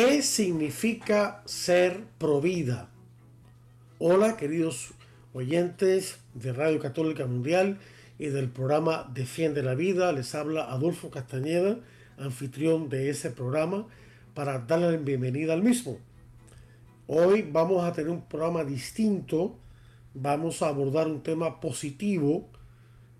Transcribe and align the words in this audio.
¿Qué 0.00 0.22
significa 0.22 1.42
ser 1.44 2.04
provida? 2.18 2.88
Hola 3.98 4.36
queridos 4.36 4.92
oyentes 5.32 6.20
de 6.34 6.52
Radio 6.52 6.78
Católica 6.78 7.26
Mundial 7.26 7.80
y 8.16 8.26
del 8.26 8.48
programa 8.48 9.10
Defiende 9.12 9.60
la 9.64 9.74
Vida. 9.74 10.12
Les 10.12 10.36
habla 10.36 10.70
Adolfo 10.70 11.10
Castañeda, 11.10 11.80
anfitrión 12.16 12.88
de 12.88 13.10
ese 13.10 13.32
programa, 13.32 13.88
para 14.34 14.60
darle 14.60 14.92
la 14.92 14.98
bienvenida 14.98 15.52
al 15.52 15.64
mismo. 15.64 15.98
Hoy 17.08 17.42
vamos 17.50 17.84
a 17.84 17.92
tener 17.92 18.12
un 18.12 18.22
programa 18.22 18.62
distinto, 18.62 19.58
vamos 20.14 20.62
a 20.62 20.68
abordar 20.68 21.08
un 21.08 21.24
tema 21.24 21.58
positivo. 21.58 22.48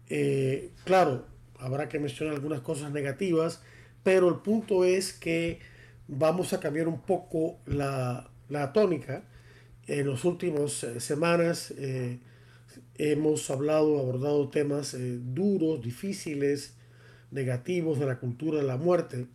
Eh, 0.09 0.71
claro, 0.85 1.27
habrá 1.59 1.89
que 1.89 1.99
mencionar 1.99 2.37
algunas 2.37 2.61
cosas 2.61 2.93
negativas, 2.93 3.65
pero 4.05 4.29
el 4.29 4.37
punto 4.37 4.85
es 4.85 5.13
que 5.13 5.77
vamos 6.09 6.53
a 6.53 6.61
cambiar 6.61 6.89
un 6.89 7.01
poco 7.03 7.59
la, 7.67 8.31
tónica. 8.75 9.23
En 9.87 10.11
las 10.11 10.25
últimas 10.25 10.85
eh, 10.85 11.01
semanas 11.01 11.73
eh, 11.79 12.19
hemos 12.97 13.51
hablado, 13.51 13.99
abordado 13.99 14.49
temas 14.49 14.97
duros, 14.99 15.81
difíciles, 15.83 16.75
negativos 17.31 17.99
de 17.99 18.07
la 18.07 18.19
cultura 18.19 18.59
de 18.59 18.67
la 18.67 18.77
muerte 18.77 19.27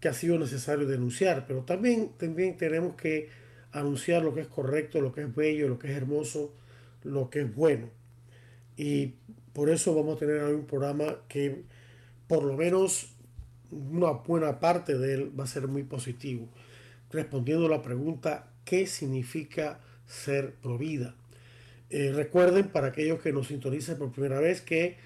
que 0.00 0.08
ha 0.08 0.14
sido 0.14 0.38
necesario 0.38 0.86
denunciar, 0.86 1.46
pero 1.46 1.62
también, 1.62 2.12
también 2.16 2.56
tenemos 2.56 2.94
que 2.94 3.28
anunciar 3.72 4.22
lo 4.22 4.34
que 4.34 4.42
es 4.42 4.46
correcto, 4.46 5.00
lo 5.00 5.12
que 5.12 5.22
es 5.22 5.34
bello, 5.34 5.68
lo 5.68 5.78
que 5.78 5.90
es 5.90 5.96
hermoso, 5.96 6.54
lo 7.02 7.30
que 7.30 7.40
es 7.40 7.54
bueno. 7.54 7.90
Y 8.76 9.14
por 9.52 9.70
eso 9.70 9.94
vamos 9.94 10.16
a 10.16 10.18
tener 10.20 10.42
un 10.44 10.66
programa 10.66 11.18
que 11.28 11.64
por 12.28 12.44
lo 12.44 12.56
menos 12.56 13.16
una 13.70 14.10
buena 14.12 14.60
parte 14.60 14.96
de 14.96 15.14
él 15.14 15.38
va 15.38 15.44
a 15.44 15.48
ser 15.48 15.68
muy 15.68 15.82
positivo, 15.82 16.48
respondiendo 17.10 17.66
a 17.66 17.70
la 17.70 17.82
pregunta 17.82 18.50
¿qué 18.64 18.86
significa 18.86 19.80
ser 20.06 20.54
provida? 20.54 21.14
Eh, 21.90 22.12
recuerden 22.14 22.68
para 22.68 22.88
aquellos 22.88 23.20
que 23.20 23.32
nos 23.32 23.48
sintonizan 23.48 23.98
por 23.98 24.12
primera 24.12 24.40
vez 24.40 24.60
que 24.60 24.96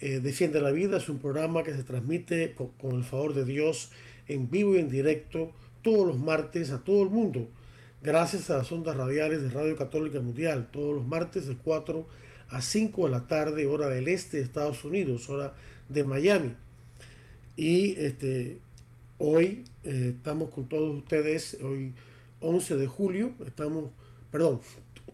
eh, 0.00 0.20
Defiende 0.20 0.60
la 0.60 0.70
Vida 0.70 0.98
es 0.98 1.08
un 1.08 1.18
programa 1.18 1.64
que 1.64 1.74
se 1.74 1.82
transmite 1.82 2.54
con 2.54 2.94
el 2.94 3.02
favor 3.02 3.34
de 3.34 3.44
Dios 3.44 3.90
en 4.28 4.48
vivo 4.48 4.76
y 4.76 4.78
en 4.78 4.88
directo 4.88 5.52
todos 5.82 6.06
los 6.06 6.18
martes 6.18 6.70
a 6.70 6.84
todo 6.84 7.02
el 7.02 7.10
mundo 7.10 7.48
gracias 8.02 8.50
a 8.50 8.58
las 8.58 8.70
ondas 8.70 8.96
radiales 8.96 9.42
de 9.42 9.50
Radio 9.50 9.76
Católica 9.76 10.20
Mundial, 10.20 10.68
todos 10.70 10.94
los 10.94 11.06
martes 11.06 11.46
de 11.46 11.56
4 11.56 12.06
a 12.50 12.62
5 12.62 13.04
de 13.04 13.10
la 13.10 13.26
tarde, 13.26 13.66
hora 13.66 13.88
del 13.88 14.08
este 14.08 14.38
de 14.38 14.44
Estados 14.44 14.84
Unidos, 14.84 15.28
hora 15.28 15.54
de 15.88 16.04
Miami. 16.04 16.54
Y 17.58 17.96
este, 17.98 18.60
hoy 19.18 19.64
eh, 19.82 20.14
estamos 20.16 20.50
con 20.50 20.68
todos 20.68 20.96
ustedes, 20.96 21.58
hoy 21.60 21.92
11 22.38 22.76
de 22.76 22.86
julio, 22.86 23.32
estamos, 23.44 23.90
perdón, 24.30 24.60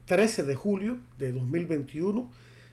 13 0.04 0.42
de 0.42 0.54
julio 0.54 0.98
de 1.16 1.32
2021, 1.32 2.30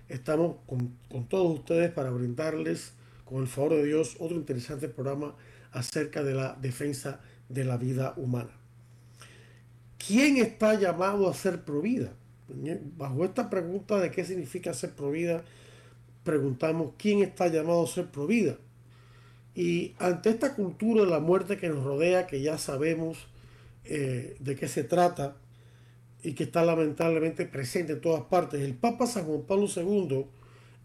estamos 0.09 0.57
con, 0.67 0.93
con 1.09 1.23
todos 1.29 1.57
ustedes 1.57 1.89
para 1.89 2.09
brindarles, 2.09 2.91
con 3.23 3.43
el 3.43 3.47
favor 3.47 3.75
de 3.75 3.85
Dios, 3.85 4.17
otro 4.19 4.35
interesante 4.35 4.89
programa 4.89 5.35
acerca 5.71 6.21
de 6.21 6.33
la 6.33 6.57
defensa 6.61 7.21
de 7.47 7.63
la 7.63 7.77
vida 7.77 8.13
humana. 8.17 8.51
¿Quién 10.05 10.35
está 10.35 10.77
llamado 10.77 11.29
a 11.29 11.33
ser 11.33 11.63
provida? 11.63 12.11
Bajo 12.97 13.23
esta 13.23 13.49
pregunta 13.49 14.01
de 14.01 14.11
qué 14.11 14.25
significa 14.25 14.73
ser 14.73 14.91
provida, 14.91 15.45
preguntamos 16.25 16.91
quién 16.97 17.21
está 17.21 17.47
llamado 17.47 17.85
a 17.85 17.87
ser 17.87 18.07
provida. 18.11 18.57
Y 19.53 19.95
ante 19.99 20.29
esta 20.29 20.55
cultura 20.55 21.03
de 21.03 21.09
la 21.09 21.19
muerte 21.19 21.57
que 21.57 21.69
nos 21.69 21.83
rodea, 21.83 22.27
que 22.27 22.41
ya 22.41 22.57
sabemos 22.57 23.27
eh, 23.83 24.35
de 24.39 24.55
qué 24.55 24.67
se 24.67 24.83
trata 24.83 25.35
y 26.23 26.33
que 26.33 26.43
está 26.43 26.63
lamentablemente 26.63 27.45
presente 27.45 27.93
en 27.93 28.01
todas 28.01 28.23
partes, 28.23 28.61
el 28.61 28.75
Papa 28.75 29.07
San 29.07 29.25
Juan 29.25 29.41
Pablo 29.41 29.67
II, 29.75 30.25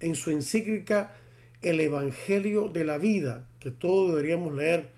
en 0.00 0.14
su 0.14 0.30
encíclica 0.30 1.14
El 1.62 1.80
Evangelio 1.80 2.68
de 2.68 2.84
la 2.84 2.98
Vida, 2.98 3.48
que 3.60 3.70
todos 3.70 4.10
deberíamos 4.10 4.54
leer, 4.54 4.90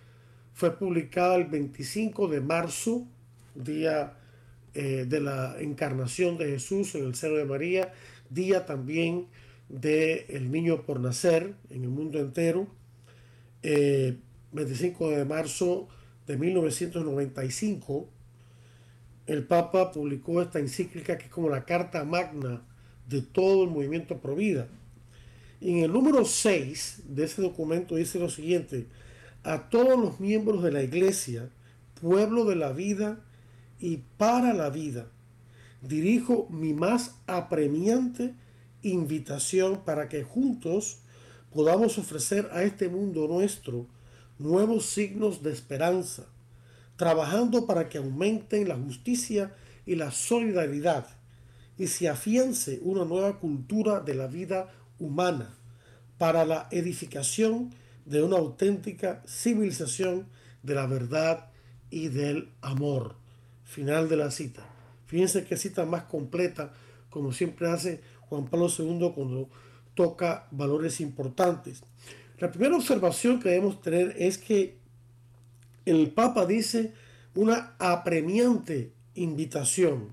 fue 0.55 0.77
publicada 0.77 1.37
el 1.37 1.45
25 1.45 2.29
de 2.29 2.41
marzo 2.41 3.07
día 3.55 4.15
eh, 4.75 5.07
de 5.09 5.21
la 5.21 5.57
encarnación 5.61 6.39
de 6.39 6.47
Jesús 6.47 6.95
en 6.95 7.05
el 7.05 7.15
seno 7.15 7.35
de 7.35 7.45
María, 7.45 7.93
día 8.31 8.65
también 8.67 9.27
del 9.69 10.25
el 10.29 10.51
niño 10.51 10.83
por 10.83 11.01
nacer 11.01 11.55
en 11.71 11.83
el 11.83 11.91
mundo 11.91 12.19
entero, 12.19 12.69
25 13.63 15.13
eh, 15.13 15.17
de 15.17 15.25
marzo 15.25 15.89
de 16.27 16.37
1995, 16.37 18.09
el 19.27 19.45
Papa 19.45 19.93
publicó 19.93 20.41
esta 20.41 20.59
encíclica 20.59 21.19
que 21.19 21.27
es 21.27 21.31
como 21.31 21.49
la 21.49 21.65
carta 21.65 22.05
magna 22.05 22.63
de 23.09 23.23
todo 23.23 23.65
el 23.65 23.71
movimiento 23.71 24.19
pro 24.19 24.35
vida. 24.35 24.69
Y 25.61 25.71
en 25.73 25.79
el 25.85 25.93
número 25.93 26.25
6 26.25 27.03
de 27.09 27.25
ese 27.25 27.43
documento 27.43 27.97
dice 27.97 28.19
lo 28.19 28.31
siguiente, 28.31 28.87
a 29.43 29.69
todos 29.69 29.99
los 29.99 30.21
miembros 30.21 30.63
de 30.63 30.73
la 30.73 30.83
iglesia, 30.83 31.51
pueblo 32.01 32.45
de 32.45 32.57
la 32.57 32.73
vida 32.73 33.21
y 33.81 33.99
para 34.17 34.53
la 34.53 34.71
vida. 34.71 35.09
Dirijo 35.83 36.49
mi 36.51 36.75
más 36.75 37.17
apremiante 37.27 38.35
invitación 38.83 39.83
para 39.85 40.09
que 40.09 40.23
juntos 40.23 40.99
podamos 41.53 41.99
ofrecer 41.99 42.49
a 42.53 42.63
este 42.63 42.89
mundo 42.89 43.27
nuestro 43.29 43.87
nuevos 44.39 44.87
signos 44.87 45.43
de 45.43 45.53
esperanza, 45.53 46.27
trabajando 46.97 47.67
para 47.67 47.89
que 47.89 47.99
aumenten 47.99 48.69
la 48.69 48.77
justicia 48.77 49.55
y 49.85 49.97
la 49.97 50.11
solidaridad 50.11 51.07
y 51.77 51.87
se 51.87 52.09
afiance 52.09 52.81
una 52.83 53.05
nueva 53.05 53.39
cultura 53.39 54.01
de 54.01 54.15
la 54.15 54.27
vida 54.27 54.69
humana 54.99 55.55
para 56.19 56.45
la 56.45 56.69
edificación 56.71 57.71
de 58.05 58.23
una 58.23 58.37
auténtica 58.37 59.23
civilización 59.27 60.27
de 60.63 60.75
la 60.75 60.87
verdad 60.87 61.51
y 61.91 62.09
del 62.09 62.51
amor. 62.61 63.15
Final 63.65 64.09
de 64.09 64.17
la 64.17 64.31
cita. 64.31 64.67
Fíjense 65.07 65.45
qué 65.45 65.57
cita 65.57 65.85
más 65.85 66.05
completa, 66.05 66.73
como 67.11 67.33
siempre 67.33 67.71
hace 67.71 68.01
Juan 68.29 68.47
Pablo 68.47 68.69
II 68.77 69.13
cuando 69.15 69.49
toca 69.99 70.47
valores 70.53 71.01
importantes. 71.01 71.83
La 72.39 72.53
primera 72.53 72.77
observación 72.77 73.41
que 73.41 73.49
debemos 73.49 73.81
tener 73.81 74.15
es 74.17 74.39
que 74.39 74.79
el 75.87 76.13
Papa 76.13 76.47
dice 76.47 76.93
una 77.35 77.75
apremiante 77.81 78.93
invitación. 79.17 80.13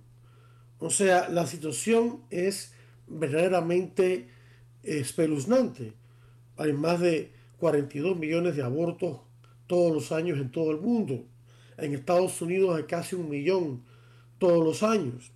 O 0.79 0.89
sea, 0.89 1.29
la 1.29 1.45
situación 1.45 2.23
es 2.31 2.73
verdaderamente 3.05 4.27
espeluznante. 4.81 5.93
Hay 6.57 6.73
más 6.73 6.99
de 6.99 7.31
42 7.59 8.17
millones 8.17 8.55
de 8.55 8.63
abortos 8.63 9.19
todos 9.67 9.93
los 9.93 10.11
años 10.11 10.39
en 10.39 10.51
todo 10.51 10.71
el 10.71 10.81
mundo. 10.81 11.25
En 11.77 11.93
Estados 11.93 12.41
Unidos 12.41 12.75
hay 12.75 12.85
casi 12.85 13.15
un 13.15 13.29
millón 13.29 13.83
todos 14.39 14.65
los 14.65 14.81
años, 14.81 15.31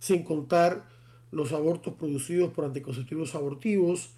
sin 0.00 0.22
contar 0.22 0.84
los 1.30 1.52
abortos 1.52 1.94
producidos 1.94 2.52
por 2.52 2.64
anticonceptivos 2.64 3.34
abortivos, 3.34 4.10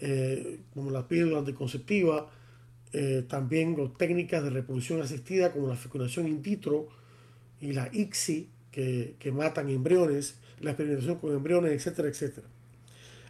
eh, 0.00 0.60
como 0.72 0.90
la 0.90 1.06
píldora 1.08 1.38
anticonceptiva, 1.38 2.30
eh, 2.92 3.24
también 3.28 3.76
las 3.76 3.96
técnicas 3.96 4.42
de 4.44 4.50
reproducción 4.50 5.02
asistida 5.02 5.52
como 5.52 5.68
la 5.68 5.76
fecundación 5.76 6.28
in 6.28 6.42
vitro 6.42 6.88
y 7.60 7.72
la 7.72 7.88
ICSI, 7.92 8.48
que, 8.70 9.14
que 9.18 9.32
matan 9.32 9.68
embriones, 9.68 10.36
la 10.60 10.70
experimentación 10.70 11.18
con 11.18 11.32
embriones, 11.32 11.72
etcétera, 11.72 12.08
etcétera. 12.08 12.46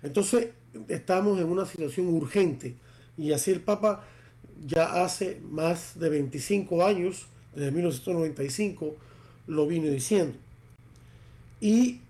Entonces 0.03 0.49
estamos 0.88 1.41
en 1.41 1.47
una 1.47 1.65
situación 1.67 2.09
urgente 2.09 2.75
y 3.17 3.32
así 3.32 3.50
el 3.50 3.61
Papa 3.61 4.05
ya 4.67 5.05
hace 5.05 5.41
más 5.50 5.99
de 5.99 6.09
25 6.09 6.85
años 6.85 7.27
desde 7.55 7.70
1995, 7.70 8.97
lo 9.47 9.67
vino 9.67 9.91
diciendo. 9.91 10.37
Y 11.61 12.00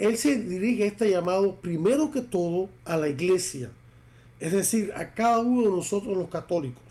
él 0.00 0.16
se 0.16 0.36
dirige 0.36 0.86
este 0.86 1.10
llamado 1.10 1.56
primero 1.56 2.10
que 2.10 2.22
todo 2.22 2.70
a 2.86 2.96
la 2.96 3.10
iglesia, 3.10 3.70
es 4.40 4.50
decir, 4.52 4.94
a 4.96 5.12
cada 5.12 5.40
uno 5.40 5.60
de 5.60 5.76
nosotros 5.76 6.16
los 6.16 6.30
católicos. 6.30 6.82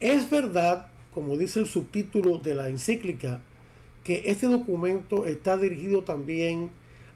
Es 0.00 0.28
verdad, 0.28 0.88
como 1.14 1.36
dice 1.36 1.60
el 1.60 1.66
subtítulo 1.66 2.38
de 2.38 2.56
la 2.56 2.68
encíclica, 2.68 3.40
que 4.02 4.24
este 4.26 4.48
documento 4.48 5.24
está 5.24 5.56
dirigido 5.56 6.02
también 6.02 6.70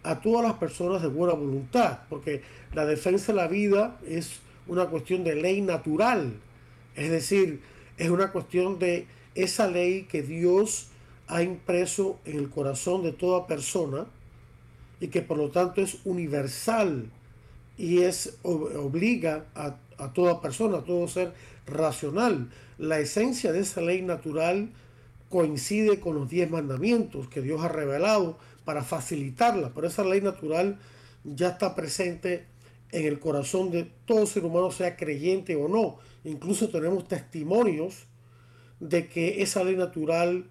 a 0.05 0.21
todas 0.21 0.47
las 0.47 0.59
personas 0.59 1.03
de 1.03 1.09
buena 1.09 1.35
voluntad, 1.35 2.03
porque 2.09 2.43
la 2.73 2.87
defensa 2.87 3.33
de 3.33 3.39
la 3.39 3.49
vida 3.49 3.99
es 4.07 4.39
una 4.69 4.87
cuestión 4.87 5.25
de 5.25 5.35
ley 5.35 5.61
natural, 5.61 6.35
es 6.95 7.11
decir, 7.11 7.61
es 7.99 8.11
una 8.11 8.31
cuestión 8.31 8.79
de 8.79 9.09
esa 9.35 9.67
ley 9.67 10.05
que 10.05 10.23
Dios 10.23 10.87
ha 11.27 11.43
impreso 11.43 12.21
en 12.25 12.39
el 12.39 12.49
corazón 12.49 13.03
de 13.03 13.11
toda 13.11 13.49
persona 13.49 14.07
y 15.05 15.09
que 15.09 15.21
por 15.21 15.37
lo 15.37 15.51
tanto 15.51 15.83
es 15.83 15.99
universal 16.07 17.11
y 17.77 18.05
es 18.05 18.39
obliga 18.43 19.45
a, 19.55 19.77
a 19.99 20.15
toda 20.15 20.41
persona, 20.41 20.79
a 20.79 20.85
todo 20.85 21.07
ser 21.09 21.35
racional. 21.67 22.49
La 22.79 22.99
esencia 23.01 23.53
de 23.53 23.61
esa 23.61 23.83
ley 23.83 24.01
natural 24.01 24.71
coincide 25.29 26.01
con 26.01 26.15
los 26.15 26.31
diez 26.31 26.51
mandamientos 26.51 27.29
que 27.29 27.43
Dios 27.43 27.63
ha 27.63 27.69
revelado 27.69 28.39
para 28.65 28.83
facilitarla, 28.83 29.73
pero 29.75 29.89
esa 29.89 30.05
ley 30.05 30.23
natural 30.23 30.79
ya 31.23 31.49
está 31.49 31.75
presente 31.75 32.47
en 32.91 33.05
el 33.05 33.21
corazón 33.21 33.71
de 33.71 33.91
todo 34.07 34.25
ser 34.25 34.47
humano, 34.47 34.71
sea 34.71 34.97
creyente 34.97 35.55
o 35.55 35.69
no. 35.69 35.99
Incluso 36.25 36.71
tenemos 36.71 37.07
testimonios 37.07 38.07
de 38.81 39.07
que 39.09 39.43
esa 39.43 39.65
ley 39.65 39.77
natural 39.77 40.49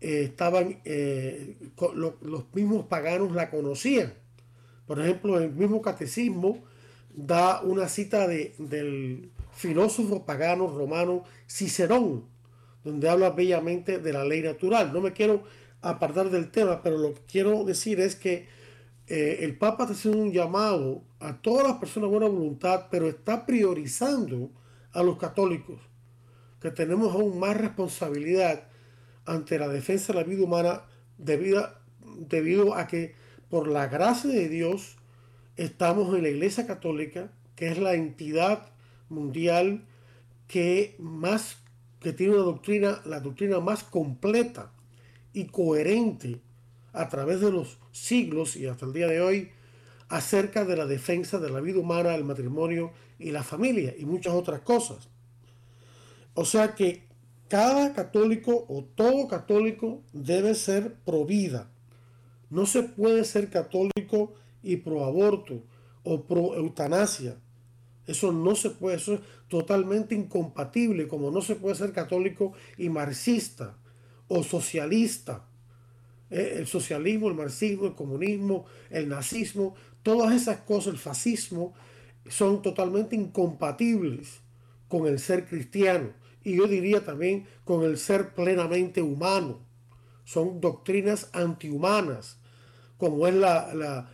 eh, 0.00 0.22
estaban, 0.24 0.80
eh, 0.84 1.56
los 2.22 2.44
mismos 2.54 2.86
paganos 2.86 3.32
la 3.32 3.50
conocían. 3.50 4.14
Por 4.86 5.00
ejemplo, 5.00 5.38
el 5.38 5.52
mismo 5.52 5.82
catecismo 5.82 6.64
da 7.14 7.60
una 7.62 7.88
cita 7.88 8.26
de, 8.28 8.54
del 8.58 9.30
filósofo 9.52 10.24
pagano 10.24 10.68
romano 10.68 11.24
Cicerón, 11.48 12.24
donde 12.84 13.08
habla 13.08 13.30
bellamente 13.30 13.98
de 13.98 14.12
la 14.12 14.24
ley 14.24 14.42
natural. 14.42 14.92
No 14.92 15.00
me 15.00 15.12
quiero 15.12 15.42
apartar 15.82 16.30
del 16.30 16.50
tema, 16.50 16.82
pero 16.82 16.96
lo 16.96 17.14
que 17.14 17.20
quiero 17.30 17.64
decir 17.64 18.00
es 18.00 18.14
que 18.14 18.46
eh, 19.08 19.38
el 19.42 19.58
Papa 19.58 19.84
está 19.84 19.94
haciendo 19.94 20.22
un 20.22 20.32
llamado 20.32 21.02
a 21.18 21.40
todas 21.40 21.66
las 21.66 21.78
personas 21.78 22.10
de 22.10 22.18
buena 22.18 22.32
voluntad, 22.32 22.86
pero 22.90 23.08
está 23.08 23.46
priorizando 23.46 24.50
a 24.92 25.02
los 25.02 25.18
católicos, 25.18 25.80
que 26.60 26.70
tenemos 26.70 27.14
aún 27.14 27.38
más 27.38 27.56
responsabilidad 27.56 28.67
ante 29.28 29.58
la 29.58 29.68
defensa 29.68 30.12
de 30.12 30.20
la 30.20 30.24
vida 30.24 30.42
humana 30.42 30.82
debido, 31.18 31.68
debido 32.18 32.74
a 32.74 32.86
que 32.86 33.14
por 33.50 33.68
la 33.68 33.86
gracia 33.86 34.30
de 34.30 34.48
Dios 34.48 34.96
estamos 35.56 36.14
en 36.14 36.22
la 36.22 36.30
Iglesia 36.30 36.66
Católica, 36.66 37.30
que 37.54 37.68
es 37.68 37.78
la 37.78 37.94
entidad 37.94 38.70
mundial 39.08 39.84
que 40.46 40.96
más 40.98 41.58
que 42.00 42.12
tiene 42.12 42.34
una 42.34 42.42
doctrina, 42.42 43.02
la 43.04 43.20
doctrina 43.20 43.60
más 43.60 43.84
completa 43.84 44.72
y 45.32 45.46
coherente 45.46 46.40
a 46.92 47.08
través 47.08 47.40
de 47.40 47.50
los 47.50 47.78
siglos 47.92 48.56
y 48.56 48.66
hasta 48.66 48.86
el 48.86 48.92
día 48.92 49.08
de 49.08 49.20
hoy 49.20 49.50
acerca 50.08 50.64
de 50.64 50.76
la 50.76 50.86
defensa 50.86 51.38
de 51.38 51.50
la 51.50 51.60
vida 51.60 51.80
humana, 51.80 52.14
el 52.14 52.24
matrimonio 52.24 52.92
y 53.18 53.30
la 53.30 53.42
familia 53.42 53.94
y 53.98 54.06
muchas 54.06 54.32
otras 54.32 54.60
cosas. 54.60 55.08
O 56.34 56.44
sea 56.44 56.74
que 56.74 57.07
cada 57.48 57.94
católico 57.94 58.66
o 58.68 58.84
todo 58.84 59.26
católico 59.26 60.02
debe 60.12 60.54
ser 60.54 60.94
pro 61.04 61.24
vida. 61.24 61.70
No 62.50 62.66
se 62.66 62.82
puede 62.82 63.24
ser 63.24 63.50
católico 63.50 64.34
y 64.62 64.76
pro 64.76 65.04
aborto 65.04 65.62
o 66.02 66.24
pro 66.24 66.54
eutanasia. 66.54 67.36
Eso 68.06 68.32
no 68.32 68.54
se 68.54 68.70
puede, 68.70 68.96
eso 68.96 69.14
es 69.14 69.20
totalmente 69.48 70.14
incompatible, 70.14 71.08
como 71.08 71.30
no 71.30 71.42
se 71.42 71.56
puede 71.56 71.74
ser 71.74 71.92
católico 71.92 72.52
y 72.76 72.88
marxista 72.88 73.76
o 74.28 74.42
socialista. 74.42 75.46
Eh, 76.30 76.56
el 76.56 76.66
socialismo, 76.66 77.28
el 77.28 77.34
marxismo, 77.34 77.86
el 77.86 77.94
comunismo, 77.94 78.66
el 78.90 79.08
nazismo, 79.08 79.74
todas 80.02 80.34
esas 80.34 80.58
cosas, 80.60 80.94
el 80.94 80.98
fascismo, 80.98 81.74
son 82.28 82.60
totalmente 82.60 83.16
incompatibles 83.16 84.40
con 84.88 85.06
el 85.06 85.18
ser 85.18 85.46
cristiano 85.46 86.12
y 86.44 86.56
yo 86.56 86.66
diría 86.66 87.04
también 87.04 87.46
con 87.64 87.82
el 87.84 87.98
ser 87.98 88.34
plenamente 88.34 89.02
humano. 89.02 89.60
Son 90.24 90.60
doctrinas 90.60 91.30
antihumanas, 91.32 92.38
como 92.96 93.26
es 93.26 93.34
la, 93.34 94.08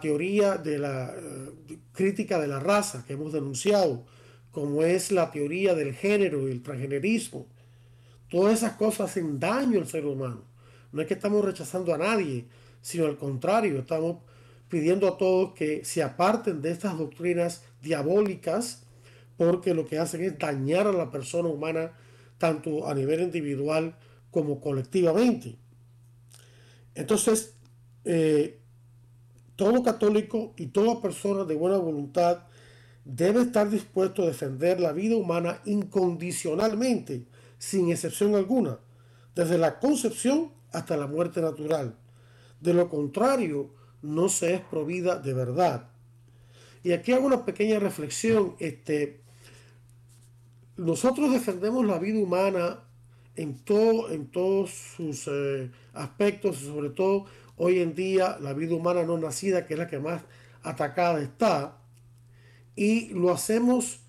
teoría 0.00 0.56
de 0.56 0.78
la 0.78 1.14
eh, 1.14 1.78
crítica 1.92 2.40
de 2.40 2.48
la 2.48 2.60
raza 2.60 3.04
que 3.06 3.12
hemos 3.12 3.32
denunciado, 3.32 4.04
como 4.50 4.82
es 4.82 5.12
la 5.12 5.30
teoría 5.30 5.74
del 5.74 5.94
género 5.94 6.48
y 6.48 6.52
el 6.52 6.62
transgenerismo. 6.62 7.46
Todas 8.28 8.54
esas 8.54 8.72
cosas 8.72 9.10
hacen 9.10 9.38
daño 9.38 9.78
al 9.78 9.86
ser 9.86 10.06
humano. 10.06 10.44
No 10.92 11.00
es 11.00 11.08
que 11.08 11.14
estamos 11.14 11.44
rechazando 11.44 11.94
a 11.94 11.98
nadie, 11.98 12.46
sino 12.80 13.06
al 13.06 13.16
contrario, 13.16 13.78
estamos 13.78 14.18
pidiendo 14.68 15.06
a 15.06 15.18
todos 15.18 15.52
que 15.52 15.84
se 15.84 16.02
aparten 16.02 16.62
de 16.62 16.70
estas 16.70 16.96
doctrinas 16.98 17.62
diabólicas 17.82 18.81
porque 19.50 19.74
lo 19.74 19.86
que 19.86 19.98
hacen 19.98 20.22
es 20.24 20.38
dañar 20.38 20.86
a 20.86 20.92
la 20.92 21.10
persona 21.10 21.48
humana 21.48 21.92
tanto 22.38 22.88
a 22.88 22.94
nivel 22.94 23.20
individual 23.20 23.96
como 24.30 24.60
colectivamente. 24.60 25.56
Entonces, 26.94 27.54
eh, 28.04 28.58
todo 29.56 29.82
católico 29.82 30.54
y 30.56 30.66
toda 30.66 31.00
persona 31.00 31.44
de 31.44 31.54
buena 31.54 31.78
voluntad 31.78 32.44
debe 33.04 33.42
estar 33.42 33.68
dispuesto 33.68 34.22
a 34.22 34.26
defender 34.26 34.80
la 34.80 34.92
vida 34.92 35.16
humana 35.16 35.60
incondicionalmente, 35.64 37.26
sin 37.58 37.90
excepción 37.90 38.34
alguna, 38.34 38.78
desde 39.34 39.58
la 39.58 39.78
concepción 39.78 40.52
hasta 40.72 40.96
la 40.96 41.06
muerte 41.06 41.40
natural. 41.40 41.96
De 42.60 42.74
lo 42.74 42.88
contrario, 42.88 43.70
no 44.02 44.28
se 44.28 44.54
es 44.54 44.60
provida 44.60 45.18
de 45.18 45.34
verdad. 45.34 45.88
Y 46.82 46.92
aquí 46.92 47.12
hago 47.12 47.26
una 47.26 47.44
pequeña 47.44 47.78
reflexión. 47.78 48.56
Este, 48.58 49.21
nosotros 50.76 51.32
defendemos 51.32 51.84
la 51.84 51.98
vida 51.98 52.18
humana 52.18 52.80
en, 53.36 53.58
todo, 53.58 54.10
en 54.10 54.26
todos 54.26 54.70
sus 54.70 55.28
eh, 55.28 55.70
aspectos, 55.92 56.56
sobre 56.58 56.90
todo 56.90 57.26
hoy 57.56 57.80
en 57.80 57.94
día 57.94 58.38
la 58.40 58.52
vida 58.52 58.74
humana 58.74 59.02
no 59.04 59.18
nacida, 59.18 59.66
que 59.66 59.74
es 59.74 59.78
la 59.78 59.86
que 59.86 59.98
más 59.98 60.22
atacada 60.62 61.20
está, 61.20 61.78
y 62.74 63.10
lo 63.10 63.30
hacemos 63.30 64.00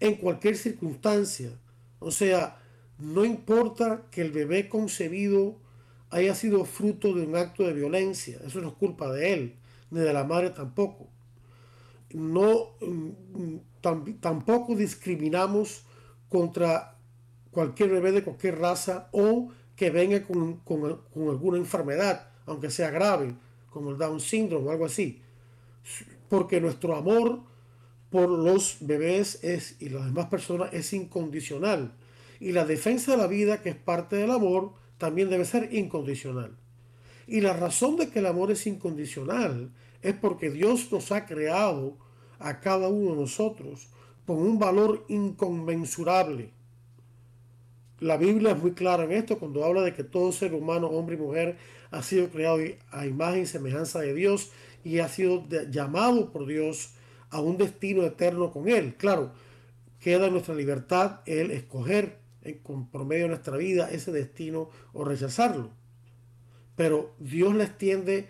en 0.00 0.16
cualquier 0.16 0.56
circunstancia. 0.56 1.50
O 1.98 2.10
sea, 2.10 2.58
no 2.98 3.24
importa 3.24 4.02
que 4.10 4.22
el 4.22 4.30
bebé 4.30 4.68
concebido 4.68 5.56
haya 6.10 6.34
sido 6.34 6.64
fruto 6.64 7.14
de 7.14 7.26
un 7.26 7.36
acto 7.36 7.64
de 7.64 7.72
violencia, 7.72 8.38
eso 8.46 8.60
no 8.60 8.68
es 8.68 8.74
culpa 8.74 9.10
de 9.12 9.32
él, 9.32 9.56
ni 9.90 10.00
de 10.00 10.12
la 10.12 10.24
madre 10.24 10.50
tampoco. 10.50 11.08
No, 12.12 12.76
mm, 12.80 13.56
tampoco 14.20 14.76
discriminamos 14.76 15.84
contra 16.32 16.96
cualquier 17.50 17.90
bebé 17.90 18.10
de 18.10 18.24
cualquier 18.24 18.58
raza 18.58 19.10
o 19.12 19.50
que 19.76 19.90
venga 19.90 20.22
con, 20.22 20.62
alguna 21.28 21.58
enfermedad, 21.58 22.30
aunque 22.46 22.70
sea 22.70 22.90
grave, 22.90 23.34
como 23.68 23.90
el 23.90 23.98
Down 23.98 24.18
syndrome 24.18 24.68
o 24.68 24.70
algo 24.70 24.86
así. 24.86 25.20
Porque 26.30 26.58
nuestro 26.58 26.96
amor 26.96 27.40
por 28.08 28.30
los 28.30 28.78
bebés 28.80 29.44
es, 29.44 29.76
y 29.78 29.90
las 29.90 30.06
demás 30.06 30.26
personas 30.26 30.72
es 30.72 30.94
incondicional. 30.94 31.92
Y 32.40 32.52
la 32.52 32.64
defensa 32.64 33.12
de 33.12 33.18
la 33.18 33.26
vida, 33.26 33.60
que 33.60 33.68
es 33.68 33.76
parte 33.76 34.16
del 34.16 34.30
amor, 34.30 34.72
también 34.96 35.28
debe 35.28 35.44
ser 35.44 35.74
incondicional. 35.74 36.56
Y 37.26 37.42
la 37.42 37.52
razón 37.52 37.98
de 37.98 38.08
que 38.08 38.20
el 38.20 38.26
amor 38.26 38.50
es 38.50 38.66
incondicional 38.66 39.70
es 40.00 40.14
porque 40.14 40.50
Dios 40.50 40.90
nos 40.90 41.12
ha 41.12 41.26
creado 41.26 41.98
a 42.38 42.60
cada 42.60 42.88
uno 42.88 43.10
de 43.10 43.20
nosotros 43.20 43.91
con 44.26 44.38
un 44.38 44.58
valor 44.58 45.04
inconmensurable. 45.08 46.50
La 48.00 48.16
Biblia 48.16 48.52
es 48.52 48.58
muy 48.58 48.72
clara 48.72 49.04
en 49.04 49.12
esto 49.12 49.38
cuando 49.38 49.64
habla 49.64 49.82
de 49.82 49.94
que 49.94 50.04
todo 50.04 50.32
ser 50.32 50.54
humano, 50.54 50.88
hombre 50.88 51.16
y 51.16 51.18
mujer, 51.18 51.56
ha 51.90 52.02
sido 52.02 52.28
creado 52.30 52.58
a 52.90 53.06
imagen 53.06 53.42
y 53.42 53.46
semejanza 53.46 54.00
de 54.00 54.14
Dios 54.14 54.50
y 54.84 54.98
ha 54.98 55.08
sido 55.08 55.46
llamado 55.70 56.32
por 56.32 56.46
Dios 56.46 56.94
a 57.30 57.40
un 57.40 57.58
destino 57.58 58.02
eterno 58.02 58.52
con 58.52 58.68
Él. 58.68 58.96
Claro, 58.96 59.32
queda 60.00 60.30
nuestra 60.30 60.54
libertad 60.54 61.20
el 61.26 61.50
escoger 61.50 62.18
por 62.90 63.04
medio 63.04 63.24
de 63.24 63.28
nuestra 63.28 63.56
vida 63.56 63.90
ese 63.90 64.10
destino 64.10 64.68
o 64.92 65.04
rechazarlo. 65.04 65.70
Pero 66.74 67.14
Dios 67.18 67.54
le 67.54 67.64
extiende 67.64 68.26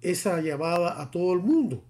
esa 0.00 0.40
llamada 0.40 1.00
a 1.00 1.10
todo 1.10 1.34
el 1.34 1.40
mundo. 1.40 1.84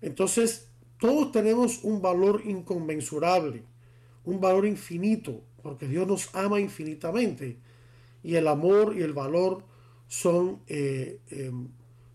Entonces, 0.00 0.67
todos 0.98 1.32
tenemos 1.32 1.84
un 1.84 2.02
valor 2.02 2.42
inconmensurable, 2.44 3.62
un 4.24 4.40
valor 4.40 4.66
infinito, 4.66 5.42
porque 5.62 5.86
Dios 5.86 6.06
nos 6.06 6.34
ama 6.34 6.60
infinitamente. 6.60 7.58
Y 8.22 8.34
el 8.34 8.48
amor 8.48 8.94
y 8.96 9.02
el 9.02 9.12
valor 9.12 9.64
son 10.08 10.60
eh, 10.66 11.20
eh, 11.30 11.52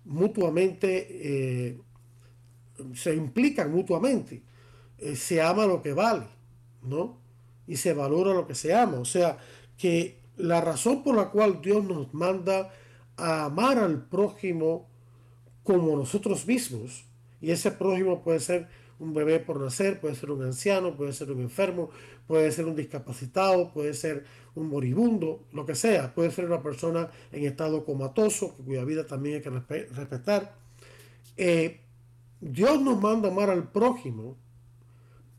mutuamente, 0.05 1.07
eh, 1.09 1.79
se 2.93 3.15
implican 3.15 3.71
mutuamente. 3.71 4.41
se 5.15 5.41
ama 5.41 5.65
lo 5.65 5.81
que 5.81 5.93
vale, 5.93 6.27
¿no? 6.81 7.23
y 7.67 7.77
se 7.77 7.93
valora 7.93 8.33
lo 8.33 8.47
que 8.47 8.55
se 8.55 8.73
ama. 8.73 8.99
O 8.99 9.05
sea, 9.05 9.37
que 9.77 10.19
la 10.37 10.61
razón 10.61 11.03
por 11.03 11.15
la 11.15 11.29
cual 11.29 11.61
Dios 11.61 11.83
nos 11.83 12.13
manda 12.13 12.71
a 13.17 13.45
amar 13.45 13.77
al 13.77 14.05
prójimo 14.05 14.87
como 15.63 15.95
nosotros 15.95 16.45
mismos, 16.45 17.05
y 17.43 17.51
ese 17.51 17.71
prójimo 17.71 18.23
puede 18.23 18.39
ser 18.39 18.69
un 18.99 19.13
bebé 19.13 19.41
por 19.41 19.59
nacer, 19.59 19.99
puede 19.99 20.15
ser 20.15 20.31
un 20.31 20.43
anciano, 20.43 20.95
puede 20.95 21.11
ser 21.11 21.29
un 21.29 21.41
enfermo, 21.41 21.89
puede 22.25 22.49
ser 22.53 22.65
un 22.65 22.75
discapacitado, 22.77 23.73
puede 23.73 23.93
ser 23.93 24.23
un 24.55 24.69
moribundo, 24.69 25.43
lo 25.51 25.65
que 25.65 25.75
sea, 25.75 26.15
puede 26.15 26.31
ser 26.31 26.45
una 26.45 26.63
persona 26.63 27.11
en 27.33 27.43
estado 27.43 27.83
comatoso, 27.83 28.55
cuya 28.55 28.85
vida 28.85 29.05
también 29.05 29.35
hay 29.35 29.41
que 29.41 29.49
respetar. 29.49 30.55
Eh, 31.35 31.81
Dios 32.39 32.81
nos 32.81 33.01
manda 33.01 33.27
amar 33.27 33.49
al 33.49 33.69
prójimo 33.69 34.37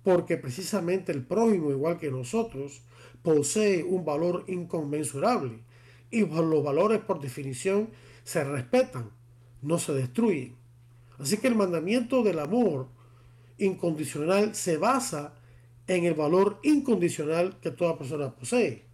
porque 0.02 0.36
precisamente 0.36 1.10
el 1.10 1.24
prójimo, 1.24 1.70
igual 1.70 1.96
que 1.96 2.10
nosotros, 2.10 2.82
posee 3.22 3.82
un 3.82 4.04
valor 4.04 4.44
inconmensurable 4.46 5.60
y 6.10 6.26
los 6.26 6.62
valores 6.62 7.00
por 7.00 7.18
definición 7.18 7.88
se 8.24 8.44
respetan, 8.44 9.10
no 9.62 9.78
se 9.78 9.94
destruyen. 9.94 10.63
Así 11.18 11.36
que 11.38 11.48
el 11.48 11.54
mandamiento 11.54 12.22
del 12.22 12.38
amor 12.38 12.88
incondicional 13.58 14.54
se 14.54 14.76
basa 14.76 15.34
en 15.86 16.04
el 16.04 16.14
valor 16.14 16.58
incondicional 16.62 17.58
que 17.60 17.70
toda 17.70 17.98
persona 17.98 18.34
posee 18.34 18.84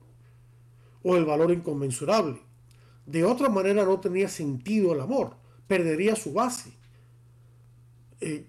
o 1.03 1.17
el 1.17 1.25
valor 1.25 1.51
inconmensurable. 1.53 2.39
De 3.07 3.25
otra 3.25 3.49
manera 3.49 3.85
no 3.85 4.01
tenía 4.01 4.29
sentido 4.29 4.93
el 4.93 5.01
amor, 5.01 5.37
perdería 5.67 6.15
su 6.15 6.33
base. 6.33 6.73
Eh, 8.21 8.47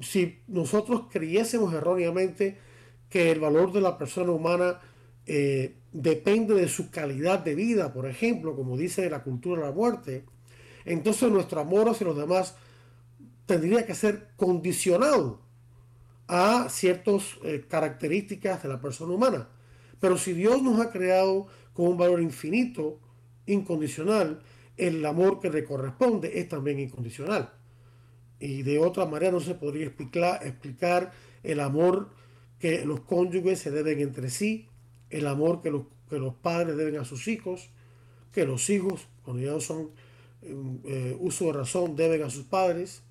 si 0.00 0.38
nosotros 0.46 1.02
creyésemos 1.10 1.74
erróneamente 1.74 2.58
que 3.08 3.30
el 3.30 3.40
valor 3.40 3.72
de 3.72 3.80
la 3.80 3.98
persona 3.98 4.30
humana 4.30 4.80
eh, 5.26 5.76
depende 5.92 6.54
de 6.54 6.68
su 6.68 6.90
calidad 6.90 7.40
de 7.40 7.54
vida, 7.54 7.92
por 7.92 8.06
ejemplo, 8.06 8.54
como 8.54 8.76
dice 8.76 9.10
la 9.10 9.22
cultura 9.22 9.60
de 9.60 9.66
la 9.68 9.74
muerte, 9.74 10.24
entonces 10.84 11.30
nuestro 11.30 11.60
amor 11.60 11.88
hacia 11.88 12.06
los 12.06 12.16
demás 12.16 12.56
tendría 13.50 13.84
que 13.84 13.96
ser 13.96 14.28
condicionado 14.36 15.40
a 16.28 16.68
ciertas 16.68 17.36
eh, 17.42 17.64
características 17.68 18.62
de 18.62 18.68
la 18.68 18.80
persona 18.80 19.12
humana. 19.12 19.48
Pero 19.98 20.16
si 20.16 20.34
Dios 20.34 20.62
nos 20.62 20.80
ha 20.80 20.92
creado 20.92 21.48
con 21.72 21.88
un 21.88 21.98
valor 21.98 22.20
infinito, 22.20 23.00
incondicional, 23.46 24.40
el 24.76 25.04
amor 25.04 25.40
que 25.40 25.50
le 25.50 25.64
corresponde 25.64 26.38
es 26.38 26.48
también 26.48 26.78
incondicional. 26.78 27.52
Y 28.38 28.62
de 28.62 28.78
otra 28.78 29.04
manera 29.04 29.32
no 29.32 29.40
se 29.40 29.56
podría 29.56 29.86
explicar, 29.86 31.10
el 31.42 31.58
amor 31.58 32.10
que 32.60 32.84
los 32.84 33.00
cónyuges 33.00 33.58
se 33.58 33.72
deben 33.72 33.98
entre 33.98 34.30
sí, 34.30 34.68
el 35.08 35.26
amor 35.26 35.60
que 35.60 35.72
los, 35.72 35.82
que 36.08 36.20
los 36.20 36.36
padres 36.36 36.76
deben 36.76 36.98
a 36.98 37.04
sus 37.04 37.26
hijos, 37.26 37.70
que 38.32 38.46
los 38.46 38.70
hijos, 38.70 39.08
cuando 39.24 39.42
ya 39.42 39.58
son 39.60 39.90
eh, 40.42 41.16
uso 41.18 41.46
de 41.46 41.52
razón, 41.54 41.96
deben 41.96 42.22
a 42.22 42.30
sus 42.30 42.44
padres, 42.44 43.02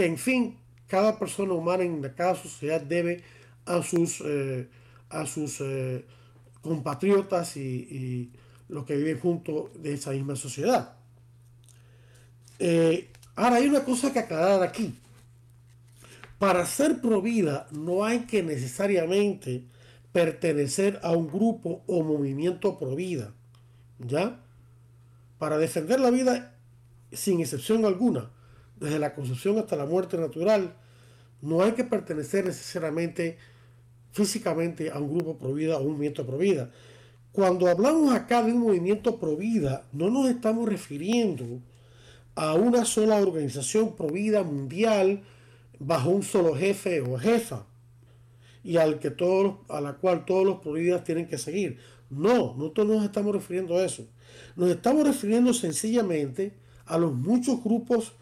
que 0.00 0.06
en 0.06 0.16
fin, 0.16 0.56
cada 0.86 1.18
persona 1.18 1.52
humana 1.52 1.82
en 1.84 2.00
cada 2.16 2.34
sociedad 2.34 2.80
debe 2.80 3.22
a 3.66 3.82
sus, 3.82 4.22
eh, 4.24 4.66
a 5.10 5.26
sus 5.26 5.60
eh, 5.60 6.06
compatriotas 6.62 7.58
y, 7.58 7.60
y, 7.60 8.32
los 8.70 8.86
que 8.86 8.96
viven 8.96 9.18
junto 9.18 9.70
de 9.74 9.92
esa 9.92 10.12
misma 10.12 10.36
sociedad. 10.36 10.96
Ahora 13.36 13.56
hay 13.56 13.66
una 13.66 13.84
cosa 13.84 14.10
que 14.10 14.20
aclarar 14.20 14.62
aquí. 14.62 14.94
Para 16.38 16.64
ser 16.64 17.02
provida 17.02 17.66
no 17.72 18.04
hay 18.04 18.20
que 18.20 18.42
necesariamente 18.42 19.64
pertenecer 20.12 20.98
a 21.02 21.12
un 21.12 21.28
grupo 21.28 21.82
o 21.86 22.02
movimiento 22.02 22.78
provida. 22.78 23.34
¿Ya? 23.98 24.40
Para 25.38 25.58
defender 25.58 26.00
la 26.00 26.10
vida 26.10 26.54
sin 27.12 27.40
excepción 27.40 27.84
alguna, 27.84 28.30
desde 28.80 28.98
la 28.98 29.14
concepción 29.14 29.58
hasta 29.58 29.76
la 29.76 29.86
muerte 29.86 30.16
natural, 30.16 30.74
no 31.42 31.62
hay 31.62 31.72
que 31.72 31.84
pertenecer 31.84 32.44
necesariamente 32.46 33.38
físicamente 34.12 34.90
a 34.90 34.98
un 34.98 35.16
grupo 35.16 35.38
provida 35.38 35.78
o 35.78 35.82
un 35.82 35.92
movimiento 35.92 36.26
provida. 36.26 36.70
Cuando 37.32 37.68
hablamos 37.68 38.12
acá 38.12 38.42
de 38.42 38.52
un 38.52 38.58
movimiento 38.58 39.20
provida, 39.20 39.86
no 39.92 40.10
nos 40.10 40.28
estamos 40.28 40.68
refiriendo 40.68 41.60
a 42.34 42.54
una 42.54 42.84
sola 42.84 43.16
organización 43.16 43.94
provida 43.94 44.42
mundial 44.42 45.22
bajo 45.78 46.10
un 46.10 46.22
solo 46.22 46.54
jefe 46.54 47.00
o 47.00 47.18
jefa 47.18 47.66
y 48.62 48.76
al 48.76 48.98
que 48.98 49.10
todos, 49.10 49.56
a 49.68 49.80
la 49.80 49.94
cual 49.94 50.24
todos 50.24 50.44
los 50.44 50.60
providas 50.60 51.04
tienen 51.04 51.28
que 51.28 51.38
seguir. 51.38 51.78
No, 52.10 52.54
nosotros 52.56 52.86
no 52.86 52.94
nos 52.94 53.04
estamos 53.04 53.34
refiriendo 53.34 53.76
a 53.76 53.84
eso. 53.84 54.06
Nos 54.56 54.70
estamos 54.70 55.06
refiriendo 55.06 55.54
sencillamente 55.54 56.54
a 56.84 56.98
los 56.98 57.14
muchos 57.14 57.62
grupos 57.62 58.14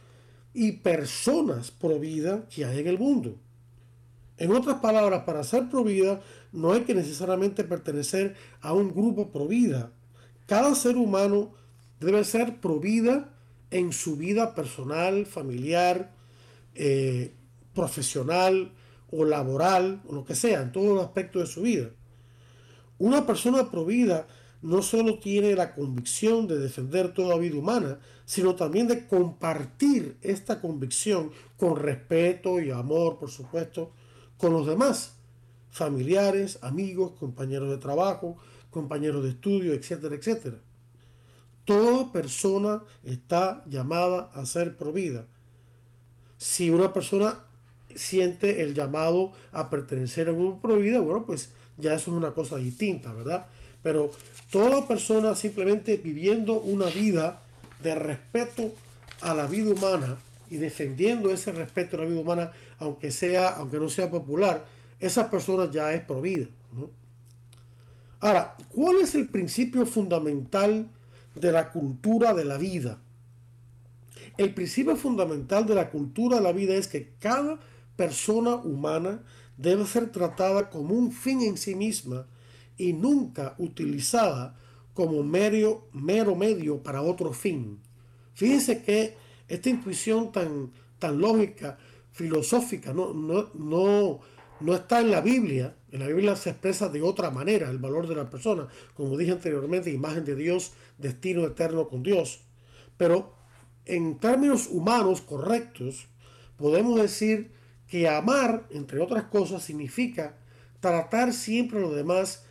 y 0.54 0.72
personas 0.72 1.70
provida 1.70 2.46
que 2.48 2.64
hay 2.64 2.80
en 2.80 2.88
el 2.88 2.98
mundo. 2.98 3.36
En 4.38 4.52
otras 4.52 4.78
palabras, 4.80 5.24
para 5.24 5.42
ser 5.42 5.68
provida 5.68 6.20
no 6.52 6.72
hay 6.72 6.82
que 6.82 6.94
necesariamente 6.94 7.64
pertenecer 7.64 8.36
a 8.60 8.72
un 8.72 8.92
grupo 8.94 9.30
provida. 9.30 9.90
Cada 10.46 10.74
ser 10.74 10.96
humano 10.96 11.52
debe 12.00 12.24
ser 12.24 12.60
provida 12.60 13.34
en 13.70 13.92
su 13.92 14.16
vida 14.16 14.54
personal, 14.54 15.26
familiar, 15.26 16.12
eh, 16.74 17.34
profesional 17.74 18.72
o 19.10 19.24
laboral, 19.24 20.02
o 20.06 20.14
lo 20.14 20.24
que 20.24 20.34
sea, 20.34 20.62
en 20.62 20.72
todos 20.72 20.94
los 20.94 21.04
aspectos 21.04 21.42
de 21.42 21.54
su 21.54 21.62
vida. 21.62 21.90
Una 22.98 23.26
persona 23.26 23.70
provida 23.70 24.26
no 24.62 24.82
solo 24.82 25.18
tiene 25.18 25.54
la 25.54 25.74
convicción 25.74 26.46
de 26.48 26.58
defender 26.58 27.14
toda 27.14 27.38
vida 27.38 27.56
humana, 27.56 27.98
sino 28.24 28.56
también 28.56 28.88
de 28.88 29.06
compartir 29.06 30.16
esta 30.20 30.60
convicción 30.60 31.30
con 31.56 31.76
respeto 31.76 32.60
y 32.60 32.70
amor, 32.70 33.18
por 33.18 33.30
supuesto, 33.30 33.92
con 34.36 34.52
los 34.52 34.66
demás, 34.66 35.14
familiares, 35.70 36.58
amigos, 36.62 37.12
compañeros 37.18 37.70
de 37.70 37.78
trabajo, 37.78 38.36
compañeros 38.70 39.22
de 39.22 39.30
estudio, 39.30 39.72
etcétera, 39.72 40.16
etcétera. 40.16 40.58
Toda 41.64 42.12
persona 42.12 42.82
está 43.04 43.62
llamada 43.66 44.30
a 44.34 44.46
ser 44.46 44.76
provida. 44.76 45.26
Si 46.36 46.70
una 46.70 46.92
persona 46.92 47.44
siente 47.94 48.62
el 48.62 48.74
llamado 48.74 49.32
a 49.52 49.70
pertenecer 49.70 50.28
a 50.28 50.32
un 50.32 50.38
grupo 50.38 50.68
provida, 50.68 51.00
bueno, 51.00 51.26
pues 51.26 51.52
ya 51.76 51.94
eso 51.94 52.10
es 52.10 52.16
una 52.16 52.32
cosa 52.32 52.56
distinta, 52.56 53.12
¿verdad? 53.12 53.46
Pero 53.82 54.10
toda 54.50 54.86
persona 54.86 55.34
simplemente 55.34 55.96
viviendo 55.96 56.60
una 56.60 56.86
vida 56.86 57.42
de 57.82 57.94
respeto 57.94 58.72
a 59.20 59.34
la 59.34 59.46
vida 59.46 59.70
humana 59.70 60.16
y 60.50 60.56
defendiendo 60.56 61.30
ese 61.30 61.52
respeto 61.52 61.96
a 61.96 62.00
la 62.00 62.06
vida 62.06 62.20
humana, 62.20 62.52
aunque 62.78 63.10
sea, 63.10 63.50
aunque 63.50 63.78
no 63.78 63.88
sea 63.88 64.10
popular, 64.10 64.64
esa 64.98 65.30
persona 65.30 65.70
ya 65.70 65.92
es 65.92 66.02
provida. 66.02 66.46
Ahora, 68.20 68.56
¿cuál 68.74 68.96
es 68.96 69.14
el 69.14 69.28
principio 69.28 69.86
fundamental 69.86 70.88
de 71.38 71.52
la 71.52 71.70
cultura 71.70 72.34
de 72.34 72.44
la 72.44 72.58
vida. 72.58 72.98
El 74.36 74.54
principio 74.54 74.96
fundamental 74.96 75.66
de 75.66 75.74
la 75.74 75.90
cultura 75.90 76.36
de 76.36 76.42
la 76.42 76.52
vida 76.52 76.74
es 76.74 76.88
que 76.88 77.12
cada 77.18 77.58
persona 77.96 78.54
humana 78.56 79.22
debe 79.56 79.84
ser 79.86 80.10
tratada 80.12 80.70
como 80.70 80.94
un 80.94 81.10
fin 81.12 81.42
en 81.42 81.56
sí 81.56 81.74
misma 81.74 82.26
y 82.78 82.92
nunca 82.92 83.54
utilizada 83.58 84.56
como 84.94 85.22
mero, 85.22 85.88
mero 85.92 86.34
medio 86.34 86.82
para 86.82 87.02
otro 87.02 87.32
fin. 87.32 87.80
Fíjense 88.34 88.82
que 88.82 89.16
esta 89.48 89.68
intuición 89.68 90.32
tan, 90.32 90.72
tan 90.98 91.20
lógica, 91.20 91.78
filosófica, 92.12 92.92
no, 92.92 93.12
no, 93.12 93.50
no, 93.54 94.20
no 94.60 94.74
está 94.74 95.00
en 95.00 95.10
la 95.10 95.20
Biblia. 95.20 95.76
En 95.90 96.00
la 96.00 96.06
Biblia 96.06 96.36
se 96.36 96.50
expresa 96.50 96.88
de 96.88 97.02
otra 97.02 97.30
manera 97.30 97.70
el 97.70 97.78
valor 97.78 98.06
de 98.08 98.14
la 98.14 98.28
persona. 98.28 98.68
Como 98.94 99.16
dije 99.16 99.32
anteriormente, 99.32 99.90
imagen 99.90 100.24
de 100.24 100.34
Dios, 100.34 100.72
destino 100.98 101.44
eterno 101.44 101.88
con 101.88 102.02
Dios. 102.02 102.40
Pero 102.96 103.34
en 103.84 104.18
términos 104.18 104.68
humanos 104.70 105.20
correctos, 105.20 106.08
podemos 106.56 107.00
decir 107.00 107.52
que 107.86 108.08
amar, 108.08 108.66
entre 108.70 109.00
otras 109.00 109.24
cosas, 109.24 109.62
significa 109.62 110.36
tratar 110.80 111.32
siempre 111.32 111.78
a 111.78 111.82
los 111.82 111.94
demás 111.94 112.44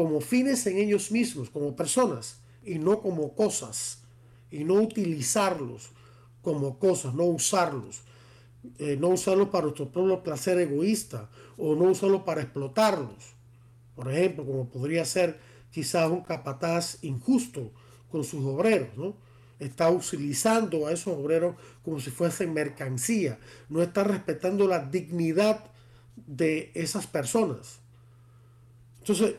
como 0.00 0.22
fines 0.22 0.66
en 0.66 0.78
ellos 0.78 1.10
mismos, 1.10 1.50
como 1.50 1.76
personas, 1.76 2.40
y 2.64 2.78
no 2.78 3.02
como 3.02 3.34
cosas, 3.34 3.98
y 4.50 4.64
no 4.64 4.76
utilizarlos 4.76 5.90
como 6.40 6.78
cosas, 6.78 7.12
no 7.12 7.24
usarlos, 7.24 8.00
eh, 8.78 8.96
no 8.98 9.08
usarlos 9.08 9.50
para 9.50 9.64
nuestro 9.64 9.92
propio 9.92 10.22
placer 10.22 10.58
egoísta 10.58 11.28
o 11.58 11.74
no 11.74 11.90
usarlos 11.90 12.22
para 12.22 12.40
explotarlos. 12.40 13.34
Por 13.94 14.10
ejemplo, 14.10 14.46
como 14.46 14.70
podría 14.70 15.04
ser 15.04 15.38
quizás 15.70 16.10
un 16.10 16.22
capataz 16.22 17.04
injusto 17.04 17.70
con 18.10 18.24
sus 18.24 18.42
obreros, 18.46 18.96
¿no? 18.96 19.18
Está 19.58 19.90
utilizando 19.90 20.86
a 20.86 20.92
esos 20.92 21.14
obreros 21.14 21.56
como 21.84 22.00
si 22.00 22.10
fuesen 22.10 22.54
mercancía, 22.54 23.38
no 23.68 23.82
está 23.82 24.02
respetando 24.02 24.66
la 24.66 24.78
dignidad 24.78 25.62
de 26.16 26.70
esas 26.74 27.06
personas. 27.06 27.80
Entonces, 29.00 29.34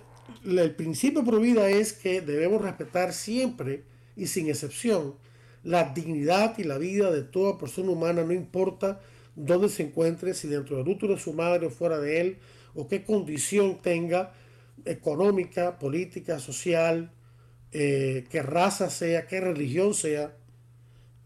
el 0.46 0.76
principio 0.76 1.24
pro 1.24 1.40
vida 1.40 1.70
es 1.70 1.94
que 1.94 2.22
debemos 2.22 2.62
respetar 2.62 3.14
siempre 3.14 3.84
y 4.16 4.28
sin 4.28 4.50
excepción 4.50 5.16
la 5.64 5.94
dignidad 5.94 6.58
y 6.58 6.64
la 6.64 6.78
vida 6.78 7.12
de 7.12 7.24
toda 7.24 7.58
persona 7.58 7.92
humana, 7.92 8.24
no 8.24 8.34
importa 8.34 9.00
dónde 9.36 9.70
se 9.70 9.84
encuentre, 9.84 10.34
si 10.34 10.48
dentro 10.48 10.78
del 10.78 10.88
útero 10.88 11.14
de 11.14 11.20
su 11.20 11.34
madre 11.34 11.68
o 11.68 11.70
fuera 11.70 12.00
de 12.00 12.22
él, 12.22 12.38
o 12.74 12.88
qué 12.88 13.04
condición 13.04 13.82
tenga 13.82 14.34
económica, 14.86 15.78
política, 15.78 16.40
social, 16.40 17.12
eh, 17.72 18.26
qué 18.30 18.42
raza 18.42 18.90
sea, 18.90 19.28
qué 19.28 19.40
religión 19.40 19.94
sea. 19.94 20.36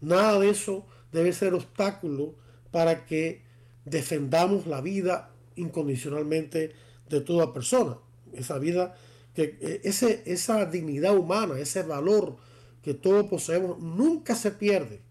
Nada 0.00 0.38
de 0.38 0.50
eso 0.50 0.86
debe 1.12 1.32
ser 1.32 1.54
obstáculo 1.54 2.34
para 2.70 3.06
que 3.06 3.42
defendamos 3.84 4.66
la 4.66 4.80
vida 4.80 5.30
incondicionalmente 5.56 6.72
de 7.08 7.20
toda 7.20 7.52
persona. 7.52 7.96
Esa 8.36 8.58
vida, 8.58 8.94
que 9.34 9.58
eh, 9.60 9.80
ese, 9.84 10.22
esa 10.26 10.66
dignidad 10.66 11.16
humana, 11.16 11.58
ese 11.58 11.82
valor 11.82 12.36
que 12.82 12.94
todos 12.94 13.26
poseemos, 13.26 13.78
nunca 13.78 14.34
se 14.34 14.50
pierde, 14.50 15.02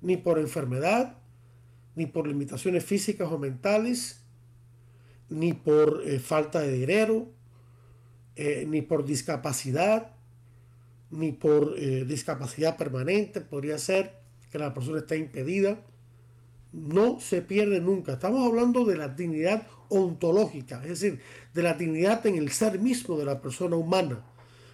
ni 0.00 0.16
por 0.16 0.38
enfermedad, 0.38 1.18
ni 1.94 2.06
por 2.06 2.26
limitaciones 2.26 2.84
físicas 2.84 3.30
o 3.30 3.38
mentales, 3.38 4.22
ni 5.28 5.52
por 5.52 6.02
eh, 6.04 6.18
falta 6.18 6.60
de 6.60 6.72
dinero, 6.72 7.28
eh, 8.36 8.64
ni 8.68 8.82
por 8.82 9.04
discapacidad, 9.04 10.12
ni 11.10 11.32
por 11.32 11.74
discapacidad 11.74 12.76
permanente, 12.76 13.40
podría 13.40 13.78
ser 13.78 14.18
que 14.52 14.58
la 14.58 14.74
persona 14.74 14.98
esté 14.98 15.16
impedida 15.16 15.80
no 16.72 17.20
se 17.20 17.42
pierde 17.42 17.80
nunca. 17.80 18.14
Estamos 18.14 18.46
hablando 18.46 18.84
de 18.84 18.96
la 18.96 19.08
dignidad 19.08 19.66
ontológica, 19.88 20.82
es 20.82 21.00
decir, 21.00 21.20
de 21.54 21.62
la 21.62 21.74
dignidad 21.74 22.26
en 22.26 22.36
el 22.36 22.50
ser 22.50 22.78
mismo 22.78 23.18
de 23.18 23.24
la 23.24 23.40
persona 23.40 23.76
humana, 23.76 24.24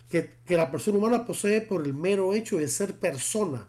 que, 0.09 0.31
la 0.49 0.71
persona 0.71 0.99
humana 0.99 1.25
posee 1.25 1.61
por 1.61 1.85
el 1.85 1.95
mero 1.95 2.35
hecho 2.35 2.59
de 2.59 2.69
ser 2.69 2.99
persona 2.99 3.69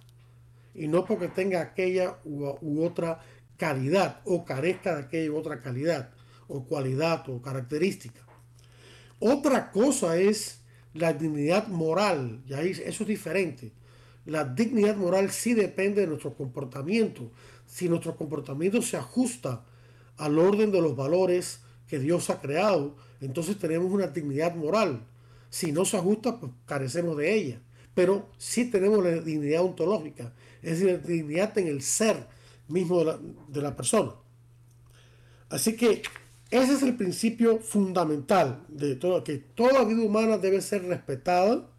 y 0.73 0.87
no 0.87 1.05
porque 1.05 1.27
tenga 1.27 1.61
aquella 1.61 2.17
u, 2.25 2.83
otra 2.83 3.21
calidad 3.57 4.21
o 4.25 4.43
carezca 4.43 4.95
de 4.95 5.03
aquella 5.03 5.31
u 5.31 5.37
otra 5.37 5.61
calidad 5.61 6.09
o 6.47 6.65
cualidad 6.65 7.27
o 7.29 7.41
característica. 7.41 8.21
Otra 9.19 9.71
cosa 9.71 10.17
es 10.17 10.61
la 10.93 11.13
dignidad 11.13 11.67
moral, 11.67 12.43
y 12.47 12.53
ahí 12.53 12.71
eso 12.71 13.03
es 13.03 13.07
diferente. 13.07 13.71
La 14.25 14.43
dignidad 14.43 14.95
moral 14.95 15.29
sí 15.31 15.53
depende 15.53 16.01
de 16.01 16.07
nuestro 16.07 16.33
comportamiento, 16.35 17.31
si 17.65 17.89
nuestro 17.89 18.15
comportamiento 18.15 18.81
se 18.81 18.97
ajusta 18.97 19.63
al 20.17 20.39
orden 20.39 20.71
de 20.71 20.81
los 20.81 20.95
valores 20.95 21.61
que 21.87 21.99
Dios 21.99 22.29
ha 22.29 22.39
creado, 22.39 22.95
entonces 23.21 23.57
tenemos 23.57 23.91
una 23.91 24.07
dignidad 24.07 24.55
moral. 24.55 25.05
Si 25.49 25.71
no 25.71 25.85
se 25.85 25.97
ajusta, 25.97 26.39
pues 26.39 26.51
carecemos 26.65 27.17
de 27.17 27.33
ella. 27.33 27.61
Pero 27.93 28.29
sí 28.37 28.69
tenemos 28.69 29.03
la 29.03 29.11
dignidad 29.11 29.63
ontológica, 29.63 30.33
es 30.61 30.79
decir, 30.79 30.99
la 31.01 31.07
dignidad 31.07 31.57
en 31.57 31.67
el 31.67 31.81
ser 31.81 32.27
mismo 32.67 33.03
de 33.47 33.61
la, 33.61 33.75
persona. 33.75 34.11
Así 35.49 35.75
que 35.77 36.01
ese 36.49 36.73
es 36.73 36.83
el 36.83 36.97
principio 36.97 37.59
fundamental 37.59 38.65
de 38.67 38.95
todo, 38.95 39.23
que 39.23 39.37
toda 39.37 39.85
vida 39.85 40.01
humana 40.01 40.37
debe 40.37 40.61
ser 40.61 40.83
respetada 40.83 41.69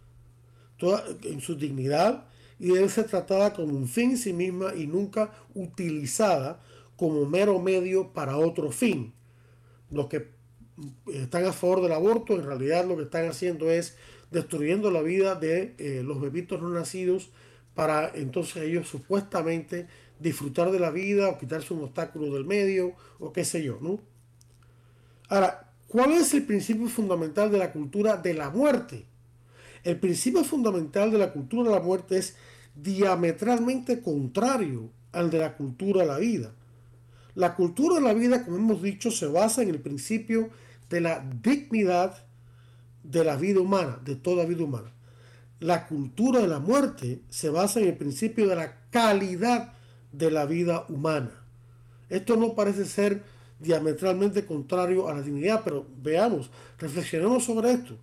toda, 0.79 1.05
en 1.25 1.41
su 1.41 1.55
dignidad 1.57 2.27
y 2.59 2.69
debe 2.69 2.89
ser 2.89 3.07
tratada 3.07 3.53
como 3.53 3.77
un 3.77 3.89
fin 3.89 4.11
en 4.11 4.19
sí 4.19 4.33
misma 4.33 4.75
y 4.75 4.87
nunca 4.87 5.33
utilizada 5.55 6.61
como 6.97 7.27
mero 7.27 7.61
medio 7.61 8.13
para 8.13 8.39
otro 8.39 8.71
fin. 8.71 9.13
Los 9.91 10.07
que 10.07 10.31
están 11.13 11.45
a 11.45 11.53
favor 11.53 11.83
del 11.83 11.93
aborto 11.93 12.35
en 12.35 12.45
realidad 12.45 12.87
lo 12.87 12.97
que 12.97 13.05
están 13.05 13.29
haciendo 13.29 13.71
es 13.71 13.97
destruyendo 14.31 14.91
la 14.91 15.03
vida 15.03 15.35
de 15.35 15.75
eh, 15.79 16.03
los 16.05 16.21
bebitos 16.21 16.61
no 16.61 16.69
nacidos 16.69 17.31
para 17.75 18.11
entonces 18.15 18.65
ellos 18.65 18.89
supuestamente 18.89 19.87
disfrutar 20.19 20.71
de 20.71 20.81
la 20.81 20.91
vida 20.91 21.29
o 21.29 21.39
quitarse 21.39 21.75
un 21.75 21.85
obstáculo 21.85 22.33
del 22.33 22.45
medio 22.45 22.95
o 23.19 23.33
qué 23.33 23.45
sé 23.45 23.63
yo, 23.63 23.79
¿no? 23.81 24.01
Ahora, 25.29 25.73
¿cuál 25.89 26.13
es 26.13 26.33
el 26.35 26.45
principio 26.45 26.89
fundamental 26.89 27.51
de 27.51 27.59
la 27.59 27.73
cultura 27.73 28.17
de 28.17 28.35
la 28.35 28.51
muerte? 28.51 29.05
El 29.85 29.99
principio 30.01 30.43
fundamental 30.43 31.11
de 31.11 31.19
la 31.19 31.33
cultura 31.33 31.71
de 31.71 31.77
la 31.77 31.83
muerte 31.83 32.19
es 32.19 32.37
diametralmente 32.77 34.01
contrario 34.01 34.91
al 35.13 35.31
de 35.31 35.39
la 35.39 35.57
cultura 35.57 36.03
de 36.03 36.09
la 36.09 36.19
vida. 36.19 36.53
La 37.35 37.55
cultura 37.55 37.97
de 37.97 38.03
la 38.03 38.15
vida, 38.15 38.45
como 38.45 38.57
hemos 38.57 38.83
dicho, 38.83 39.11
se 39.11 39.27
basa 39.27 39.63
en 39.63 39.71
el 39.71 39.81
principio 39.81 40.51
de 40.89 41.01
la 41.01 41.25
dignidad 41.43 42.25
de 43.03 43.25
la 43.25 43.37
vida 43.37 43.61
humana, 43.61 44.01
de 44.05 44.17
toda 44.17 44.45
vida 44.45 44.65
humana. 44.65 44.93
La 45.59 45.87
cultura 45.87 46.41
de 46.41 46.49
la 46.49 46.61
muerte 46.61 47.23
se 47.31 47.49
basa 47.49 47.81
en 47.81 47.89
el 47.89 47.97
principio 47.97 48.47
de 48.49 48.57
la 48.57 48.89
calidad 48.91 49.73
de 50.13 50.31
la 50.31 50.45
vida 50.45 50.85
humana. 50.89 51.31
Esto 52.09 52.37
no 52.37 52.55
parece 52.55 52.85
ser 52.85 53.23
diametralmente 53.59 54.45
contrario 54.45 55.09
a 55.09 55.15
la 55.15 55.23
dignidad, 55.23 55.63
pero 55.65 55.87
veamos, 56.03 56.51
reflexionemos 56.79 57.45
sobre 57.45 57.73
esto. 57.73 57.99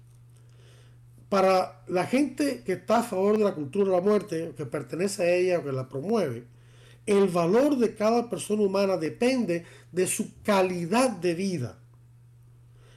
Para 1.34 1.82
la 1.88 2.06
gente 2.06 2.62
que 2.63 2.74
está 2.74 3.00
a 3.00 3.04
favor 3.04 3.39
de 3.39 3.43
la 3.43 3.56
cultura 3.56 3.86
de 3.86 3.96
la 3.96 4.04
muerte, 4.04 4.54
que 4.56 4.67
pertenece 4.67 5.24
a 5.24 5.34
ella 5.34 5.58
o 5.58 5.63
que 5.63 5.72
la 5.72 5.89
promueve, 5.89 6.43
el 7.08 7.28
valor 7.28 7.76
de 7.80 7.96
cada 7.96 8.30
persona 8.30 8.62
humana 8.62 8.98
depende 8.98 9.65
de 9.91 10.06
su 10.06 10.39
calidad 10.43 11.10
de 11.10 11.34
vida. 11.34 11.80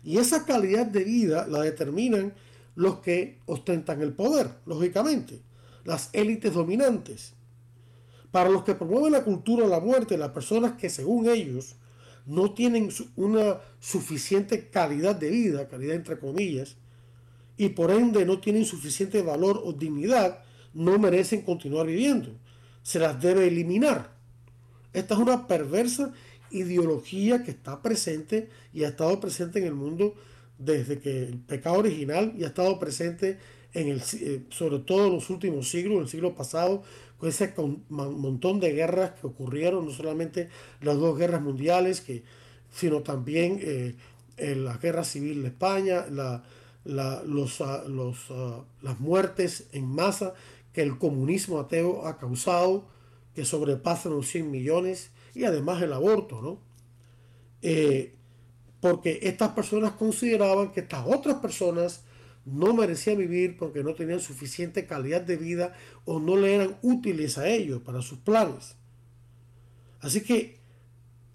Y 0.04 0.18
esa 0.18 0.44
calidad 0.44 0.84
de 0.84 1.02
vida 1.04 1.46
la 1.46 1.62
determinan 1.62 2.34
los 2.74 2.98
que 2.98 3.38
ostentan 3.46 4.02
el 4.02 4.12
poder, 4.12 4.50
lógicamente, 4.66 5.40
las 5.84 6.10
élites 6.12 6.52
dominantes. 6.52 7.32
Para 8.32 8.50
los 8.50 8.64
que 8.64 8.74
promueven 8.74 9.12
la 9.12 9.24
cultura 9.24 9.64
de 9.64 9.70
la 9.70 9.80
muerte, 9.80 10.18
las 10.18 10.32
personas 10.32 10.72
que 10.72 10.90
según 10.90 11.26
ellos 11.26 11.76
no 12.26 12.52
tienen 12.52 12.90
una 13.16 13.62
suficiente 13.80 14.68
calidad 14.68 15.16
de 15.16 15.30
vida, 15.30 15.68
calidad 15.68 15.94
entre 15.94 16.18
comillas, 16.18 16.76
y 17.56 17.70
por 17.70 17.90
ende 17.90 18.24
no 18.24 18.38
tienen 18.38 18.64
suficiente 18.64 19.22
valor 19.22 19.60
o 19.64 19.72
dignidad, 19.72 20.40
no 20.74 20.98
merecen 20.98 21.42
continuar 21.42 21.86
viviendo. 21.86 22.30
Se 22.82 22.98
las 22.98 23.20
debe 23.20 23.48
eliminar. 23.48 24.14
Esta 24.92 25.14
es 25.14 25.20
una 25.20 25.46
perversa 25.46 26.12
ideología 26.50 27.42
que 27.42 27.50
está 27.50 27.82
presente 27.82 28.48
y 28.72 28.84
ha 28.84 28.88
estado 28.88 29.18
presente 29.20 29.58
en 29.58 29.66
el 29.66 29.74
mundo 29.74 30.14
desde 30.58 30.98
que 30.98 31.24
el 31.24 31.38
pecado 31.38 31.78
original 31.78 32.34
y 32.36 32.44
ha 32.44 32.48
estado 32.48 32.78
presente 32.78 33.38
en 33.74 33.88
el, 33.88 34.02
eh, 34.20 34.42
sobre 34.50 34.78
todo 34.78 35.06
en 35.06 35.14
los 35.14 35.28
últimos 35.28 35.68
siglos, 35.68 36.00
el 36.00 36.08
siglo 36.08 36.34
pasado, 36.34 36.82
con 37.18 37.28
ese 37.28 37.52
montón 37.88 38.60
de 38.60 38.72
guerras 38.72 39.12
que 39.20 39.26
ocurrieron, 39.26 39.86
no 39.86 39.90
solamente 39.90 40.48
las 40.80 40.96
dos 40.96 41.18
guerras 41.18 41.42
mundiales, 41.42 42.04
sino 42.70 43.00
también 43.02 43.58
eh, 43.62 43.94
la 44.38 44.76
guerra 44.76 45.04
civil 45.04 45.42
de 45.42 45.48
España, 45.48 46.06
la, 46.10 46.42
los, 46.86 47.60
ah, 47.60 47.84
los, 47.86 48.30
ah, 48.30 48.64
las 48.82 49.00
muertes 49.00 49.68
en 49.72 49.86
masa 49.86 50.34
que 50.72 50.82
el 50.82 50.98
comunismo 50.98 51.58
ateo 51.58 52.06
ha 52.06 52.18
causado, 52.18 52.86
que 53.34 53.44
sobrepasan 53.44 54.12
los 54.12 54.28
100 54.28 54.50
millones, 54.50 55.10
y 55.34 55.44
además 55.44 55.82
el 55.82 55.92
aborto, 55.92 56.40
¿no? 56.40 56.58
Eh, 57.62 58.14
porque 58.80 59.18
estas 59.22 59.52
personas 59.52 59.92
consideraban 59.92 60.72
que 60.72 60.80
estas 60.80 61.06
otras 61.06 61.36
personas 61.36 62.04
no 62.44 62.74
merecían 62.74 63.18
vivir 63.18 63.56
porque 63.56 63.82
no 63.82 63.94
tenían 63.94 64.20
suficiente 64.20 64.86
calidad 64.86 65.22
de 65.22 65.36
vida 65.36 65.74
o 66.04 66.20
no 66.20 66.36
le 66.36 66.54
eran 66.54 66.78
útiles 66.82 67.38
a 67.38 67.48
ellos 67.48 67.82
para 67.82 68.02
sus 68.02 68.18
planes. 68.18 68.76
Así 70.00 70.20
que, 70.22 70.60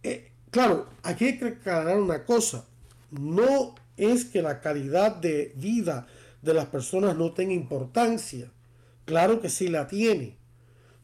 eh, 0.03 0.31
claro, 0.49 0.87
aquí 1.03 1.25
hay 1.25 1.37
que 1.37 1.45
aclarar 1.45 1.99
una 1.99 2.23
cosa. 2.25 2.65
No 3.11 3.75
es 4.01 4.25
que 4.25 4.41
la 4.41 4.61
calidad 4.61 5.15
de 5.15 5.53
vida 5.55 6.07
de 6.41 6.53
las 6.53 6.65
personas 6.65 7.15
no 7.15 7.33
tenga 7.33 7.53
importancia. 7.53 8.51
Claro 9.05 9.41
que 9.41 9.49
sí 9.49 9.67
la 9.67 9.87
tiene. 9.87 10.37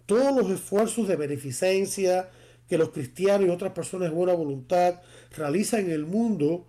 Todos 0.06 0.36
los 0.36 0.50
esfuerzos 0.52 1.08
de 1.08 1.16
beneficencia 1.16 2.30
que 2.68 2.78
los 2.78 2.90
cristianos 2.90 3.48
y 3.48 3.52
otras 3.52 3.74
personas 3.74 4.10
de 4.10 4.16
buena 4.16 4.34
voluntad 4.34 5.02
realizan 5.36 5.82
en 5.82 5.92
el 5.92 6.06
mundo 6.06 6.68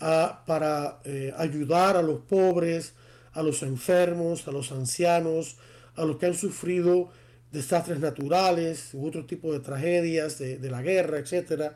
ah, 0.00 0.44
para 0.46 1.00
eh, 1.04 1.32
ayudar 1.36 1.96
a 1.96 2.02
los 2.02 2.20
pobres, 2.20 2.94
a 3.32 3.42
los 3.42 3.62
enfermos, 3.62 4.46
a 4.48 4.52
los 4.52 4.72
ancianos, 4.72 5.56
a 5.96 6.04
los 6.04 6.18
que 6.18 6.26
han 6.26 6.34
sufrido 6.34 7.10
desastres 7.52 8.00
naturales 8.00 8.90
u 8.92 9.06
otro 9.06 9.26
tipo 9.26 9.52
de 9.52 9.60
tragedias 9.60 10.38
de, 10.38 10.70
la 10.70 10.82
guerra, 10.82 11.18
etc. 11.18 11.72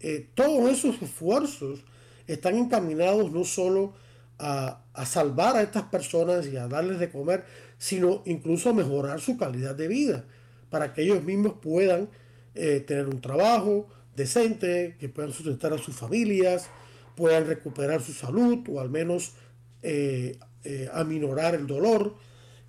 Eh, 0.00 0.28
todos 0.34 0.70
esos 0.70 1.00
esfuerzos 1.00 1.80
están 2.28 2.56
encaminados 2.56 3.32
no 3.32 3.44
solo 3.44 3.94
a, 4.38 4.84
salvar 5.04 5.56
a 5.56 5.62
estas 5.62 5.84
personas 5.84 6.46
y 6.46 6.56
a 6.56 6.68
darles 6.68 7.00
de 7.00 7.10
comer, 7.10 7.44
sino 7.78 8.22
incluso 8.26 8.70
a 8.70 8.74
mejorar 8.74 9.20
su 9.20 9.36
calidad 9.36 9.74
de 9.74 9.88
vida, 9.88 10.24
para 10.70 10.92
que 10.92 11.02
ellos 11.02 11.24
mismos 11.24 11.54
puedan 11.60 12.08
eh, 12.54 12.84
tener 12.86 13.08
un 13.08 13.20
trabajo 13.20 13.88
decente, 14.14 14.96
que 15.00 15.08
puedan 15.08 15.32
sustentar 15.32 15.72
a 15.72 15.78
sus 15.78 15.96
familias, 15.96 16.68
puedan 17.16 17.46
recuperar 17.46 18.02
su 18.02 18.12
salud 18.12 18.64
o 18.68 18.80
al 18.80 18.90
menos 18.90 19.32
eh, 19.82 20.38
eh, 20.64 20.88
aminorar 20.92 21.54
el 21.54 21.66
dolor. 21.66 22.16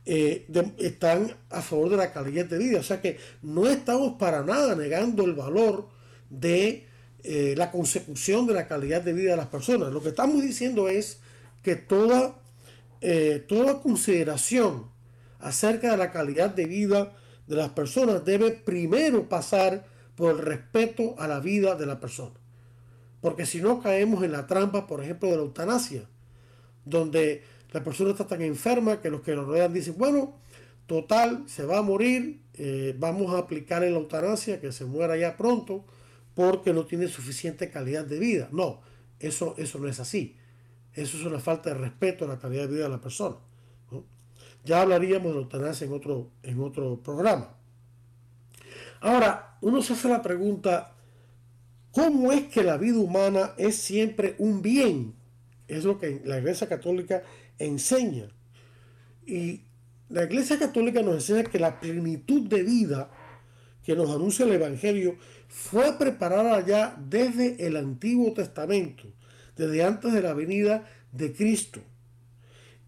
Están 0.05 1.35
a 1.51 1.61
favor 1.61 1.89
de 1.89 1.97
la 1.97 2.11
calidad 2.11 2.45
de 2.45 2.57
vida. 2.57 2.79
O 2.79 2.83
sea 2.83 2.99
que 2.99 3.17
no 3.43 3.67
estamos 3.67 4.17
para 4.17 4.43
nada 4.43 4.73
negando 4.73 5.23
el 5.23 5.35
valor 5.35 5.87
de 6.31 6.88
la 7.23 7.71
consecución 7.71 8.47
de 8.47 8.53
la 8.53 8.67
calidad 8.67 9.01
de 9.01 9.13
vida 9.13 9.31
de 9.31 9.37
las 9.37 9.47
personas. 9.47 9.91
Lo 9.91 10.01
que 10.01 10.09
estamos 10.09 10.41
diciendo 10.41 10.87
es 10.87 11.19
que 11.63 11.75
toda, 11.75 12.35
toda 13.47 13.81
consideración 13.81 14.85
acerca 15.39 15.91
de 15.91 15.97
la 15.97 16.11
calidad 16.11 16.49
de 16.49 16.65
vida 16.65 17.13
de 17.47 17.55
las 17.55 17.69
personas 17.69 18.23
debe 18.23 18.51
primero 18.51 19.27
pasar 19.27 19.85
por 20.15 20.31
el 20.31 20.39
respeto 20.39 21.15
a 21.17 21.27
la 21.27 21.39
vida 21.39 21.75
de 21.75 21.85
la 21.85 21.99
persona. 21.99 22.35
Porque 23.21 23.45
si 23.45 23.61
no 23.61 23.81
caemos 23.81 24.23
en 24.23 24.31
la 24.31 24.47
trampa, 24.47 24.87
por 24.87 25.03
ejemplo, 25.03 25.29
de 25.29 25.37
la 25.37 25.43
eutanasia, 25.43 26.03
donde 26.85 27.43
la 27.71 27.83
persona 27.83 28.11
está 28.11 28.27
tan 28.27 28.41
enferma 28.41 29.01
que 29.01 29.09
los 29.09 29.21
que 29.21 29.35
lo 29.35 29.45
rodean 29.45 29.73
dicen, 29.73 29.95
bueno, 29.97 30.35
total, 30.87 31.43
se 31.47 31.65
va 31.65 31.79
a 31.79 31.81
morir, 31.81 32.41
eh, 32.55 32.95
vamos 32.97 33.33
a 33.33 33.39
aplicar 33.39 33.81
la 33.81 33.87
eutanasia, 33.87 34.59
que 34.61 34.71
se 34.71 34.85
muera 34.85 35.17
ya 35.17 35.37
pronto, 35.37 35.85
porque 36.39 36.71
no 36.71 36.85
tiene 36.85 37.09
suficiente 37.09 37.69
calidad 37.69 38.05
de 38.05 38.17
vida. 38.17 38.47
No, 38.53 38.79
eso, 39.19 39.55
eso 39.57 39.77
no 39.77 39.89
es 39.89 39.99
así. 39.99 40.37
Eso 40.93 41.17
es 41.17 41.25
una 41.25 41.41
falta 41.41 41.69
de 41.69 41.75
respeto 41.75 42.23
a 42.23 42.29
la 42.29 42.39
calidad 42.39 42.69
de 42.69 42.75
vida 42.75 42.83
de 42.83 42.89
la 42.89 43.01
persona. 43.01 43.35
Ya 44.63 44.81
hablaríamos 44.81 45.33
de 45.33 45.39
eutanasia 45.39 45.85
en 45.85 45.91
otro, 45.91 46.31
en 46.43 46.61
otro 46.61 47.03
programa. 47.03 47.57
Ahora, 49.01 49.57
uno 49.59 49.81
se 49.81 49.91
hace 49.91 50.07
la 50.07 50.21
pregunta, 50.21 50.95
¿cómo 51.91 52.31
es 52.31 52.43
que 52.43 52.63
la 52.63 52.77
vida 52.77 52.99
humana 52.99 53.51
es 53.57 53.75
siempre 53.75 54.35
un 54.37 54.61
bien? 54.61 55.15
Es 55.67 55.83
lo 55.83 55.99
que 55.99 56.21
la 56.23 56.37
Iglesia 56.37 56.69
Católica 56.69 57.21
enseña. 57.57 58.29
Y 59.25 59.63
la 60.07 60.23
Iglesia 60.23 60.57
Católica 60.57 61.01
nos 61.01 61.15
enseña 61.15 61.43
que 61.43 61.59
la 61.59 61.81
plenitud 61.81 62.47
de 62.47 62.63
vida 62.63 63.11
que 63.83 63.95
nos 63.95 64.09
anuncia 64.09 64.45
el 64.45 64.53
Evangelio 64.53 65.17
fue 65.47 65.97
preparada 65.97 66.65
ya 66.65 66.95
desde 67.09 67.65
el 67.65 67.75
Antiguo 67.75 68.33
Testamento, 68.33 69.03
desde 69.55 69.83
antes 69.83 70.13
de 70.13 70.21
la 70.21 70.33
venida 70.33 70.85
de 71.11 71.33
Cristo. 71.33 71.81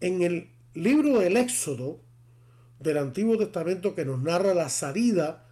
En 0.00 0.22
el 0.22 0.50
libro 0.74 1.18
del 1.18 1.36
Éxodo 1.36 2.00
del 2.78 2.98
Antiguo 2.98 3.38
Testamento 3.38 3.94
que 3.94 4.04
nos 4.04 4.20
narra 4.20 4.54
la 4.54 4.68
salida 4.68 5.46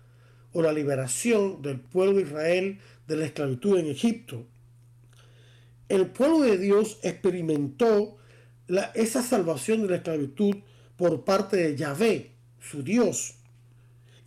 o 0.53 0.63
la 0.63 0.73
liberación 0.73 1.63
del 1.63 1.81
pueblo 1.81 2.17
de 2.17 2.23
Israel 2.23 2.79
de 3.07 3.17
la 3.17 3.27
esclavitud 3.27 3.79
en 3.79 3.87
Egipto. 3.87 4.47
El 5.89 6.07
pueblo 6.07 6.41
de 6.41 6.59
Dios 6.59 6.99
experimentó 7.03 8.17
esa 8.95 9.23
salvación 9.23 9.83
de 9.83 9.89
la 9.89 9.97
esclavitud 9.97 10.57
por 10.97 11.25
parte 11.25 11.57
de 11.57 11.77
Yahvé, 11.77 12.33
su 12.61 12.83
Dios, 12.83 13.35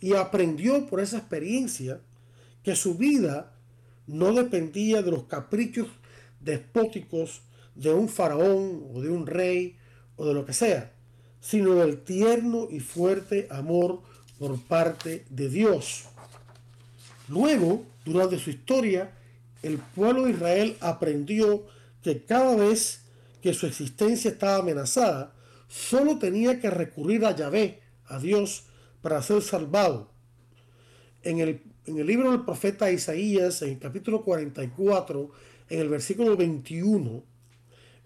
y 0.04 0.12
aprendió 0.12 0.86
por 0.86 1.00
esa 1.00 1.16
experiencia 1.16 1.98
que 2.62 2.76
su 2.76 2.96
vida 2.96 3.54
no 4.06 4.34
dependía 4.34 5.00
de 5.00 5.10
los 5.10 5.22
caprichos 5.22 5.88
despóticos 6.40 7.40
de 7.74 7.90
un 7.90 8.10
faraón 8.10 8.84
o 8.92 9.00
de 9.00 9.08
un 9.08 9.26
rey 9.26 9.78
o 10.16 10.26
de 10.26 10.34
lo 10.34 10.44
que 10.44 10.52
sea, 10.52 10.92
sino 11.40 11.76
del 11.76 12.02
tierno 12.02 12.68
y 12.70 12.80
fuerte 12.80 13.48
amor 13.50 14.02
por 14.38 14.60
parte 14.60 15.24
de 15.30 15.48
Dios. 15.48 16.04
Luego, 17.28 17.86
durante 18.04 18.38
su 18.38 18.50
historia, 18.50 19.10
el 19.62 19.78
pueblo 19.78 20.24
de 20.24 20.32
Israel 20.32 20.76
aprendió 20.80 21.64
que 22.02 22.22
cada 22.24 22.54
vez 22.56 23.04
que 23.40 23.54
su 23.54 23.64
existencia 23.64 24.32
estaba 24.32 24.56
amenazada, 24.56 25.32
solo 25.66 26.18
tenía 26.18 26.60
que 26.60 26.68
recurrir 26.68 27.24
a 27.24 27.34
Yahvé, 27.34 27.80
a 28.04 28.18
Dios, 28.18 28.64
para 29.04 29.20
ser 29.20 29.42
salvado. 29.42 30.10
En 31.22 31.38
el, 31.38 31.60
en 31.84 31.98
el 31.98 32.06
libro 32.06 32.30
del 32.30 32.46
profeta 32.46 32.90
Isaías, 32.90 33.60
en 33.60 33.72
el 33.72 33.78
capítulo 33.78 34.22
44, 34.22 35.30
en 35.68 35.78
el 35.78 35.90
versículo 35.90 36.38
21, 36.38 37.22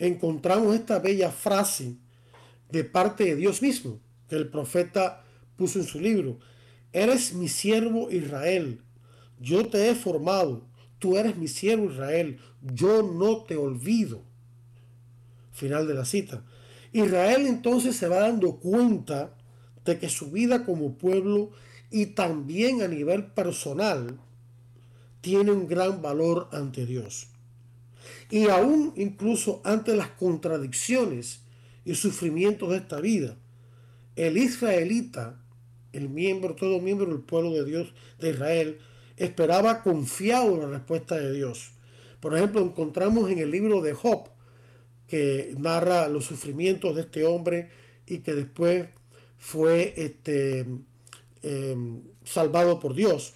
encontramos 0.00 0.74
esta 0.74 0.98
bella 0.98 1.30
frase 1.30 1.94
de 2.72 2.82
parte 2.82 3.26
de 3.26 3.36
Dios 3.36 3.62
mismo, 3.62 4.00
que 4.28 4.34
el 4.34 4.48
profeta 4.48 5.22
puso 5.54 5.78
en 5.78 5.84
su 5.84 6.00
libro. 6.00 6.40
Eres 6.92 7.32
mi 7.32 7.46
siervo 7.46 8.10
Israel, 8.10 8.80
yo 9.38 9.68
te 9.68 9.90
he 9.90 9.94
formado, 9.94 10.66
tú 10.98 11.16
eres 11.16 11.36
mi 11.36 11.46
siervo 11.46 11.92
Israel, 11.92 12.40
yo 12.60 13.04
no 13.04 13.44
te 13.44 13.56
olvido. 13.56 14.24
Final 15.52 15.86
de 15.86 15.94
la 15.94 16.04
cita. 16.04 16.42
Israel 16.92 17.46
entonces 17.46 17.94
se 17.94 18.08
va 18.08 18.18
dando 18.18 18.56
cuenta 18.56 19.37
de 19.88 19.98
que 19.98 20.10
su 20.10 20.30
vida 20.30 20.66
como 20.66 20.98
pueblo 20.98 21.50
y 21.90 22.06
también 22.06 22.82
a 22.82 22.88
nivel 22.88 23.24
personal 23.24 24.20
tiene 25.22 25.50
un 25.50 25.66
gran 25.66 26.02
valor 26.02 26.48
ante 26.52 26.84
Dios. 26.84 27.28
Y 28.30 28.48
aún 28.48 28.92
incluso 28.96 29.62
ante 29.64 29.96
las 29.96 30.08
contradicciones 30.08 31.40
y 31.86 31.94
sufrimientos 31.94 32.68
de 32.68 32.76
esta 32.76 33.00
vida, 33.00 33.36
el 34.14 34.36
israelita, 34.36 35.40
el 35.94 36.10
miembro, 36.10 36.54
todo 36.54 36.80
miembro 36.80 37.06
del 37.06 37.20
pueblo 37.20 37.52
de 37.52 37.64
Dios 37.64 37.94
de 38.18 38.30
Israel, 38.30 38.78
esperaba 39.16 39.82
confiado 39.82 40.54
en 40.54 40.60
la 40.60 40.78
respuesta 40.78 41.16
de 41.16 41.32
Dios. 41.32 41.70
Por 42.20 42.36
ejemplo, 42.36 42.60
encontramos 42.60 43.30
en 43.30 43.38
el 43.38 43.50
libro 43.50 43.80
de 43.80 43.94
Job, 43.94 44.28
que 45.06 45.54
narra 45.56 46.08
los 46.08 46.26
sufrimientos 46.26 46.94
de 46.94 47.00
este 47.00 47.24
hombre 47.24 47.70
y 48.06 48.18
que 48.18 48.34
después 48.34 48.88
fue 49.38 49.94
este, 49.96 50.66
em, 51.42 52.02
salvado 52.24 52.78
por 52.80 52.94
Dios. 52.94 53.34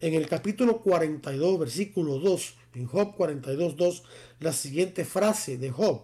En 0.00 0.14
el 0.14 0.26
capítulo 0.26 0.80
42, 0.80 1.58
versículo 1.60 2.18
2, 2.18 2.54
en 2.74 2.86
Job 2.86 3.14
42, 3.14 3.76
2, 3.76 4.02
la 4.40 4.52
siguiente 4.52 5.04
frase 5.04 5.58
de 5.58 5.70
Job. 5.70 6.02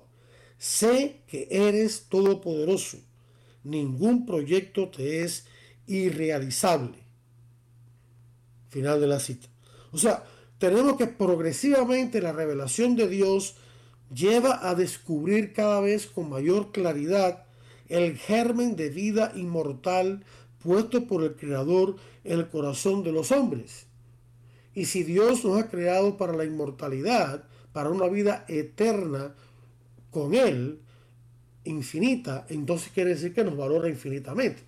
Sé 0.58 1.22
que 1.26 1.48
eres 1.50 2.06
todopoderoso. 2.08 2.98
Ningún 3.64 4.26
proyecto 4.26 4.88
te 4.88 5.24
es 5.24 5.46
irrealizable. 5.86 6.98
Final 8.68 9.00
de 9.00 9.06
la 9.06 9.18
cita. 9.18 9.48
O 9.92 9.98
sea, 9.98 10.24
tenemos 10.58 10.96
que 10.96 11.06
progresivamente 11.06 12.20
la 12.20 12.32
revelación 12.32 12.96
de 12.96 13.08
Dios 13.08 13.56
lleva 14.14 14.68
a 14.68 14.74
descubrir 14.74 15.52
cada 15.52 15.80
vez 15.80 16.06
con 16.06 16.28
mayor 16.28 16.72
claridad 16.72 17.47
el 17.88 18.16
germen 18.16 18.76
de 18.76 18.90
vida 18.90 19.32
inmortal 19.34 20.24
puesto 20.62 21.06
por 21.06 21.22
el 21.22 21.36
Creador 21.36 21.96
en 22.24 22.40
el 22.40 22.48
corazón 22.48 23.02
de 23.02 23.12
los 23.12 23.32
hombres. 23.32 23.86
Y 24.74 24.84
si 24.86 25.02
Dios 25.02 25.44
nos 25.44 25.58
ha 25.58 25.68
creado 25.68 26.16
para 26.16 26.34
la 26.34 26.44
inmortalidad, 26.44 27.44
para 27.72 27.90
una 27.90 28.08
vida 28.08 28.44
eterna 28.48 29.34
con 30.10 30.34
Él, 30.34 30.80
infinita, 31.64 32.46
entonces 32.48 32.90
quiere 32.92 33.10
decir 33.10 33.34
que 33.34 33.44
nos 33.44 33.56
valora 33.56 33.88
infinitamente. 33.88 34.62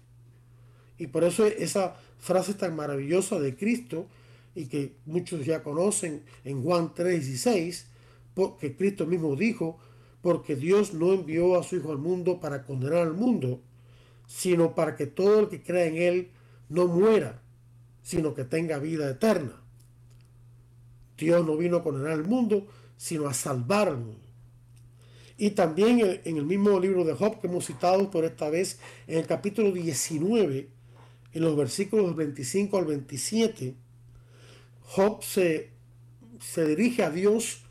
Y 0.99 1.07
por 1.07 1.25
eso 1.25 1.47
esa 1.47 1.97
frase 2.19 2.55
tan 2.55 2.77
maravillosa 2.77 3.41
de 3.41 3.57
Cristo 3.57 4.07
y 4.55 4.67
que 4.67 4.97
muchos 5.07 5.47
ya 5.47 5.63
conocen 5.63 6.23
en 6.45 6.63
Juan 6.63 6.93
3:16, 6.95 7.87
porque 8.35 8.77
Cristo 8.77 9.07
mismo 9.07 9.35
dijo, 9.37 9.79
porque 10.23 10.57
Dios 10.57 10.93
no 10.93 11.13
envió 11.13 11.59
a 11.59 11.63
su 11.63 11.77
Hijo 11.77 11.93
al 11.93 11.99
mundo 11.99 12.41
para 12.41 12.65
condenar 12.65 12.99
al 12.99 13.15
mundo, 13.15 13.61
sino 14.27 14.75
para 14.75 14.97
que 14.97 15.07
todo 15.07 15.41
el 15.41 15.49
que 15.49 15.63
crea 15.63 15.87
en 15.87 15.97
Él 15.97 16.31
no 16.69 16.87
muera, 16.87 17.43
sino 18.03 18.35
que 18.35 18.45
tenga 18.45 18.79
vida 18.79 19.11
eterna. 19.11 19.61
Dios 21.17 21.45
no 21.45 21.57
vino 21.57 21.79
a 21.79 21.83
condenar 21.83 22.13
al 22.13 22.25
mundo, 22.25 22.67
sino 22.97 23.27
a 23.27 23.35
salvar 23.35 23.89
al 23.89 23.99
mundo. 23.99 24.21
Y 25.37 25.51
también 25.53 26.21
en 26.25 26.37
el 26.37 26.45
mismo 26.45 26.79
libro 26.79 27.05
de 27.05 27.15
Job 27.15 27.41
que 27.41 27.47
hemos 27.47 27.67
citado 27.67 28.11
por 28.11 28.25
esta 28.25 28.51
vez, 28.51 28.79
en 29.07 29.19
el 29.19 29.27
capítulo 29.27 29.73
19, 29.73 30.69
en 31.33 31.43
los 31.43 31.57
versículos 31.57 32.15
25 32.15 32.77
al 32.77 32.85
27, 32.85 33.75
Job 34.83 35.23
se, 35.23 35.71
se 36.41 36.67
dirige 36.67 37.05
a 37.05 37.11
Dios 37.11 37.63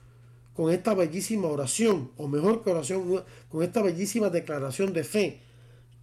con 0.59 0.73
esta 0.73 0.93
bellísima 0.93 1.47
oración, 1.47 2.11
o 2.17 2.27
mejor 2.27 2.61
que 2.61 2.71
oración, 2.71 3.23
con 3.47 3.63
esta 3.63 3.81
bellísima 3.81 4.29
declaración 4.29 4.91
de 4.91 5.05
fe. 5.05 5.39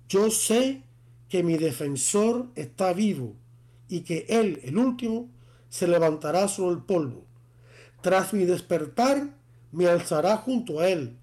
Yo 0.09 0.31
sé 0.31 0.81
que 1.29 1.43
mi 1.43 1.59
defensor 1.59 2.47
está 2.55 2.95
vivo 2.95 3.35
y 3.87 4.01
que 4.01 4.25
él, 4.31 4.61
el 4.65 4.79
último, 4.79 5.29
se 5.69 5.87
levantará 5.87 6.49
sobre 6.49 6.77
el 6.77 6.83
polvo. 6.83 7.27
Tras 8.01 8.33
mi 8.33 8.47
despertar, 8.47 9.29
me 9.73 9.89
alzará 9.89 10.39
junto 10.39 10.81
a 10.81 10.89
él, 10.89 11.19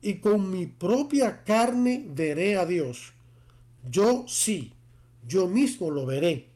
y 0.00 0.14
con 0.14 0.50
mi 0.50 0.64
propia 0.64 1.44
carne 1.44 2.06
veré 2.08 2.56
a 2.56 2.64
Dios. 2.64 3.12
Yo 3.86 4.24
sí, 4.26 4.72
yo 5.26 5.46
mismo 5.46 5.90
lo 5.90 6.06
veré. 6.06 6.46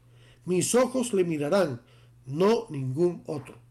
Mis 0.46 0.74
ojos 0.74 1.12
le 1.12 1.24
mirarán, 1.24 1.82
no 2.24 2.68
ningún 2.70 3.22
otro. 3.26 3.61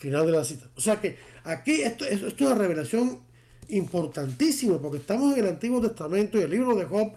Final 0.00 0.26
de 0.26 0.32
la 0.32 0.44
cita. 0.44 0.66
O 0.76 0.80
sea 0.80 1.00
que 1.00 1.16
aquí 1.44 1.82
esto, 1.82 2.04
es 2.04 2.20
una 2.40 2.56
revelación 2.56 3.20
importantísima 3.68 4.80
porque 4.80 4.98
estamos 4.98 5.32
en 5.36 5.44
el 5.44 5.50
Antiguo 5.50 5.80
Testamento 5.80 6.38
y 6.38 6.42
el 6.42 6.50
libro 6.50 6.74
de 6.74 6.86
Job 6.86 7.12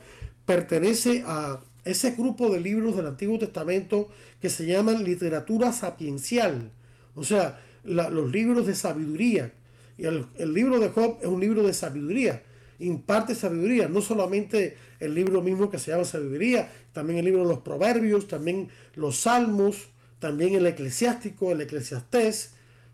pertenece 0.45 1.23
a 1.25 1.61
ese 1.83 2.11
grupo 2.11 2.49
de 2.49 2.59
libros 2.59 2.95
del 2.95 3.07
Antiguo 3.07 3.39
Testamento 3.39 4.09
que 4.39 4.51
se 4.51 4.67
llaman 4.67 5.03
literatura 5.03 5.73
sapiencial. 5.73 6.69
O 7.15 7.23
sea, 7.23 7.59
los 7.83 8.31
libros 8.31 8.67
de 8.67 8.75
sabiduría. 8.75 9.51
Y 9.97 10.05
el, 10.05 10.27
el 10.35 10.53
libro 10.53 10.79
de 10.79 10.89
Job 10.89 11.17
es 11.21 11.27
un 11.27 11.39
libro 11.39 11.63
de 11.63 11.73
sabiduría 11.73 12.43
imparte 12.79 13.35
sabiduría, 13.35 13.87
no 13.87 14.01
solamente 14.01 14.77
el 14.99 15.13
libro 15.15 15.41
mismo 15.41 15.69
que 15.69 15.79
se 15.79 15.91
llama 15.91 16.05
sabiduría, 16.05 16.71
también 16.91 17.19
el 17.19 17.25
libro 17.25 17.41
de 17.41 17.49
los 17.49 17.59
proverbios, 17.59 18.27
también 18.27 18.69
los 18.95 19.17
salmos, 19.17 19.89
también 20.19 20.55
el 20.55 20.65
eclesiástico, 20.67 21.51
el 21.51 21.61
eclesiastés, 21.61 22.53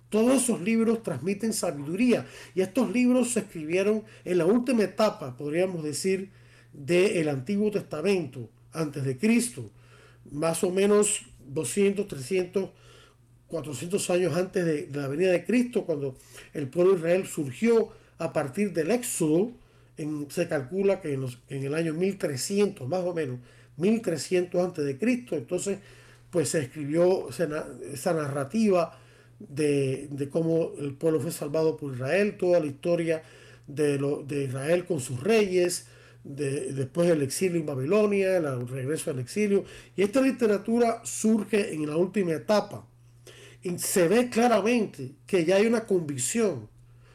todos 0.10 0.43
esos 0.43 0.62
libros 0.62 1.04
transmiten 1.04 1.54
sabiduría. 1.54 2.26
Y 2.56 2.62
estos 2.62 2.91
libros 2.91 3.32
se 3.32 3.41
escribieron 3.41 4.04
en 4.26 4.38
la 4.38 4.45
última 4.45 4.84
etapa, 4.84 5.38
podríamos 5.38 5.84
decir, 5.84 6.32
del 6.74 7.30
Antiguo 7.30 7.72
Testamento, 7.72 8.50
antes 8.74 9.04
de 9.04 9.17
Cristo, 9.17 9.72
más 10.32 10.63
o 10.63 10.72
menos 10.72 11.22
200, 11.48 12.08
300, 12.08 12.69
400 13.48 14.10
años 14.12 14.36
antes 14.36 14.65
de, 14.65 14.89
la 14.93 15.08
venida 15.08 15.32
de 15.32 15.43
Cristo, 15.43 15.86
cuando 15.86 16.15
el 16.54 16.67
pueblo 16.67 16.93
de 16.93 17.00
Israel 17.00 17.28
surgió 17.28 17.89
a 18.17 18.32
partir 18.32 18.74
del 18.74 18.91
Éxodo, 18.91 19.52
se 20.30 20.48
calcula 20.48 21.02
que 21.02 21.13
en, 21.13 21.63
el 21.63 21.74
año 21.74 21.93
1300, 21.93 22.88
más 22.88 23.04
o 23.04 23.13
menos, 23.13 23.39
1300 23.78 24.63
antes 24.63 24.86
de 24.86 24.98
Cristo, 24.98 25.36
entonces 25.36 25.80
pues 26.30 26.50
se 26.50 26.60
escribió 26.60 27.30
esa, 27.30 28.13
narrativa 28.13 28.98
de, 29.39 30.30
cómo 30.32 30.73
el 30.78 30.93
pueblo 30.93 31.19
fue 31.19 31.32
salvado 31.32 31.78
por 31.78 31.93
Israel, 31.93 32.38
toda 32.38 32.60
la 32.60 32.65
historia 32.65 33.23
de, 33.67 33.97
lo, 33.97 34.23
de 34.23 34.45
Israel 34.45 34.86
con 34.86 34.99
sus 34.99 35.21
reyes, 35.21 35.88
de, 36.23 36.73
después 36.73 37.08
del 37.08 37.21
exilio 37.21 37.60
en 37.60 37.65
Babilonia, 37.65 38.38
el 38.38 38.67
regreso 38.67 39.12
al 39.12 39.19
exilio, 39.19 39.63
y 39.95 40.04
esta 40.04 40.21
literatura 40.21 41.02
surge 41.04 41.73
en 41.73 41.88
la 41.88 41.97
última 41.97 42.34
etapa. 42.34 42.86
Y 43.62 43.78
se 43.78 44.08
ve 44.08 44.30
claramente 44.30 45.12
que 45.25 45.45
ya 45.45 45.58
hay 45.58 45.65
una 45.65 45.86
convicción, 45.86 46.69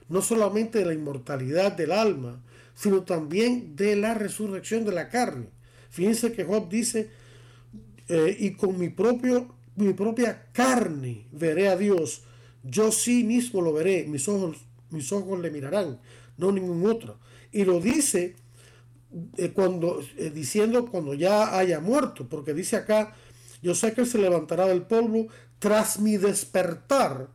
no 0.09 0.21
solamente 0.23 0.79
de 0.79 0.87
la 0.87 0.95
inmortalidad 0.95 1.73
del 1.73 1.93
alma, 1.93 2.43
sino 2.75 3.05
también 3.05 3.77
de 3.77 3.97
la 3.97 4.15
resurrección 4.15 4.85
de 4.85 4.93
la 4.93 5.09
carne. 5.09 5.47
Fíjense 5.91 6.33
que 6.33 6.45
Job 6.45 6.69
dice, 6.69 7.09
eh, 8.09 8.37
y 8.39 8.53
con 8.53 8.79
mi, 8.79 8.89
propio, 8.91 9.55
mi 9.77 9.93
propia 9.93 10.49
carne 10.53 11.27
veré 11.33 11.69
a 11.69 11.77
Dios, 11.77 12.23
yo 12.63 12.93
sí 12.93 13.25
mismo 13.25 13.61
lo 13.61 13.73
veré, 13.73 14.05
mis 14.07 14.29
ojos, 14.29 14.59
mis 14.91 15.11
ojos 15.13 15.41
le 15.41 15.51
mirarán, 15.51 16.01
no 16.37 16.53
ningún 16.53 16.87
otro. 16.87 17.19
Y 17.53 17.65
lo 17.65 17.81
dice 17.81 18.37
eh, 19.37 19.51
cuando, 19.53 20.01
eh, 20.17 20.31
diciendo 20.31 20.87
cuando 20.87 21.15
ya 21.15 21.57
haya 21.57 21.81
muerto, 21.81 22.29
porque 22.29 22.55
dice 22.55 22.77
acá, 22.77 23.15
yo 23.63 23.75
sé 23.75 23.93
que 23.93 24.03
él 24.03 24.07
se 24.07 24.19
levantará 24.19 24.67
del 24.67 24.83
polvo, 24.83 25.29
tras 25.59 25.99
mi 25.99 26.17
despertar 26.17 27.29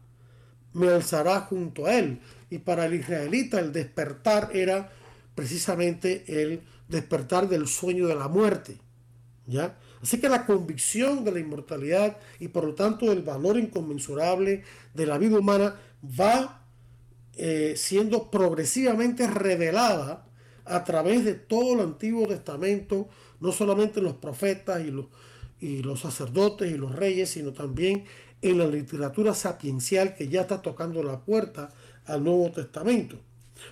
me 0.73 0.89
alzará 0.89 1.41
junto 1.41 1.85
a 1.85 1.97
él. 1.97 2.19
Y 2.49 2.59
para 2.59 2.85
el 2.85 2.95
israelita 2.95 3.59
el 3.59 3.73
despertar 3.73 4.51
era 4.53 4.91
precisamente 5.35 6.23
el 6.27 6.61
despertar 6.87 7.47
del 7.47 7.67
sueño 7.67 8.07
de 8.07 8.15
la 8.15 8.27
muerte. 8.27 8.77
¿ya? 9.47 9.77
Así 10.01 10.19
que 10.19 10.29
la 10.29 10.45
convicción 10.45 11.23
de 11.23 11.31
la 11.31 11.39
inmortalidad 11.39 12.17
y 12.39 12.47
por 12.47 12.63
lo 12.63 12.75
tanto 12.75 13.07
del 13.07 13.21
valor 13.21 13.57
inconmensurable 13.57 14.63
de 14.93 15.05
la 15.05 15.17
vida 15.17 15.37
humana 15.37 15.75
va 16.03 16.65
eh, 17.35 17.73
siendo 17.75 18.31
progresivamente 18.31 19.27
revelada 19.27 20.25
a 20.65 20.83
través 20.83 21.25
de 21.25 21.33
todo 21.33 21.73
el 21.73 21.79
Antiguo 21.81 22.27
Testamento, 22.27 23.09
no 23.39 23.51
solamente 23.51 23.99
en 23.99 24.05
los 24.05 24.15
profetas 24.15 24.81
y 24.85 24.91
los, 24.91 25.07
y 25.59 25.81
los 25.81 26.01
sacerdotes 26.01 26.71
y 26.71 26.77
los 26.77 26.95
reyes, 26.95 27.31
sino 27.31 27.51
también 27.51 28.05
en 28.41 28.57
la 28.57 28.67
literatura 28.67 29.33
sapiencial 29.33 30.15
que 30.15 30.27
ya 30.27 30.41
está 30.41 30.61
tocando 30.61 31.03
la 31.03 31.19
puerta 31.19 31.69
al 32.05 32.23
Nuevo 32.23 32.51
Testamento. 32.51 33.17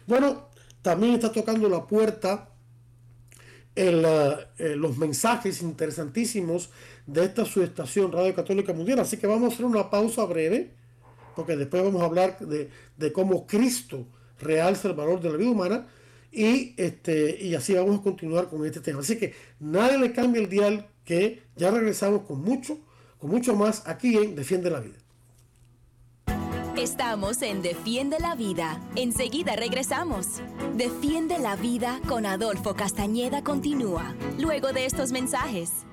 Bueno, 0.06 0.50
también 0.82 1.14
está 1.14 1.32
tocando 1.32 1.70
la 1.70 1.86
puerta 1.88 2.50
en 3.78 4.82
los 4.82 4.98
mensajes 4.98 5.62
interesantísimos 5.62 6.70
de 7.06 7.26
esta 7.26 7.46
subestación 7.46 8.12
Radio 8.12 8.34
Católica 8.34 8.74
Mundial. 8.74 9.00
Así 9.00 9.18
que 9.18 9.28
vamos 9.28 9.52
a 9.52 9.54
hacer 9.54 9.66
una 9.66 9.90
pausa 9.90 10.26
breve, 10.26 10.72
porque 11.36 11.56
después 11.56 11.84
vamos 11.84 12.02
a 12.02 12.06
hablar 12.06 12.40
de, 12.40 13.14
cómo 13.14 13.46
Cristo 13.46 14.08
realza 14.40 14.88
el 14.88 14.96
valor 14.96 15.22
de 15.22 15.30
la 15.30 15.38
vida 15.38 15.52
humana 15.52 15.88
y, 16.32 16.74
este, 16.78 17.38
y 17.42 17.56
así 17.56 17.74
vamos 17.74 18.00
a 18.00 18.04
continuar 18.04 18.50
con 18.50 18.66
este 18.66 18.82
tema. 18.82 19.00
Así 19.00 19.18
que 19.18 19.34
nadie 19.60 19.98
le 19.98 20.12
cambia 20.12 20.42
el 20.42 20.50
dial, 20.50 20.88
que 21.06 21.44
ya 21.56 21.72
regresamos 21.72 22.24
con 22.24 22.42
mucho, 22.42 22.80
con 23.20 23.30
mucho 23.30 23.56
más 23.56 23.84
aquí 23.88 24.18
en 24.18 24.36
Defiende 24.36 24.70
la 24.70 24.80
Vida. 24.80 24.98
Estamos 26.78 27.42
en 27.42 27.64
Defiende 27.64 28.20
la 28.20 28.36
Vida. 28.36 28.80
Enseguida 28.96 29.56
regresamos. 29.56 30.44
Defiende 30.76 31.40
la 31.40 31.56
Vida 31.56 32.00
con 32.08 32.28
Adolfo 32.28 32.76
Castañeda 32.76 33.44
continúa, 33.44 34.16
luego 34.38 34.72
de 34.74 34.86
estos 34.86 35.12
mensajes. 35.12 35.88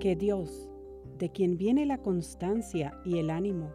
Que 0.00 0.16
Dios, 0.16 0.68
de 1.16 1.32
quien 1.32 1.56
viene 1.56 1.86
la 1.86 1.96
constancia 1.96 2.92
y 3.06 3.16
el 3.16 3.30
ánimo, 3.30 3.72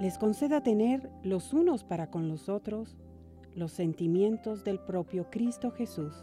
les 0.00 0.18
conceda 0.18 0.64
tener 0.64 1.08
los 1.22 1.52
unos 1.52 1.84
para 1.84 2.10
con 2.10 2.26
los 2.26 2.48
otros 2.48 2.96
los 3.54 3.70
sentimientos 3.70 4.64
del 4.64 4.80
propio 4.80 5.30
Cristo 5.30 5.70
Jesús 5.70 6.14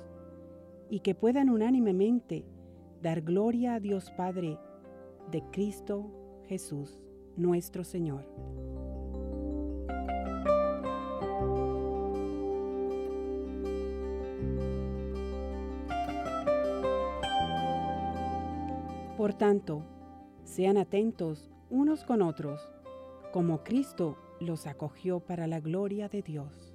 y 0.89 0.99
que 0.99 1.15
puedan 1.15 1.49
unánimemente 1.49 2.45
dar 3.01 3.21
gloria 3.21 3.75
a 3.75 3.79
Dios 3.79 4.11
Padre 4.11 4.57
de 5.31 5.43
Cristo 5.51 6.11
Jesús, 6.47 7.01
nuestro 7.35 7.83
Señor. 7.83 8.25
Por 19.17 19.33
tanto, 19.33 19.81
sean 20.43 20.77
atentos 20.77 21.49
unos 21.69 22.03
con 22.03 22.21
otros, 22.21 22.61
como 23.33 23.63
Cristo 23.63 24.17
los 24.39 24.67
acogió 24.67 25.19
para 25.19 25.47
la 25.47 25.59
gloria 25.59 26.09
de 26.09 26.21
Dios. 26.21 26.74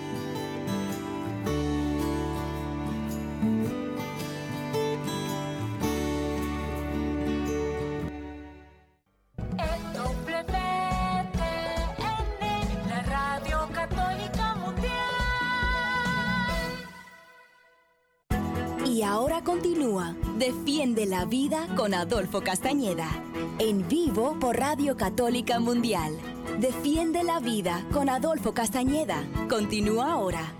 Y 18.91 19.03
ahora 19.03 19.41
continúa 19.41 20.17
Defiende 20.37 21.05
la 21.05 21.23
Vida 21.23 21.65
con 21.77 21.93
Adolfo 21.93 22.41
Castañeda. 22.41 23.09
En 23.57 23.87
vivo 23.87 24.37
por 24.37 24.57
Radio 24.57 24.97
Católica 24.97 25.61
Mundial. 25.61 26.17
Defiende 26.59 27.23
la 27.23 27.39
Vida 27.39 27.87
con 27.93 28.09
Adolfo 28.09 28.53
Castañeda. 28.53 29.25
Continúa 29.49 30.11
ahora. 30.11 30.53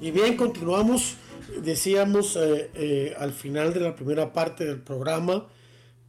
Y 0.00 0.10
bien, 0.10 0.36
continuamos. 0.36 1.18
Decíamos 1.62 2.34
eh, 2.34 2.68
eh, 2.74 3.14
al 3.16 3.32
final 3.32 3.72
de 3.72 3.78
la 3.78 3.94
primera 3.94 4.32
parte 4.32 4.64
del 4.64 4.80
programa 4.80 5.46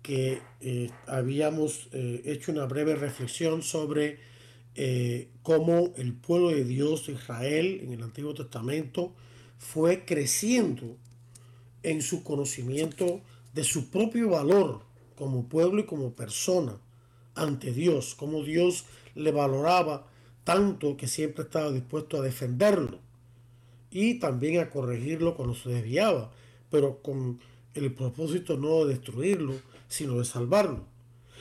que 0.01 0.41
eh, 0.59 0.89
habíamos 1.05 1.87
hecho 1.91 2.51
una 2.51 2.65
breve 2.65 2.95
reflexión 2.95 3.61
sobre 3.61 4.32
eh, 4.75 5.29
cómo 5.43 5.93
el 5.97 6.13
pueblo 6.13 6.49
de 6.49 6.63
Dios 6.63 7.07
Israel 7.09 7.81
en 7.83 7.93
el 7.93 8.03
Antiguo 8.03 8.33
Testamento 8.33 9.13
fue 9.57 10.03
creciendo 10.05 10.97
en 11.83 12.01
su 12.01 12.23
conocimiento 12.23 13.21
de 13.53 13.63
su 13.63 13.89
propio 13.89 14.29
valor 14.29 14.81
como 15.15 15.47
pueblo 15.47 15.81
y 15.81 15.85
como 15.85 16.13
persona 16.13 16.77
ante 17.35 17.71
Dios, 17.71 18.15
como 18.15 18.43
Dios 18.43 18.85
le 19.15 19.31
valoraba 19.31 20.07
tanto 20.43 20.97
que 20.97 21.07
siempre 21.07 21.43
estaba 21.43 21.71
dispuesto 21.71 22.17
a 22.17 22.21
defenderlo 22.21 22.99
y 23.91 24.15
también 24.15 24.59
a 24.59 24.69
corregirlo 24.69 25.35
cuando 25.35 25.55
se 25.55 25.69
desviaba, 25.69 26.31
pero 26.69 27.01
con 27.01 27.39
el 27.75 27.93
propósito 27.93 28.57
no 28.57 28.85
de 28.85 28.95
destruirlo, 28.95 29.53
sino 29.87 30.17
de 30.17 30.25
salvarlo. 30.25 30.85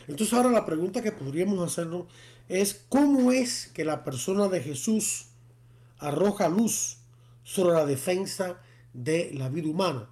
Entonces 0.07 0.35
ahora 0.35 0.51
la 0.51 0.67
pregunta 0.67 1.03
que 1.03 1.13
podríamos 1.13 1.61
hacernos 1.61 2.07
es 2.49 2.85
cómo 2.89 3.33
es 3.33 3.69
que 3.69 3.85
la 3.85 4.05
persona 4.05 4.49
de 4.49 4.61
Jesús 4.61 5.27
arroja 5.99 6.49
luz 6.49 6.99
sobre 7.45 7.75
la 7.75 7.87
defensa 7.87 8.61
de 8.93 9.33
la 9.35 9.49
vida 9.49 9.69
humana. 9.69 10.11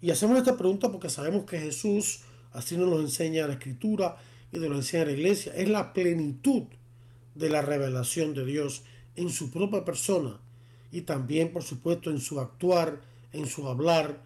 Y 0.00 0.10
hacemos 0.10 0.38
esta 0.38 0.56
pregunta 0.56 0.90
porque 0.90 1.10
sabemos 1.10 1.44
que 1.44 1.58
Jesús, 1.58 2.20
así 2.52 2.76
nos 2.76 2.88
lo 2.88 3.00
enseña 3.00 3.46
la 3.46 3.54
Escritura 3.54 4.16
y 4.50 4.58
nos 4.58 4.68
lo 4.68 4.76
enseña 4.76 5.06
la 5.06 5.12
Iglesia, 5.12 5.52
es 5.54 5.68
la 5.68 5.92
plenitud 5.92 6.64
de 7.34 7.48
la 7.48 7.62
revelación 7.62 8.34
de 8.34 8.44
Dios 8.44 8.82
en 9.16 9.30
su 9.30 9.50
propia 9.50 9.84
persona 9.84 10.40
y 10.90 11.02
también, 11.02 11.52
por 11.52 11.62
supuesto, 11.62 12.10
en 12.10 12.20
su 12.20 12.40
actuar, 12.40 13.00
en 13.32 13.46
su 13.46 13.66
hablar, 13.68 14.22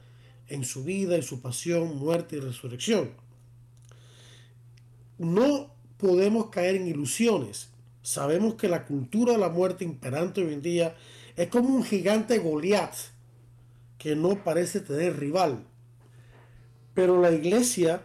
en 0.49 0.65
su 0.65 0.83
vida, 0.83 1.17
en 1.17 1.23
su 1.23 1.41
pasión, 1.41 1.97
muerte 1.97 2.37
y 2.37 2.41
resurrección. 2.41 3.11
No 5.19 5.76
podemos 5.99 6.51
caer 6.51 6.77
en 6.77 6.89
ilusiones. 6.89 7.69
Sabemos 8.03 8.55
que 8.55 8.69
la 8.69 8.85
cultura 8.85 9.33
de 9.33 9.39
la 9.39 9.49
muerte 9.49 9.85
imperante 9.85 10.45
hoy 10.45 10.55
en 10.55 10.63
día 10.63 10.95
es 11.37 11.49
como 11.49 11.69
un 11.75 11.85
gigante 11.85 12.39
Goliat 12.39 12.95
que 13.99 14.15
no 14.15 14.43
parece 14.45 14.81
tener 14.81 15.19
rival. 15.19 15.65
Pero 16.95 17.21
la 17.21 17.33
iglesia 17.33 18.03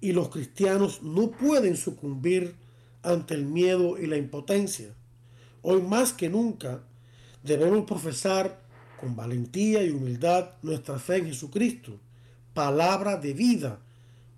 y 0.00 0.12
los 0.12 0.28
cristianos 0.28 1.02
no 1.02 1.30
pueden 1.30 1.76
sucumbir 1.76 2.54
ante 3.02 3.34
el 3.34 3.44
miedo 3.44 3.98
y 3.98 4.06
la 4.06 4.16
impotencia. 4.16 4.94
Hoy 5.62 5.82
más 5.82 6.12
que 6.12 6.28
nunca 6.28 6.82
debemos 7.42 7.84
profesar 7.84 8.62
con 9.00 9.16
valentía 9.16 9.82
y 9.82 9.90
humildad 9.90 10.50
nuestra 10.62 10.98
fe 10.98 11.16
en 11.16 11.26
Jesucristo, 11.26 11.98
palabra 12.54 13.16
de 13.16 13.32
vida, 13.32 13.80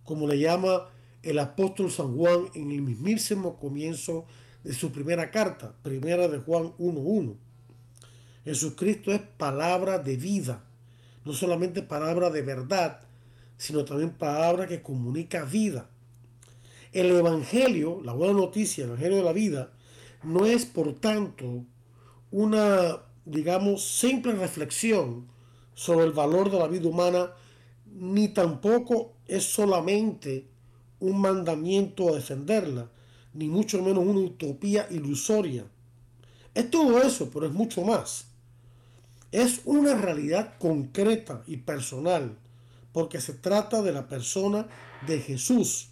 como 0.04 0.26
le 0.26 0.38
llama 0.38 0.88
el 1.22 1.38
apóstol 1.38 1.90
San 1.90 2.16
Juan 2.16 2.46
en 2.54 2.70
el 2.70 2.82
mismísimo 2.82 3.58
comienzo 3.58 4.24
de 4.64 4.74
su 4.74 4.92
primera 4.92 5.30
carta, 5.30 5.74
primera 5.82 6.28
de 6.28 6.38
Juan 6.38 6.72
1.1. 6.78 7.34
Jesucristo 8.44 9.12
es 9.12 9.20
palabra 9.20 9.98
de 9.98 10.16
vida, 10.16 10.64
no 11.24 11.32
solamente 11.32 11.82
palabra 11.82 12.30
de 12.30 12.42
verdad, 12.42 13.00
sino 13.58 13.84
también 13.84 14.10
palabra 14.10 14.66
que 14.66 14.82
comunica 14.82 15.44
vida. 15.44 15.90
El 16.92 17.10
Evangelio, 17.10 18.00
la 18.02 18.12
buena 18.12 18.34
noticia, 18.34 18.84
el 18.84 18.90
Evangelio 18.90 19.18
de 19.18 19.24
la 19.24 19.32
vida, 19.32 19.72
no 20.22 20.46
es 20.46 20.66
por 20.66 20.94
tanto 20.94 21.64
una, 22.30 23.02
digamos, 23.24 23.84
simple 23.84 24.32
reflexión 24.32 25.28
sobre 25.74 26.06
el 26.06 26.12
valor 26.12 26.50
de 26.50 26.58
la 26.58 26.66
vida 26.66 26.88
humana, 26.88 27.32
ni 27.86 28.28
tampoco 28.28 29.14
es 29.26 29.44
solamente 29.44 30.49
un 31.00 31.20
mandamiento 31.20 32.08
a 32.08 32.16
defenderla, 32.16 32.90
ni 33.34 33.48
mucho 33.48 33.82
menos 33.82 34.04
una 34.04 34.20
utopía 34.20 34.86
ilusoria. 34.90 35.64
Es 36.54 36.70
todo 36.70 37.02
eso, 37.02 37.30
pero 37.30 37.46
es 37.46 37.52
mucho 37.52 37.82
más. 37.82 38.26
Es 39.32 39.60
una 39.64 39.94
realidad 39.94 40.54
concreta 40.58 41.42
y 41.46 41.58
personal, 41.58 42.36
porque 42.92 43.20
se 43.20 43.34
trata 43.34 43.82
de 43.82 43.92
la 43.92 44.08
persona 44.08 44.68
de 45.06 45.20
Jesús, 45.20 45.88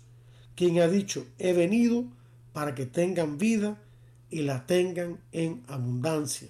quien 0.57 0.81
ha 0.81 0.89
dicho, 0.89 1.25
he 1.39 1.53
venido 1.53 2.05
para 2.53 2.75
que 2.75 2.87
tengan 2.87 3.39
vida 3.39 3.81
y 4.31 4.43
la 4.43 4.67
tengan 4.67 5.21
en 5.31 5.63
abundancia. 5.69 6.49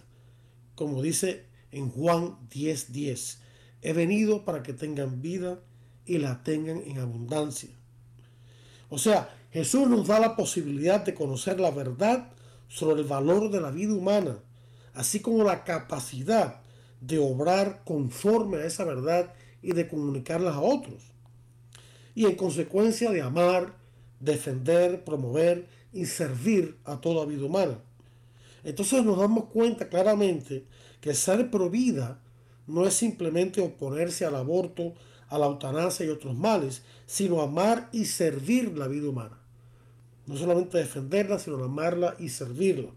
Como 0.74 1.02
dice 1.02 1.44
en 1.70 1.90
Juan 1.90 2.38
10:10, 2.48 2.86
10, 2.88 3.38
he 3.82 3.92
venido 3.92 4.44
para 4.44 4.62
que 4.62 4.72
tengan 4.72 5.20
vida 5.20 5.60
y 6.06 6.18
la 6.18 6.42
tengan 6.42 6.82
en 6.86 6.98
abundancia. 6.98 7.77
O 8.88 8.98
sea, 8.98 9.34
Jesús 9.50 9.88
nos 9.88 10.06
da 10.06 10.18
la 10.20 10.36
posibilidad 10.36 11.04
de 11.04 11.14
conocer 11.14 11.60
la 11.60 11.70
verdad 11.70 12.30
sobre 12.68 13.00
el 13.00 13.06
valor 13.06 13.50
de 13.50 13.60
la 13.60 13.70
vida 13.70 13.94
humana, 13.94 14.38
así 14.94 15.20
como 15.20 15.44
la 15.44 15.64
capacidad 15.64 16.60
de 17.00 17.18
obrar 17.18 17.82
conforme 17.84 18.58
a 18.58 18.64
esa 18.66 18.84
verdad 18.84 19.32
y 19.62 19.72
de 19.72 19.88
comunicarlas 19.88 20.54
a 20.54 20.60
otros. 20.60 21.12
Y 22.14 22.26
en 22.26 22.36
consecuencia 22.36 23.10
de 23.10 23.22
amar, 23.22 23.76
defender, 24.20 25.04
promover 25.04 25.68
y 25.92 26.06
servir 26.06 26.78
a 26.84 27.00
toda 27.00 27.26
vida 27.26 27.46
humana. 27.46 27.78
Entonces 28.64 29.04
nos 29.04 29.18
damos 29.18 29.44
cuenta 29.46 29.88
claramente 29.88 30.64
que 31.00 31.14
ser 31.14 31.50
pro 31.50 31.70
vida 31.70 32.20
no 32.66 32.86
es 32.86 32.94
simplemente 32.94 33.60
oponerse 33.60 34.24
al 34.24 34.34
aborto 34.34 34.94
a 35.28 35.38
la 35.38 35.46
eutanasia 35.46 36.06
y 36.06 36.08
otros 36.08 36.34
males, 36.36 36.82
sino 37.06 37.40
amar 37.40 37.88
y 37.92 38.06
servir 38.06 38.76
la 38.76 38.88
vida 38.88 39.08
humana. 39.08 39.38
No 40.26 40.36
solamente 40.36 40.78
defenderla, 40.78 41.38
sino 41.38 41.62
amarla 41.62 42.16
y 42.18 42.28
servirla. 42.28 42.90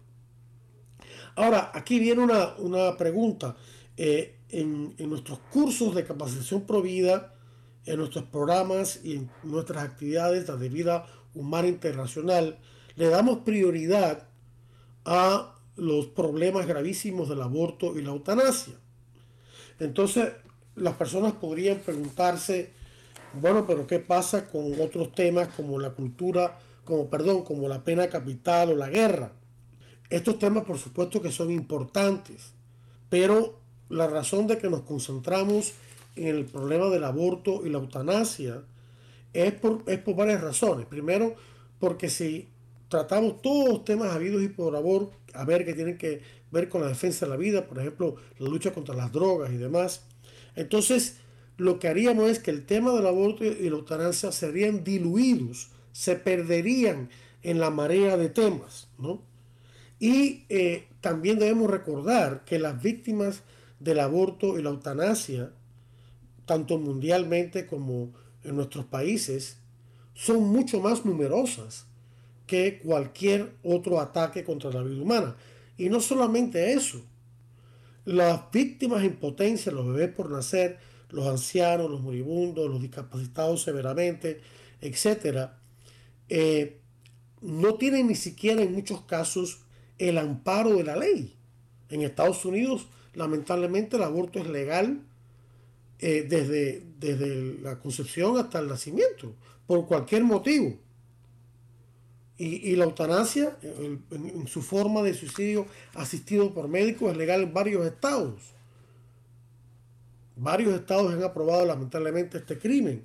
Ahora, 1.34 1.70
aquí 1.74 1.98
viene 1.98 2.22
una, 2.22 2.96
pregunta. 2.96 3.56
Eh, 3.96 4.38
en, 4.50 4.94
en, 4.98 5.10
nuestros 5.10 5.38
cursos 5.50 5.94
de 5.94 6.04
capacitación 6.04 6.66
provida, 6.66 7.34
en 7.86 7.98
nuestros 7.98 8.24
programas 8.24 9.00
y 9.02 9.16
en 9.16 9.30
nuestras 9.42 9.82
actividades 9.82 10.46
de 10.46 10.68
vida 10.68 11.06
humana 11.34 11.68
internacional, 11.68 12.58
le 12.96 13.08
damos 13.08 13.38
prioridad 13.38 14.28
a 15.04 15.54
los 15.76 16.06
problemas 16.06 16.66
gravísimos 16.66 17.28
del 17.28 17.42
aborto 17.42 17.98
y 17.98 18.02
la 18.02 18.10
eutanasia. 18.10 18.74
Entonces, 19.78 20.32
las 20.76 20.94
personas 20.94 21.32
podrían 21.34 21.78
preguntarse, 21.78 22.70
bueno, 23.34 23.66
pero 23.66 23.86
¿qué 23.86 23.98
pasa 23.98 24.48
con 24.48 24.80
otros 24.80 25.12
temas 25.12 25.48
como 25.48 25.78
la 25.78 25.90
cultura 25.90 26.58
como 26.84 27.08
perdón, 27.08 27.42
como 27.42 27.68
la 27.68 27.84
pena 27.84 28.08
capital 28.08 28.70
o 28.70 28.76
la 28.76 28.88
guerra. 28.88 29.32
Estos 30.10 30.38
temas 30.38 30.64
por 30.64 30.78
supuesto 30.78 31.22
que 31.22 31.32
son 31.32 31.50
importantes, 31.50 32.52
pero 33.08 33.60
la 33.88 34.06
razón 34.06 34.46
de 34.46 34.58
que 34.58 34.68
nos 34.68 34.82
concentramos 34.82 35.72
en 36.16 36.36
el 36.36 36.44
problema 36.44 36.86
del 36.86 37.04
aborto 37.04 37.64
y 37.64 37.70
la 37.70 37.78
eutanasia 37.78 38.62
es 39.32 39.52
por, 39.54 39.82
es 39.86 39.98
por 39.98 40.16
varias 40.16 40.40
razones. 40.40 40.86
Primero, 40.86 41.34
porque 41.78 42.10
si 42.10 42.48
tratamos 42.88 43.40
todos 43.40 43.68
los 43.68 43.84
temas 43.84 44.10
habidos 44.10 44.42
y 44.42 44.48
por 44.48 44.74
favor, 44.74 45.10
a 45.32 45.44
ver 45.44 45.64
que 45.64 45.72
tienen 45.72 45.96
que 45.96 46.20
ver 46.50 46.68
con 46.68 46.82
la 46.82 46.88
defensa 46.88 47.24
de 47.24 47.30
la 47.30 47.36
vida, 47.36 47.66
por 47.66 47.78
ejemplo, 47.78 48.16
la 48.38 48.48
lucha 48.48 48.72
contra 48.72 48.94
las 48.94 49.10
drogas 49.10 49.50
y 49.50 49.56
demás, 49.56 50.04
entonces 50.56 51.18
lo 51.56 51.78
que 51.78 51.88
haríamos 51.88 52.30
es 52.30 52.38
que 52.38 52.50
el 52.50 52.64
tema 52.64 52.92
del 52.92 53.06
aborto 53.06 53.44
y 53.44 53.68
la 53.68 53.76
eutanasia 53.76 54.32
serían 54.32 54.84
diluidos, 54.84 55.68
se 55.92 56.16
perderían 56.16 57.10
en 57.42 57.60
la 57.60 57.70
marea 57.70 58.16
de 58.16 58.28
temas, 58.28 58.88
¿no? 58.98 59.22
Y 59.98 60.44
eh, 60.48 60.88
también 61.00 61.38
debemos 61.38 61.70
recordar 61.70 62.44
que 62.44 62.58
las 62.58 62.82
víctimas 62.82 63.42
del 63.78 64.00
aborto 64.00 64.58
y 64.58 64.62
la 64.62 64.70
eutanasia, 64.70 65.52
tanto 66.46 66.78
mundialmente 66.78 67.66
como 67.66 68.12
en 68.42 68.56
nuestros 68.56 68.84
países, 68.86 69.58
son 70.14 70.42
mucho 70.48 70.80
más 70.80 71.04
numerosas 71.04 71.86
que 72.46 72.80
cualquier 72.84 73.54
otro 73.62 74.00
ataque 74.00 74.44
contra 74.44 74.70
la 74.70 74.82
vida 74.82 75.02
humana. 75.02 75.36
Y 75.78 75.88
no 75.88 76.00
solamente 76.00 76.72
eso, 76.72 77.02
las 78.04 78.50
víctimas 78.50 79.04
en 79.04 79.16
potencia, 79.16 79.72
los 79.72 79.86
bebés 79.86 80.14
por 80.14 80.30
nacer, 80.30 80.78
los 81.10 81.26
ancianos, 81.26 81.90
los 81.90 82.00
moribundos, 82.00 82.68
los 82.68 82.80
discapacitados 82.80 83.62
severamente, 83.62 84.40
etc., 84.80 85.50
eh, 86.28 86.80
no 87.40 87.74
tienen 87.74 88.06
ni 88.06 88.14
siquiera 88.14 88.62
en 88.62 88.72
muchos 88.72 89.02
casos 89.02 89.60
el 89.98 90.18
amparo 90.18 90.76
de 90.76 90.84
la 90.84 90.96
ley. 90.96 91.36
En 91.88 92.02
Estados 92.02 92.44
Unidos, 92.44 92.88
lamentablemente, 93.14 93.96
el 93.96 94.04
aborto 94.04 94.38
es 94.38 94.48
legal 94.48 95.02
eh, 95.98 96.24
desde, 96.28 96.82
desde 96.98 97.58
la 97.60 97.78
concepción 97.78 98.38
hasta 98.38 98.60
el 98.60 98.68
nacimiento, 98.68 99.34
por 99.66 99.86
cualquier 99.86 100.24
motivo. 100.24 100.78
Y, 102.38 102.74
la 102.74 102.84
eutanasia, 102.84 103.56
en, 103.62 104.46
su 104.48 104.62
forma 104.62 105.02
de 105.02 105.14
suicidio 105.14 105.66
asistido 105.94 106.52
por 106.52 106.66
médicos, 106.66 107.12
es 107.12 107.16
legal 107.16 107.42
en 107.42 107.54
varios 107.54 107.86
estados. 107.86 108.40
Varios 110.34 110.74
estados 110.74 111.12
han 111.12 111.22
aprobado 111.22 111.64
lamentablemente 111.64 112.38
este 112.38 112.58
crimen 112.58 113.04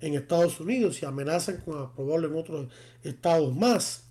en 0.00 0.14
Estados 0.14 0.60
Unidos 0.60 1.02
y 1.02 1.06
amenazan 1.06 1.58
con 1.58 1.82
aprobarlo 1.82 2.28
en 2.28 2.36
otros 2.36 2.68
estados 3.02 3.54
más. 3.54 4.04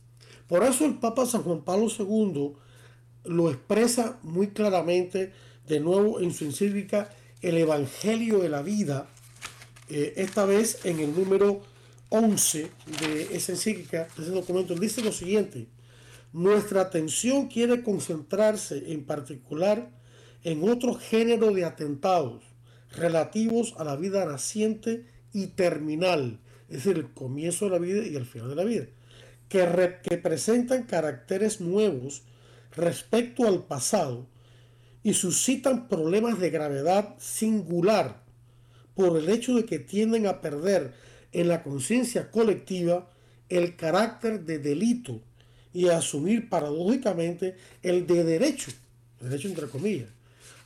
Por 0.48 0.64
eso 0.64 0.86
el 0.86 0.96
Papa 0.96 1.26
San 1.26 1.44
Juan 1.44 1.62
Pablo 1.62 1.88
II 1.98 2.54
lo 3.26 3.50
expresa 3.50 4.20
muy 4.24 4.48
claramente 4.48 5.34
de 5.68 5.80
nuevo 5.80 6.20
en 6.20 6.34
su 6.34 6.46
encíclica 6.46 7.10
El 7.42 7.58
Evangelio 7.58 8.40
de 8.40 8.50
la 8.50 8.62
Vida, 8.62 9.08
eh, 9.90 10.14
esta 10.18 10.46
vez 10.46 10.86
en 10.86 11.00
el 11.00 11.16
número 11.16 11.62
11 12.10 12.72
de 13.02 13.36
esa 13.36 13.54
de 13.54 14.08
ese 14.18 14.32
documento, 14.32 14.76
dice 14.76 15.02
lo 15.02 15.12
siguiente, 15.12 15.68
nuestra 16.32 16.82
atención 16.82 17.48
quiere 17.48 17.84
concentrarse 17.84 18.92
en 18.94 19.06
particular 19.06 19.90
en 20.44 20.70
otro 20.70 20.96
género 20.96 21.52
de 21.52 21.66
atentados 21.66 22.44
relativos 22.92 23.74
a 23.78 23.84
la 23.84 23.96
vida 23.96 24.26
naciente 24.26 25.06
y 25.34 25.48
terminal, 25.48 26.40
es 26.70 26.84
decir, 26.84 26.98
el 26.98 27.14
comienzo 27.14 27.66
de 27.66 27.72
la 27.72 27.80
vida 27.80 28.06
y 28.06 28.16
el 28.16 28.26
final 28.26 28.50
de 28.50 28.56
la 28.56 28.64
vida, 28.64 28.86
que, 29.50 30.00
que 30.04 30.18
presentan 30.18 30.84
caracteres 30.84 31.60
nuevos 31.60 32.24
respecto 32.76 33.48
al 33.48 33.66
pasado 33.66 34.28
y 35.04 35.14
suscitan 35.14 35.88
problemas 35.88 36.40
de 36.40 36.50
gravedad 36.50 37.16
singular 37.18 38.24
por 38.94 39.18
el 39.18 39.30
hecho 39.30 39.56
de 39.56 39.66
que 39.66 39.80
tienden 39.80 40.28
a 40.28 40.42
perder 40.42 40.94
en 41.38 41.48
la 41.48 41.62
conciencia 41.62 42.32
colectiva 42.32 43.08
el 43.48 43.76
carácter 43.76 44.44
de 44.44 44.58
delito 44.58 45.22
y 45.72 45.88
asumir 45.88 46.50
paradójicamente 46.50 47.56
el 47.84 48.08
de 48.08 48.24
derecho, 48.24 48.72
derecho 49.20 49.48
entre 49.48 49.68
comillas, 49.68 50.10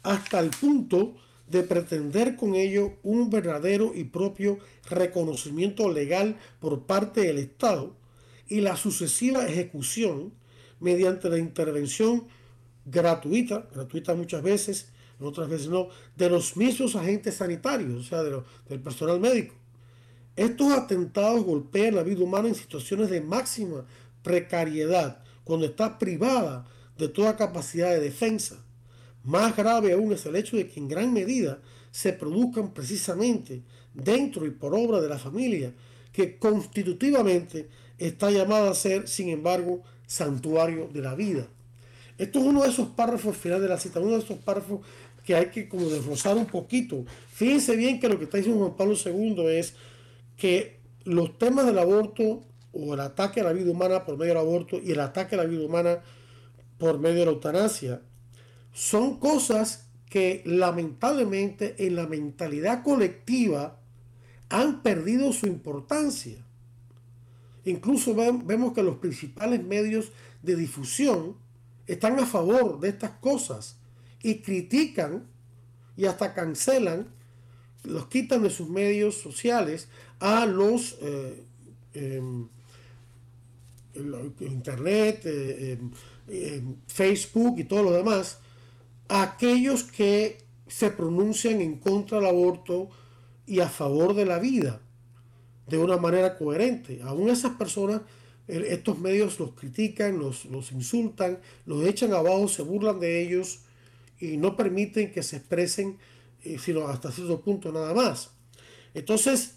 hasta 0.02 0.40
el 0.40 0.50
punto 0.50 1.14
de 1.50 1.64
pretender 1.64 2.38
con 2.38 2.56
ello 2.56 2.94
un 3.04 3.30
verdadero 3.30 3.92
y 3.94 4.06
propio 4.06 4.60
reconocimiento 4.90 5.92
legal 5.92 6.38
por 6.62 6.84
parte 6.84 7.22
del 7.22 7.40
Estado 7.40 7.94
y 8.48 8.62
la 8.62 8.78
sucesiva 8.78 9.46
ejecución 9.46 10.32
mediante 10.80 11.30
la 11.30 11.38
intervención 11.38 12.28
gratuita, 12.86 13.68
gratuita 13.74 14.16
muchas 14.16 14.42
veces, 14.42 14.88
otras 15.20 15.50
veces 15.50 15.68
no, 15.68 15.90
de 16.16 16.30
los 16.30 16.56
mismos 16.56 16.96
agentes 16.96 17.36
sanitarios, 17.36 18.00
o 18.00 18.04
sea, 18.04 18.24
del 18.24 18.80
personal 18.80 19.20
médico. 19.20 19.61
Estos 20.36 20.72
atentados 20.72 21.44
golpean 21.44 21.96
la 21.96 22.04
vida 22.04 22.24
humana 22.24 22.48
en 22.48 22.56
situaciones 22.56 23.10
de 23.10 23.22
máxima 23.22 23.86
precariedad, 24.24 25.20
cuando 25.44 25.66
está 25.66 25.98
privada 25.98 26.66
de 26.98 27.10
toda 27.10 27.36
capacidad 27.36 27.90
de 27.90 28.00
defensa. 28.00 28.64
Más 29.24 29.56
grave 29.56 29.94
aún 29.94 30.14
es 30.14 30.26
el 30.26 30.36
hecho 30.36 30.58
de 30.58 30.68
que 30.68 30.80
en 30.80 30.88
gran 30.88 31.14
medida 31.14 31.60
se 31.92 32.14
produzcan 32.14 32.74
precisamente 32.74 33.62
dentro 33.94 34.46
y 34.46 34.52
por 34.52 34.74
obra 34.74 35.02
de 35.02 35.10
la 35.10 35.20
familia, 35.20 35.74
que 36.14 36.38
constitutivamente 36.38 37.70
está 37.98 38.32
llamada 38.32 38.72
a 38.72 38.76
ser, 38.76 39.08
sin 39.08 39.30
embargo, 39.30 39.84
santuario 40.08 40.90
de 40.92 41.02
la 41.02 41.16
vida. 41.16 41.48
Esto 42.18 42.40
es 42.40 42.46
uno 42.46 42.64
de 42.64 42.70
esos 42.70 42.90
párrafos 42.90 43.36
final 43.38 43.62
de 43.62 43.68
la 43.68 43.80
cita, 43.80 44.00
uno 44.00 44.12
de 44.12 44.24
esos 44.24 44.38
párrafos 44.40 44.82
que 45.24 45.36
hay 45.36 45.48
que 45.48 45.70
como 45.70 45.90
desglosar 45.90 46.36
un 46.36 46.46
poquito. 46.46 47.06
Fíjense 47.34 47.76
bien 47.76 48.00
que 48.00 48.10
lo 48.10 48.18
que 48.18 48.26
está 48.26 48.38
diciendo 48.38 48.60
Juan 48.60 48.76
Pablo 48.76 48.96
II 49.04 49.46
es 49.48 49.76
que 50.42 50.80
los 51.04 51.38
temas 51.38 51.68
del 51.68 51.78
aborto 51.78 52.42
o 52.74 52.96
el 52.96 53.00
ataque 53.00 53.42
a 53.42 53.44
la 53.44 53.54
vida 53.54 53.70
humana 53.70 54.06
por 54.06 54.18
medio 54.18 54.34
del 54.34 54.42
aborto 54.42 54.80
y 54.84 54.90
el 54.90 55.00
ataque 55.00 55.36
a 55.36 55.38
la 55.38 55.44
vida 55.44 55.64
humana 55.64 56.00
por 56.80 56.98
medio 56.98 57.20
de 57.20 57.26
la 57.26 57.32
eutanasia 57.34 58.02
son 58.74 59.20
cosas 59.20 59.92
que 60.10 60.42
lamentablemente 60.44 61.86
en 61.86 61.96
la 61.96 62.08
mentalidad 62.08 62.82
colectiva 62.82 63.80
han 64.50 64.82
perdido 64.82 65.32
su 65.32 65.46
importancia. 65.46 66.44
Incluso 67.64 68.16
vemos 68.16 68.74
que 68.74 68.82
los 68.82 68.98
principales 68.98 69.64
medios 69.64 70.12
de 70.42 70.56
difusión 70.56 71.38
están 71.86 72.18
a 72.20 72.26
favor 72.26 72.80
de 72.80 72.90
estas 72.90 73.12
cosas 73.12 73.78
y 74.24 74.42
critican 74.42 75.28
y 75.96 76.06
hasta 76.06 76.34
cancelan, 76.34 77.14
los 77.84 78.08
quitan 78.08 78.44
de 78.44 78.50
sus 78.50 78.70
medios 78.70 79.16
sociales 79.16 79.88
a 80.20 80.46
los 80.46 80.98
eh, 81.02 81.44
em, 81.94 82.48
internet, 84.40 85.22
eh, 85.26 85.78
em, 85.80 85.92
em, 86.28 86.76
Facebook 86.88 87.60
y 87.60 87.64
todo 87.64 87.84
lo 87.84 87.92
demás, 87.92 88.40
aquellos 89.10 89.84
que 89.84 90.38
se 90.68 90.92
pronuncian 90.92 91.60
en 91.60 91.78
contra 91.78 92.20
del 92.20 92.28
aborto 92.28 92.90
y 93.46 93.60
a 93.60 93.68
favor 93.68 94.14
de 94.14 94.26
la 94.26 94.40
vida 94.40 94.80
de 95.68 95.78
una 95.78 95.98
manera 95.98 96.38
coherente. 96.38 97.02
Aún 97.04 97.30
esas 97.30 97.56
personas, 97.56 98.02
estos 98.48 99.00
medios 99.00 99.40
los 99.40 99.52
critican, 99.54 100.18
los, 100.20 100.46
los 100.46 100.72
insultan, 100.72 101.40
los 101.66 101.86
echan 101.86 102.14
abajo, 102.14 102.48
se 102.48 102.62
burlan 102.62 103.00
de 103.00 103.22
ellos 103.22 103.62
y 104.20 104.38
no 104.38 104.56
permiten 104.56 105.12
que 105.12 105.24
se 105.24 105.38
expresen, 105.38 105.98
sino 106.60 106.88
hasta 106.88 107.12
cierto 107.12 107.42
punto 107.42 107.72
nada 107.72 107.94
más. 107.94 108.32
Entonces, 108.94 109.56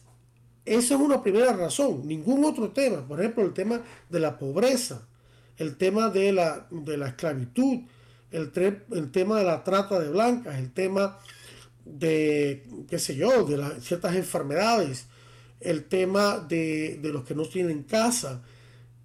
esa 0.64 0.95
es 0.95 1.01
una 1.01 1.22
primera 1.22 1.53
razón. 1.53 2.07
Ningún 2.07 2.45
otro 2.45 2.70
tema, 2.70 3.07
por 3.07 3.20
ejemplo, 3.20 3.45
el 3.45 3.53
tema 3.53 3.82
de 4.09 4.20
la 4.20 4.39
pobreza, 4.39 5.07
el 5.57 5.76
tema 5.76 6.09
de 6.09 6.32
la, 6.32 6.66
de 6.70 6.97
la 6.97 7.09
esclavitud, 7.09 7.80
el, 8.30 8.51
el, 8.93 9.11
tema 9.12 9.39
de 9.39 9.45
la 9.45 9.62
trata 9.62 10.01
de 10.01 10.11
blancas, 10.11 10.59
el 10.59 10.72
tema 10.72 11.18
de, 11.85 12.66
qué 12.89 12.99
sé 12.99 13.14
yo, 13.14 13.45
de 13.45 13.59
las, 13.59 13.85
ciertas 13.85 14.16
enfermedades, 14.16 15.07
el 15.61 15.85
tema 15.85 16.39
de, 16.39 16.99
los 17.03 17.24
que 17.24 17.35
no 17.35 17.45
tienen 17.45 17.82
casa. 17.82 18.43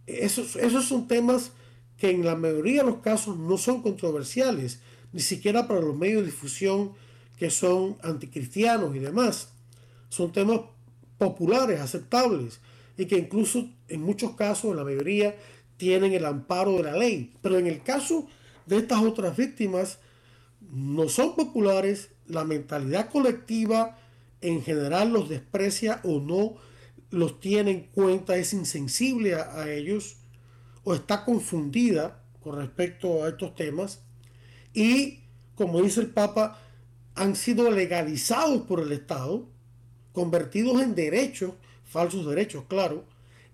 Esos, 0.07 0.55
esos 0.55 0.85
son 0.85 1.07
temas 1.07 1.51
que 1.97 2.09
en 2.09 2.25
la 2.25 2.35
mayoría 2.35 2.83
de 2.83 2.89
los 2.89 2.99
casos 2.99 3.37
no 3.37 3.57
son 3.57 3.81
controversiales, 3.81 4.79
ni 5.11 5.21
siquiera 5.21 5.67
para 5.67 5.81
los 5.81 5.95
medios 5.95 6.21
de 6.21 6.27
difusión 6.27 6.93
que 7.39 7.49
son 7.49 7.97
anticristianos 8.03 8.93
y 8.95 8.99
demás. 8.99 9.53
Son 10.09 10.31
temas 10.33 10.59
populares, 11.17 11.79
aceptables, 11.79 12.59
y 12.97 13.05
que 13.05 13.17
incluso 13.17 13.69
en 13.87 14.01
muchos 14.01 14.35
casos, 14.35 14.71
en 14.71 14.77
la 14.77 14.83
mayoría, 14.83 15.37
tienen 15.77 16.11
el 16.11 16.25
amparo 16.25 16.73
de 16.73 16.83
la 16.83 16.97
ley. 16.97 17.33
Pero 17.41 17.57
en 17.57 17.67
el 17.67 17.81
caso 17.81 18.27
de 18.65 18.77
estas 18.77 19.01
otras 19.01 19.37
víctimas, 19.37 19.99
no 20.69 21.07
son 21.07 21.35
populares, 21.35 22.09
la 22.27 22.43
mentalidad 22.43 23.09
colectiva 23.09 23.97
en 24.41 24.61
general 24.61 25.13
los 25.13 25.29
desprecia 25.29 26.01
o 26.03 26.19
no 26.19 26.55
los 27.09 27.39
tiene 27.39 27.71
en 27.71 27.83
cuenta, 27.85 28.35
es 28.35 28.53
insensible 28.53 29.33
a, 29.33 29.61
a 29.61 29.71
ellos 29.71 30.17
o 30.83 30.93
está 30.93 31.25
confundida 31.25 32.21
con 32.41 32.57
respecto 32.57 33.23
a 33.23 33.29
estos 33.29 33.55
temas 33.55 34.01
y, 34.73 35.21
como 35.55 35.81
dice 35.81 36.01
el 36.01 36.11
Papa, 36.11 36.59
han 37.19 37.35
sido 37.35 37.69
legalizados 37.69 38.61
por 38.61 38.79
el 38.79 38.93
Estado, 38.93 39.45
convertidos 40.13 40.81
en 40.81 40.95
derechos, 40.95 41.51
falsos 41.83 42.25
derechos, 42.25 42.63
claro, 42.69 43.03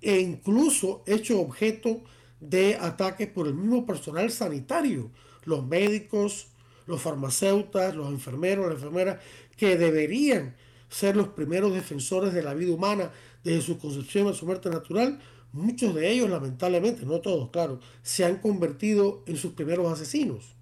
e 0.04 0.20
incluso 0.20 1.02
hechos 1.08 1.40
objeto 1.40 2.04
de 2.40 2.76
ataques 2.76 3.28
por 3.28 3.48
el 3.48 3.56
mismo 3.56 3.84
personal 3.88 4.30
sanitario, 4.30 5.10
los 5.46 5.66
médicos, 5.66 6.50
los 6.86 7.02
farmacéuticos, 7.02 7.96
los 7.96 8.10
enfermeros, 8.10 8.66
las 8.66 8.76
enfermeras, 8.76 9.18
que 9.58 9.78
deberían 9.78 10.56
ser 10.88 11.16
los 11.16 11.30
primeros 11.30 11.74
defensores 11.74 12.34
de 12.34 12.44
la 12.44 12.54
vida 12.54 12.72
humana 12.72 13.12
desde 13.44 13.64
su 13.64 13.80
concepción 13.80 14.28
a 14.28 14.34
su 14.34 14.46
muerte 14.46 14.70
natural, 14.70 15.20
muchos 15.54 15.96
de 15.96 16.12
ellos, 16.12 16.30
lamentablemente, 16.30 17.04
no 17.04 17.20
todos, 17.20 17.50
claro, 17.50 17.80
se 18.04 18.26
han 18.26 18.38
convertido 18.38 19.24
en 19.26 19.38
sus 19.38 19.54
primeros 19.54 19.92
asesinos. 19.92 20.56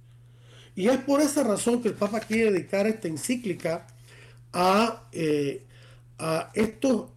Y 0.76 0.88
es 0.88 0.98
por 0.98 1.22
esa 1.22 1.44
razón 1.44 1.82
que 1.82 1.90
el 1.90 1.94
Papa 1.94 2.20
quiere 2.20 2.52
dedicar 2.52 2.88
esta 2.88 3.08
encíclica 3.08 3.88
a, 4.52 5.04
eh, 5.12 5.64
a 6.18 6.52
esto, 6.54 7.12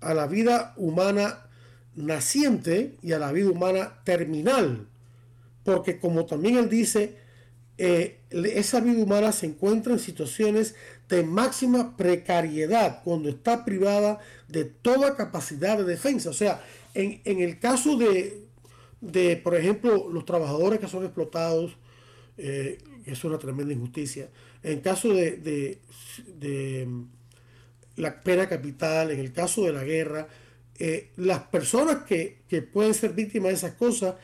a 0.00 0.14
la 0.14 0.26
vida 0.26 0.74
humana 0.76 1.46
naciente 1.94 2.96
y 3.02 3.12
a 3.12 3.18
la 3.18 3.32
vida 3.32 3.50
humana 3.50 4.00
terminal. 4.04 4.86
Porque 5.64 5.98
como 5.98 6.26
también 6.26 6.56
él 6.56 6.68
dice, 6.68 7.16
eh, 7.78 8.20
esa 8.30 8.80
vida 8.80 9.02
humana 9.02 9.32
se 9.32 9.46
encuentra 9.46 9.92
en 9.92 9.98
situaciones 9.98 10.74
de 11.08 11.22
máxima 11.22 11.96
precariedad 11.96 13.02
cuando 13.04 13.28
está 13.28 13.64
privada 13.64 14.18
de 14.48 14.64
toda 14.64 15.16
capacidad 15.16 15.76
de 15.76 15.84
defensa. 15.84 16.30
O 16.30 16.34
sea, 16.34 16.62
en, 16.94 17.20
el 17.24 17.58
caso 17.58 17.96
de, 17.96 18.46
de, 19.00 19.36
por 19.36 19.54
ejemplo, 19.54 20.08
los 20.10 20.24
trabajadores 20.24 20.80
que 20.80 20.88
son 20.88 21.04
explotados, 21.04 21.76
eh, 22.38 22.78
es 23.06 23.24
una 23.24 23.38
tremenda 23.38 23.72
injusticia. 23.72 24.28
En 24.62 24.80
caso 24.80 25.12
de, 25.12 25.36
de, 25.36 25.78
de, 26.38 26.88
la 27.96 28.22
pena 28.22 28.48
capital, 28.48 29.10
en 29.10 29.20
el 29.20 29.32
caso 29.32 29.64
de 29.64 29.72
la 29.72 29.84
guerra, 29.84 30.28
eh, 30.78 31.10
las 31.16 31.40
personas 31.44 32.04
que, 32.04 32.42
que 32.48 32.62
pueden 32.62 32.92
ser 32.92 33.14
víctimas 33.14 33.48
de 33.48 33.54
esas 33.54 33.72
cosas 33.74 34.16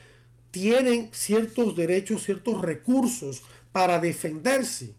tienen 0.51 1.09
ciertos 1.13 1.75
derechos, 1.75 2.25
ciertos 2.25 2.61
recursos 2.61 3.43
para 3.73 3.99
defenderse. 3.99 4.95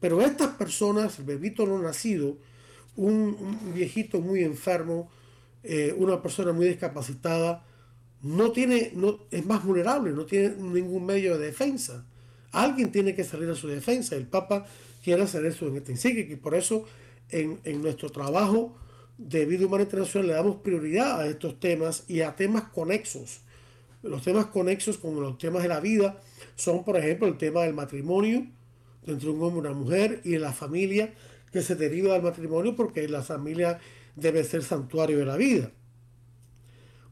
Pero 0.00 0.20
estas 0.22 0.56
personas, 0.56 1.18
el 1.18 1.24
bebito 1.24 1.66
no 1.66 1.78
nacido, 1.78 2.38
un, 2.96 3.74
viejito 3.74 4.20
muy 4.20 4.42
enfermo, 4.42 5.10
eh, 5.62 5.94
una 5.96 6.22
persona 6.22 6.52
muy 6.52 6.66
discapacitada, 6.66 7.64
no 8.22 8.52
tiene, 8.52 8.92
no, 8.94 9.20
es 9.30 9.44
más 9.44 9.64
vulnerable, 9.64 10.12
no 10.12 10.24
tiene 10.24 10.54
ningún 10.56 11.04
medio 11.04 11.38
de 11.38 11.46
defensa. 11.46 12.06
Alguien 12.54 12.90
tiene 12.90 13.14
que 13.14 13.24
salir 13.24 13.50
a 13.50 13.54
su 13.54 13.68
defensa. 13.68 14.16
El 14.16 14.26
Papa 14.26 14.66
quiere 15.02 15.22
hacer 15.22 15.44
eso 15.44 15.66
en 15.68 15.76
este 15.76 15.92
encíclica 15.92 16.32
y 16.32 16.36
por 16.36 16.54
eso 16.54 16.84
en, 17.30 17.60
en 17.64 17.82
nuestro 17.82 18.10
trabajo 18.10 18.76
de 19.18 19.44
vida 19.44 19.66
humana 19.66 19.84
internacional 19.84 20.28
le 20.28 20.34
damos 20.34 20.56
prioridad 20.56 21.20
a 21.20 21.26
estos 21.26 21.60
temas 21.60 22.04
y 22.08 22.20
a 22.20 22.34
temas 22.34 22.64
conexos. 22.64 23.40
Los 24.02 24.22
temas 24.22 24.46
conexos 24.46 24.98
con 24.98 25.20
los 25.20 25.38
temas 25.38 25.62
de 25.62 25.68
la 25.68 25.80
vida 25.80 26.20
son, 26.56 26.84
por 26.84 26.96
ejemplo, 26.96 27.26
el 27.26 27.38
tema 27.38 27.62
del 27.62 27.74
matrimonio 27.74 28.46
entre 29.06 29.28
un 29.30 29.42
hombre 29.42 29.56
y 29.56 29.72
una 29.72 29.78
mujer 29.78 30.20
y 30.24 30.38
la 30.38 30.52
familia 30.52 31.12
que 31.52 31.62
se 31.62 31.74
deriva 31.74 32.14
del 32.14 32.22
matrimonio 32.22 32.74
porque 32.74 33.06
la 33.08 33.22
familia 33.22 33.78
debe 34.16 34.44
ser 34.44 34.62
santuario 34.62 35.18
de 35.18 35.24
la 35.24 35.36
vida. 35.36 35.70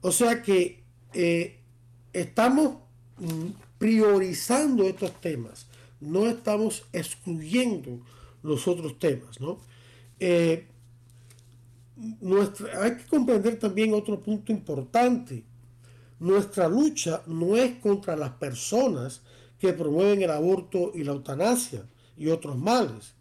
O 0.00 0.10
sea 0.10 0.42
que 0.42 0.82
eh, 1.14 1.60
estamos 2.12 2.78
mm, 3.18 3.71
priorizando 3.82 4.84
estos 4.84 5.20
temas, 5.20 5.66
no 5.98 6.28
estamos 6.28 6.84
excluyendo 6.92 7.98
los 8.44 8.68
otros 8.68 8.96
temas. 9.00 9.40
¿no? 9.40 9.58
Eh, 10.20 10.68
nuestra, 12.20 12.80
hay 12.80 12.96
que 12.98 13.06
comprender 13.06 13.58
también 13.58 13.92
otro 13.92 14.22
punto 14.22 14.52
importante. 14.52 15.42
Nuestra 16.20 16.68
lucha 16.68 17.24
no 17.26 17.56
es 17.56 17.80
contra 17.80 18.14
las 18.14 18.30
personas 18.30 19.22
que 19.58 19.72
promueven 19.72 20.22
el 20.22 20.30
aborto 20.30 20.92
y 20.94 21.02
la 21.02 21.10
eutanasia 21.10 21.84
y 22.16 22.28
otros 22.28 22.56
males. 22.56 23.14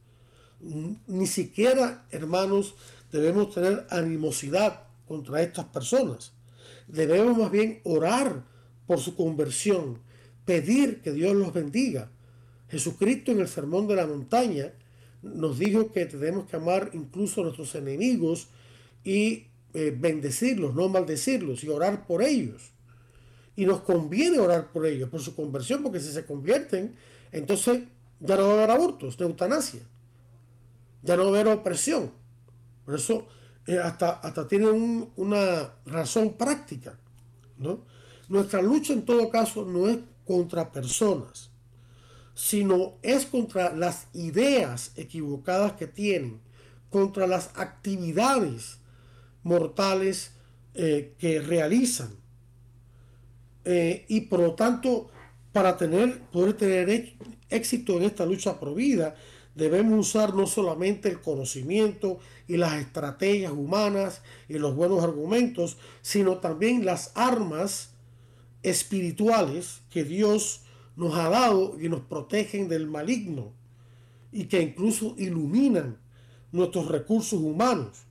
Ni 0.60 1.26
siquiera, 1.26 2.06
hermanos, 2.12 2.76
debemos 3.12 3.52
tener 3.52 3.88
animosidad 3.90 4.84
contra 5.08 5.42
estas 5.42 5.66
personas. 5.66 6.34
Debemos 6.88 7.36
más 7.36 7.50
bien 7.50 7.82
orar 7.84 8.44
por 8.86 9.00
su 9.00 9.16
conversión, 9.16 10.00
pedir 10.46 11.02
que 11.02 11.12
Dios 11.12 11.36
los 11.36 11.54
bendiga. 11.54 12.12
Jesucristo 12.70 13.32
en 13.32 13.40
el 13.40 13.48
Sermón 13.48 13.88
de 13.88 13.96
la 13.96 14.08
Montaña 14.08 14.74
nos 15.22 15.60
dijo 15.60 15.92
que 15.92 16.06
tenemos 16.06 16.50
que 16.50 16.56
amar 16.56 16.92
incluso 16.94 17.42
a 17.42 17.44
nuestros 17.46 17.76
enemigos 17.76 18.48
y 19.04 19.48
eh, 19.74 19.96
bendecirlos, 19.98 20.74
no 20.76 20.90
maldecirlos 20.90 21.64
y 21.64 21.70
orar 21.70 22.06
por 22.06 22.24
ellos. 22.24 22.72
Y 23.56 23.66
nos 23.66 23.82
conviene 23.82 24.40
orar 24.40 24.72
por 24.72 24.86
ellos, 24.86 25.10
por 25.10 25.22
su 25.22 25.36
conversión, 25.36 25.84
porque 25.84 26.00
si 26.00 26.12
se 26.12 26.26
convierten, 26.26 26.96
entonces 27.32 27.84
ya 28.20 28.36
no 28.36 28.44
va 28.48 28.50
a 28.50 28.54
haber 28.58 28.72
abortos, 28.72 29.18
de 29.18 29.26
eutanasia. 29.26 29.82
Ya 31.04 31.18
no 31.18 31.24
va 31.24 31.38
a 31.38 31.42
haber 31.42 31.54
opresión. 31.54 32.12
Por 32.86 32.96
eso 32.96 33.28
eh, 33.68 33.78
hasta, 33.78 34.12
hasta 34.12 34.48
tiene 34.48 34.70
una 34.70 35.74
razón 35.86 36.34
práctica. 36.34 36.98
¿no? 37.58 37.86
Nuestra 38.30 38.62
lucha 38.62 38.94
en 38.94 39.04
todo 39.04 39.30
caso 39.30 39.66
no 39.66 39.88
es 39.88 39.98
contra 40.32 40.72
personas, 40.72 41.50
sino 42.34 42.94
es 43.02 43.26
contra 43.26 43.76
las 43.76 44.08
ideas 44.14 44.94
equivocadas 44.96 45.74
que 45.74 45.88
tienen, 45.88 46.40
contra 46.90 47.28
las 47.28 47.50
actividades 47.56 48.78
mortales 49.44 50.32
eh, 50.74 51.16
que 51.20 51.42
realizan. 51.42 52.16
Eh, 53.66 54.06
y 54.08 54.22
por 54.22 54.40
lo 54.40 54.54
tanto, 54.54 55.12
para 55.52 55.76
tener, 55.76 56.22
poder 56.32 56.54
tener 56.54 57.14
éxito 57.50 57.98
en 57.98 58.04
esta 58.04 58.26
lucha 58.26 58.58
por 58.58 58.74
vida, 58.74 59.16
debemos 59.54 60.00
usar 60.00 60.34
no 60.34 60.48
solamente 60.48 61.10
el 61.10 61.20
conocimiento 61.20 62.20
y 62.48 62.56
las 62.56 62.76
estrategias 62.76 63.52
humanas 63.52 64.22
y 64.48 64.60
los 64.60 64.78
buenos 64.78 65.04
argumentos, 65.04 65.76
sino 66.02 66.38
también 66.38 66.86
las 66.86 67.12
armas 67.16 67.91
espirituales 68.64 69.82
que 69.90 70.04
Dios 70.04 70.62
nos 70.96 71.16
ha 71.16 71.30
dado 71.30 71.80
y 71.80 71.90
nos 71.90 72.02
protegen 72.02 72.68
del 72.68 72.88
maligno 72.88 73.54
y 74.32 74.46
que 74.46 74.62
incluso 74.62 75.16
iluminan 75.18 75.98
nuestros 76.52 76.88
recursos 76.88 77.40
humanos. 77.40 78.04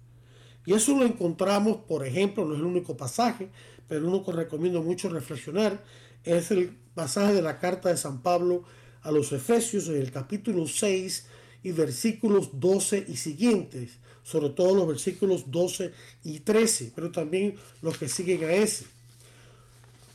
Y 0.67 0.75
eso 0.75 0.97
lo 0.97 1.05
encontramos, 1.05 1.79
por 1.89 2.07
ejemplo, 2.07 2.45
no 2.45 2.55
es 2.55 2.61
el 2.61 2.67
único 2.67 2.97
pasaje, 2.97 3.51
pero 3.89 4.07
uno 4.07 4.25
que 4.25 4.33
recomiendo 4.33 4.83
mucho 4.83 5.09
reflexionar 5.09 5.83
es 6.25 6.51
el 6.51 6.77
pasaje 6.95 7.33
de 7.33 7.43
la 7.43 7.59
carta 7.59 7.89
de 7.89 7.97
San 7.97 8.23
Pablo 8.23 8.65
a 9.03 9.11
los 9.11 9.33
Efesios 9.33 9.89
en 9.89 9.97
el 9.97 10.11
capítulo 10.11 10.67
6 10.67 11.27
y 11.63 11.73
versículos 11.73 12.51
12 12.61 13.07
y 13.09 13.17
siguientes, 13.17 13.99
sobre 14.23 14.51
todo 14.51 14.75
los 14.75 14.87
versículos 14.87 15.51
12 15.51 15.93
y 16.25 16.41
13, 16.41 16.93
pero 16.95 17.11
también 17.11 17.57
los 17.83 17.99
que 17.99 18.09
siguen 18.09 18.45
a 18.45 18.53
ese. 18.53 18.85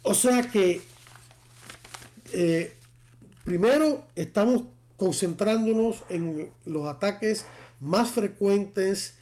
O 0.06 0.14
sea 0.14 0.50
que 0.50 0.82
eh, 2.32 2.74
primero 3.44 4.06
estamos 4.16 4.64
concentrándonos 4.98 6.04
en 6.10 6.52
los 6.66 6.88
ataques 6.88 7.46
más 7.80 8.12
frecuentes 8.12 9.16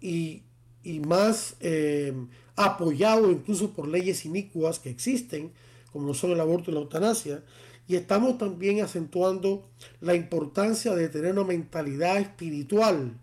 y 0.00 0.42
y 0.86 1.00
más 1.00 1.56
eh, 1.58 2.14
apoyado 2.54 3.32
incluso 3.32 3.72
por 3.72 3.88
leyes 3.88 4.24
inicuas 4.24 4.78
que 4.78 4.88
existen, 4.88 5.52
como 5.92 6.14
son 6.14 6.30
el 6.30 6.38
aborto 6.38 6.70
y 6.70 6.74
la 6.74 6.80
eutanasia, 6.80 7.42
y 7.88 7.96
estamos 7.96 8.38
también 8.38 8.80
acentuando 8.80 9.68
la 10.00 10.14
importancia 10.14 10.94
de 10.94 11.08
tener 11.08 11.32
una 11.32 11.42
mentalidad 11.42 12.18
espiritual, 12.18 13.18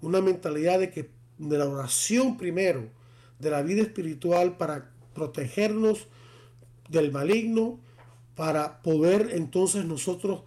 una 0.00 0.20
mentalidad 0.20 0.78
de 0.78 0.90
que 0.90 1.10
de 1.38 1.58
la 1.58 1.68
oración 1.68 2.36
primero, 2.36 2.88
de 3.40 3.50
la 3.50 3.62
vida 3.62 3.82
espiritual 3.82 4.56
para 4.56 4.92
protegernos 5.12 6.06
del 6.88 7.12
maligno, 7.12 7.80
para 8.34 8.82
poder 8.82 9.30
entonces 9.32 9.84
nosotros 9.84 10.42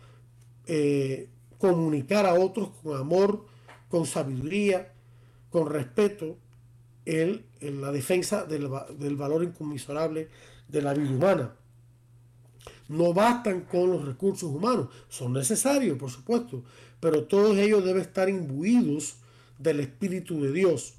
eh, 0.67 1.29
comunicar 1.57 2.25
a 2.25 2.35
otros 2.35 2.69
con 2.83 2.97
amor, 2.97 3.45
con 3.89 4.05
sabiduría, 4.05 4.93
con 5.49 5.69
respeto 5.69 6.37
en 7.05 7.43
la 7.81 7.91
defensa 7.91 8.45
del, 8.45 8.67
valor 9.15 9.43
inconmensurable 9.43 10.29
de 10.67 10.81
la 10.81 10.93
vida 10.93 11.09
humana. 11.09 11.55
No 12.87 13.13
bastan 13.13 13.61
con 13.61 13.91
los 13.91 14.05
recursos 14.05 14.49
humanos, 14.49 14.89
son 15.09 15.33
necesarios, 15.33 15.97
por 15.97 16.11
supuesto, 16.11 16.63
pero 16.99 17.23
todos 17.23 17.57
ellos 17.57 17.83
deben 17.83 18.01
estar 18.01 18.29
imbuidos 18.29 19.17
del 19.57 19.79
Espíritu 19.79 20.41
de 20.41 20.51
Dios. 20.51 20.93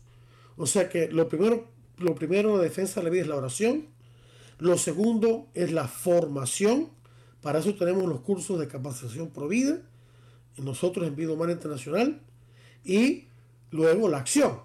O 0.56 0.66
sea 0.66 0.88
que 0.88 1.08
lo 1.08 1.28
primero, 1.28 1.68
lo 1.98 2.14
primero 2.14 2.50
en 2.50 2.56
la 2.58 2.62
defensa 2.64 3.00
de 3.00 3.04
la 3.04 3.10
vida 3.10 3.22
es 3.22 3.28
la 3.28 3.36
oración. 3.36 3.86
Lo 4.60 4.76
segundo 4.76 5.48
es 5.54 5.72
la 5.72 5.88
formación. 5.88 6.90
Para 7.40 7.60
eso 7.60 7.74
tenemos 7.74 8.04
los 8.04 8.20
cursos 8.20 8.60
de 8.60 8.68
capacitación 8.68 9.30
provida, 9.30 9.80
nosotros 10.58 11.06
en 11.06 11.16
Vida 11.16 11.32
Humana 11.32 11.52
Internacional. 11.52 12.20
Y 12.84 13.24
luego 13.70 14.08
la 14.08 14.18
acción. 14.18 14.60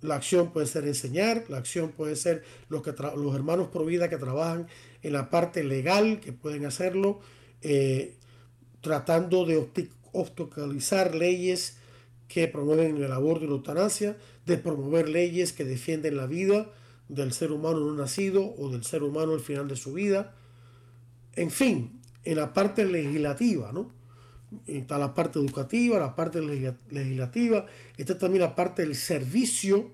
La 0.00 0.14
acción 0.14 0.50
puede 0.52 0.66
ser 0.66 0.86
enseñar, 0.86 1.44
la 1.48 1.58
acción 1.58 1.90
puede 1.90 2.16
ser 2.16 2.42
los, 2.68 2.82
que 2.82 2.92
los 2.92 3.34
hermanos 3.34 3.68
Provida 3.68 4.08
que 4.08 4.16
trabajan 4.16 4.66
en 5.02 5.12
la 5.12 5.28
parte 5.28 5.62
legal, 5.62 6.20
que 6.20 6.32
pueden 6.32 6.64
hacerlo, 6.64 7.20
eh, 7.62 8.16
tratando 8.80 9.44
de 9.44 9.68
obstaculizar 10.12 11.14
leyes 11.14 11.76
que 12.28 12.48
promueven 12.48 13.02
el 13.02 13.12
aborto 13.12 13.44
y 13.44 13.48
la 13.48 13.54
eutanasia, 13.54 14.16
de 14.46 14.56
promover 14.56 15.08
leyes 15.08 15.52
que 15.52 15.64
defienden 15.64 16.16
la 16.16 16.26
vida 16.26 16.70
del 17.08 17.32
ser 17.32 17.52
humano 17.52 17.80
no 17.80 17.92
nacido 17.94 18.54
o 18.56 18.70
del 18.70 18.84
ser 18.84 19.02
humano 19.02 19.32
al 19.32 19.40
final 19.40 19.68
de 19.68 19.76
su 19.76 19.94
vida. 19.94 20.34
En 21.34 21.50
fin, 21.50 22.00
en 22.24 22.36
la 22.36 22.52
parte 22.52 22.84
legislativa, 22.84 23.72
¿no? 23.72 23.90
Está 24.66 24.98
la 24.98 25.14
parte 25.14 25.38
educativa, 25.38 25.98
la 25.98 26.14
parte 26.14 26.40
legislativa, 26.40 27.66
está 27.96 28.16
también 28.16 28.42
la 28.42 28.54
parte 28.54 28.82
del 28.82 28.94
servicio, 28.94 29.90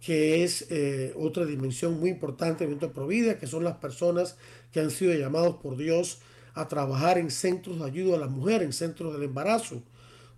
que 0.00 0.44
es 0.44 0.66
eh, 0.70 1.12
otra 1.16 1.44
dimensión 1.44 1.98
muy 1.98 2.10
importante 2.10 2.66
de 2.66 2.88
Provida, 2.88 3.38
que 3.38 3.46
son 3.46 3.64
las 3.64 3.76
personas 3.76 4.36
que 4.72 4.80
han 4.80 4.90
sido 4.90 5.14
llamados 5.14 5.56
por 5.56 5.76
Dios 5.76 6.20
a 6.54 6.68
trabajar 6.68 7.18
en 7.18 7.30
centros 7.30 7.78
de 7.78 7.86
ayuda 7.86 8.16
a 8.16 8.20
la 8.20 8.28
mujer, 8.28 8.62
en 8.62 8.72
centros 8.72 9.12
del 9.12 9.24
embarazo, 9.24 9.82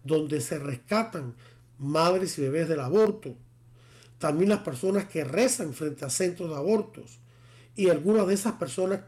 donde 0.04 0.40
se 0.40 0.58
rescatan 0.58 1.34
madres 1.78 2.38
y 2.38 2.42
bebés 2.42 2.68
del 2.68 2.80
aborto. 2.80 3.36
También 4.24 4.48
las 4.48 4.60
personas 4.60 5.04
que 5.04 5.22
rezan 5.22 5.74
frente 5.74 6.06
a 6.06 6.08
centros 6.08 6.48
de 6.48 6.56
abortos. 6.56 7.18
Y 7.76 7.90
algunas 7.90 8.26
de 8.26 8.32
esas 8.32 8.54
personas 8.54 9.00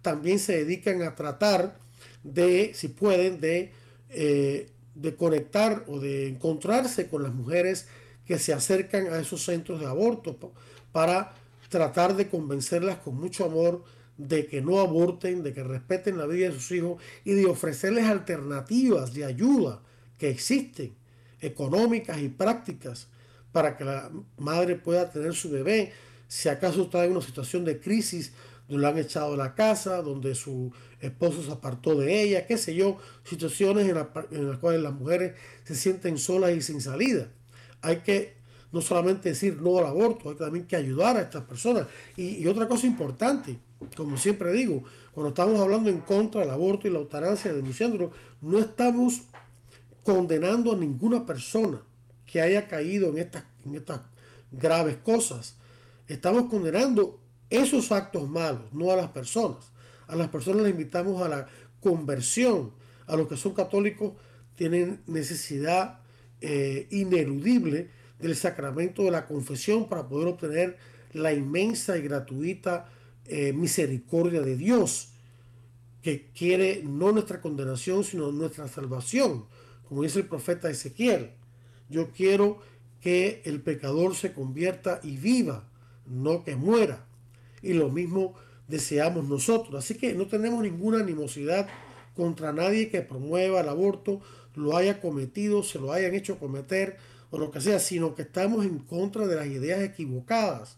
también 0.00 0.38
se 0.38 0.58
dedican 0.58 1.02
a 1.02 1.16
tratar 1.16 1.76
de, 2.22 2.70
si 2.72 2.86
pueden, 2.86 3.40
de, 3.40 3.72
eh, 4.10 4.70
de 4.94 5.16
conectar 5.16 5.82
o 5.88 5.98
de 5.98 6.28
encontrarse 6.28 7.08
con 7.08 7.24
las 7.24 7.34
mujeres 7.34 7.88
que 8.24 8.38
se 8.38 8.52
acercan 8.52 9.08
a 9.08 9.18
esos 9.18 9.44
centros 9.44 9.80
de 9.80 9.86
aborto 9.86 10.38
para 10.92 11.34
tratar 11.68 12.14
de 12.14 12.28
convencerlas 12.28 12.98
con 12.98 13.16
mucho 13.16 13.46
amor 13.46 13.82
de 14.18 14.46
que 14.46 14.62
no 14.62 14.78
aborten, 14.78 15.42
de 15.42 15.52
que 15.52 15.64
respeten 15.64 16.16
la 16.16 16.26
vida 16.26 16.46
de 16.46 16.54
sus 16.54 16.70
hijos 16.70 17.02
y 17.24 17.32
de 17.32 17.46
ofrecerles 17.46 18.04
alternativas 18.04 19.14
de 19.14 19.24
ayuda 19.24 19.82
que 20.16 20.30
existen, 20.30 20.94
económicas 21.40 22.20
y 22.20 22.28
prácticas, 22.28 23.08
para 23.52 23.76
que 23.76 23.84
la 23.84 24.10
madre 24.38 24.76
pueda 24.76 25.10
tener 25.10 25.34
su 25.34 25.50
bebé, 25.50 25.92
si 26.28 26.48
acaso 26.48 26.82
está 26.82 27.04
en 27.04 27.12
una 27.12 27.20
situación 27.20 27.64
de 27.64 27.80
crisis, 27.80 28.32
donde 28.68 28.82
lo 28.82 28.88
han 28.88 28.98
echado 28.98 29.32
de 29.32 29.38
la 29.38 29.54
casa, 29.54 30.00
donde 30.00 30.34
su 30.34 30.72
esposo 31.00 31.42
se 31.42 31.50
apartó 31.50 31.96
de 31.96 32.22
ella, 32.22 32.46
qué 32.46 32.56
sé 32.56 32.74
yo, 32.74 32.98
situaciones 33.24 33.88
en, 33.88 33.94
las 34.48 34.58
cuales 34.58 34.80
las 34.80 34.92
mujeres 34.92 35.34
se 35.64 35.74
sienten 35.74 36.18
solas 36.18 36.52
y 36.52 36.62
sin 36.62 36.80
salida. 36.80 37.28
Hay 37.82 37.98
que 37.98 38.38
no 38.70 38.80
solamente 38.80 39.30
decir 39.30 39.60
no 39.60 39.78
al 39.78 39.86
aborto, 39.86 40.30
hay 40.30 40.36
también 40.36 40.66
que 40.66 40.76
ayudar 40.76 41.16
a 41.16 41.22
estas 41.22 41.42
personas. 41.44 41.88
y 42.16 42.46
otra 42.46 42.68
cosa 42.68 42.86
importante, 42.86 43.58
como 43.96 44.16
siempre 44.16 44.52
digo, 44.52 44.84
cuando 45.12 45.30
estamos 45.30 45.60
hablando 45.60 45.90
en 45.90 46.00
contra 46.00 46.42
del 46.42 46.50
aborto 46.50 46.86
y 46.86 46.90
la 46.90 46.98
eutanasia, 46.98 47.52
denunciándolo, 47.52 48.12
no 48.40 48.58
estamos 48.60 49.22
condenando 50.04 50.72
a 50.72 50.76
ninguna 50.76 51.26
persona 51.26 51.82
que 52.30 52.40
haya 52.40 52.68
caído 52.68 53.08
en 53.10 53.18
estas, 53.18 53.44
en 53.64 53.74
estas 53.74 54.00
graves 54.52 54.96
cosas. 54.98 55.56
Estamos 56.06 56.48
condenando 56.48 57.20
esos 57.50 57.90
actos 57.90 58.28
malos, 58.28 58.62
no 58.72 58.92
a 58.92 58.96
las 58.96 59.08
personas. 59.08 59.72
A 60.06 60.16
las 60.16 60.28
personas 60.28 60.62
les 60.62 60.72
invitamos 60.72 61.22
a 61.22 61.28
la 61.28 61.48
conversión. 61.80 62.72
A 63.06 63.16
los 63.16 63.28
que 63.28 63.36
son 63.36 63.54
católicos 63.54 64.12
tienen 64.54 65.02
necesidad 65.06 66.00
eh, 66.40 66.86
ineludible 66.90 67.90
del 68.20 68.36
sacramento 68.36 69.02
de 69.02 69.10
la 69.10 69.26
confesión 69.26 69.88
para 69.88 70.06
poder 70.06 70.28
obtener 70.28 70.78
la 71.12 71.32
inmensa 71.32 71.98
y 71.98 72.02
gratuita 72.02 72.88
eh, 73.26 73.52
misericordia 73.52 74.42
de 74.42 74.56
Dios, 74.56 75.12
que 76.02 76.30
quiere 76.32 76.82
no 76.84 77.10
nuestra 77.12 77.40
condenación, 77.40 78.04
sino 78.04 78.30
nuestra 78.30 78.68
salvación, 78.68 79.46
como 79.88 80.02
dice 80.02 80.20
el 80.20 80.26
profeta 80.26 80.70
Ezequiel. 80.70 81.32
Yo 81.90 82.10
quiero 82.10 82.58
que 83.00 83.42
el 83.44 83.60
pecador 83.60 84.14
se 84.14 84.32
convierta 84.32 85.00
y 85.02 85.16
viva, 85.16 85.68
no 86.06 86.44
que 86.44 86.56
muera. 86.56 87.04
Y 87.62 87.74
lo 87.74 87.90
mismo 87.90 88.34
deseamos 88.68 89.28
nosotros. 89.28 89.74
Así 89.74 89.94
que 89.96 90.14
no 90.14 90.26
tenemos 90.26 90.62
ninguna 90.62 91.00
animosidad 91.00 91.68
contra 92.14 92.52
nadie 92.52 92.88
que 92.88 93.02
promueva 93.02 93.60
el 93.60 93.68
aborto, 93.68 94.20
lo 94.54 94.76
haya 94.76 95.00
cometido, 95.00 95.62
se 95.62 95.78
lo 95.78 95.92
hayan 95.92 96.14
hecho 96.14 96.38
cometer 96.38 96.96
o 97.30 97.38
lo 97.38 97.50
que 97.50 97.60
sea, 97.60 97.78
sino 97.78 98.14
que 98.14 98.22
estamos 98.22 98.64
en 98.64 98.78
contra 98.78 99.26
de 99.26 99.36
las 99.36 99.46
ideas 99.46 99.80
equivocadas 99.80 100.76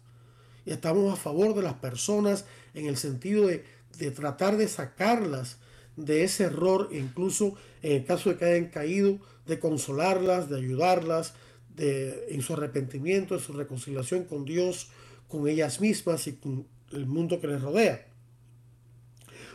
y 0.64 0.70
estamos 0.70 1.12
a 1.12 1.16
favor 1.16 1.54
de 1.54 1.62
las 1.62 1.74
personas 1.74 2.44
en 2.74 2.86
el 2.86 2.96
sentido 2.96 3.46
de, 3.46 3.64
tratar 4.10 4.56
de 4.56 4.68
sacarlas 4.68 5.58
de 5.96 6.24
ese 6.24 6.44
error, 6.44 6.88
incluso 6.92 7.54
en 7.82 7.92
el 7.92 8.04
caso 8.04 8.30
de 8.30 8.36
que 8.36 8.44
hayan 8.44 8.66
caído, 8.66 9.18
de 9.46 9.58
consolarlas, 9.58 10.48
de 10.48 10.56
ayudarlas 10.56 11.34
de, 11.74 12.26
en 12.30 12.42
su 12.42 12.54
arrepentimiento, 12.54 13.34
en 13.34 13.40
su 13.40 13.52
reconciliación 13.52 14.24
con 14.24 14.44
Dios, 14.44 14.90
con 15.28 15.48
ellas 15.48 15.80
mismas 15.80 16.26
y 16.26 16.34
con 16.34 16.66
el 16.92 17.06
mundo 17.06 17.40
que 17.40 17.48
les 17.48 17.62
rodea. 17.62 18.06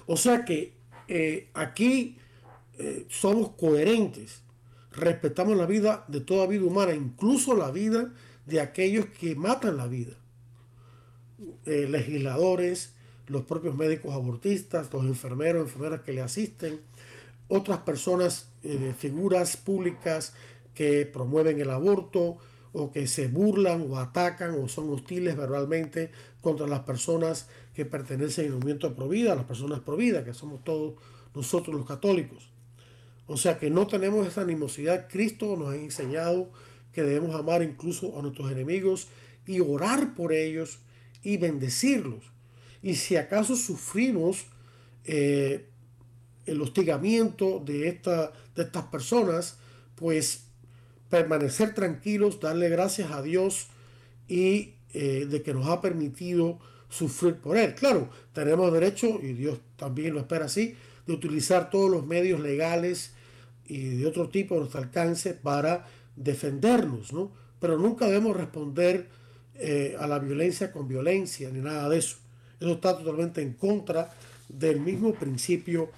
O 0.07 0.17
sea 0.17 0.45
que 0.45 0.73
eh, 1.07 1.49
aquí 1.53 2.17
eh, 2.79 3.05
somos 3.09 3.51
coherentes, 3.51 4.41
respetamos 4.91 5.55
la 5.57 5.65
vida 5.65 6.05
de 6.07 6.21
toda 6.21 6.47
vida 6.47 6.63
humana, 6.63 6.93
incluso 6.93 7.55
la 7.55 7.71
vida 7.71 8.13
de 8.45 8.61
aquellos 8.61 9.05
que 9.07 9.35
matan 9.35 9.77
la 9.77 9.87
vida. 9.87 10.13
Eh, 11.65 11.87
legisladores, 11.89 12.93
los 13.27 13.43
propios 13.43 13.75
médicos 13.75 14.13
abortistas, 14.13 14.91
los 14.91 15.05
enfermeros, 15.05 15.63
enfermeras 15.63 16.01
que 16.01 16.13
le 16.13 16.21
asisten, 16.21 16.79
otras 17.47 17.79
personas, 17.79 18.49
eh, 18.63 18.93
figuras 18.97 19.57
públicas 19.57 20.33
que 20.73 21.05
promueven 21.05 21.59
el 21.59 21.69
aborto 21.69 22.37
o 22.73 22.91
que 22.91 23.07
se 23.07 23.27
burlan 23.27 23.87
o 23.89 23.97
atacan 23.97 24.55
o 24.59 24.67
son 24.67 24.89
hostiles 24.91 25.35
verbalmente 25.35 26.11
contra 26.41 26.67
las 26.67 26.81
personas 26.81 27.47
que 27.73 27.85
pertenecen 27.85 28.47
al 28.47 28.53
movimiento 28.53 28.93
pro 28.95 29.07
vida, 29.07 29.35
las 29.35 29.45
personas 29.45 29.79
pro 29.79 29.95
vida, 29.95 30.23
que 30.23 30.33
somos 30.33 30.63
todos 30.63 30.95
nosotros 31.33 31.75
los 31.75 31.87
católicos. 31.87 32.49
O 33.27 33.37
sea 33.37 33.57
que 33.59 33.69
no 33.69 33.87
tenemos 33.87 34.25
esa 34.27 34.41
animosidad. 34.41 35.07
Cristo 35.09 35.55
nos 35.57 35.69
ha 35.69 35.75
enseñado 35.75 36.49
que 36.93 37.03
debemos 37.03 37.35
amar 37.35 37.61
incluso 37.61 38.17
a 38.17 38.21
nuestros 38.21 38.51
enemigos 38.51 39.07
y 39.45 39.59
orar 39.59 40.15
por 40.15 40.33
ellos 40.33 40.79
y 41.23 41.37
bendecirlos. 41.37 42.23
Y 42.81 42.95
si 42.95 43.15
acaso 43.17 43.55
sufrimos 43.55 44.45
eh, 45.03 45.67
el 46.47 46.61
hostigamiento 46.61 47.61
de, 47.63 47.87
esta, 47.89 48.31
de 48.55 48.63
estas 48.63 48.85
personas, 48.85 49.57
pues 49.95 50.45
permanecer 51.09 51.73
tranquilos, 51.73 52.39
darle 52.39 52.69
gracias 52.69 53.11
a 53.11 53.21
Dios 53.21 53.67
y 54.27 54.73
eh, 54.93 55.27
de 55.29 55.41
que 55.41 55.53
nos 55.53 55.67
ha 55.67 55.81
permitido 55.81 56.59
sufrir 56.89 57.35
por 57.35 57.57
Él. 57.57 57.75
Claro, 57.75 58.09
tenemos 58.33 58.71
derecho, 58.73 59.19
y 59.21 59.33
Dios 59.33 59.59
también 59.75 60.13
lo 60.13 60.21
espera 60.21 60.45
así, 60.45 60.75
de 61.05 61.13
utilizar 61.13 61.69
todos 61.69 61.89
los 61.89 62.05
medios 62.05 62.39
legales 62.39 63.13
y 63.65 63.97
de 63.97 64.07
otro 64.07 64.29
tipo 64.29 64.55
a 64.55 64.59
nuestro 64.59 64.81
alcance 64.81 65.33
para 65.33 65.85
defendernos, 66.15 67.13
¿no? 67.13 67.31
Pero 67.59 67.77
nunca 67.77 68.05
debemos 68.05 68.35
responder 68.35 69.09
eh, 69.55 69.95
a 69.99 70.07
la 70.07 70.19
violencia 70.19 70.71
con 70.71 70.87
violencia, 70.87 71.49
ni 71.49 71.59
nada 71.59 71.89
de 71.89 71.97
eso. 71.97 72.17
Eso 72.59 72.71
está 72.71 72.97
totalmente 72.97 73.41
en 73.41 73.53
contra 73.53 74.13
del 74.47 74.79
mismo 74.79 75.13
principio 75.13 75.89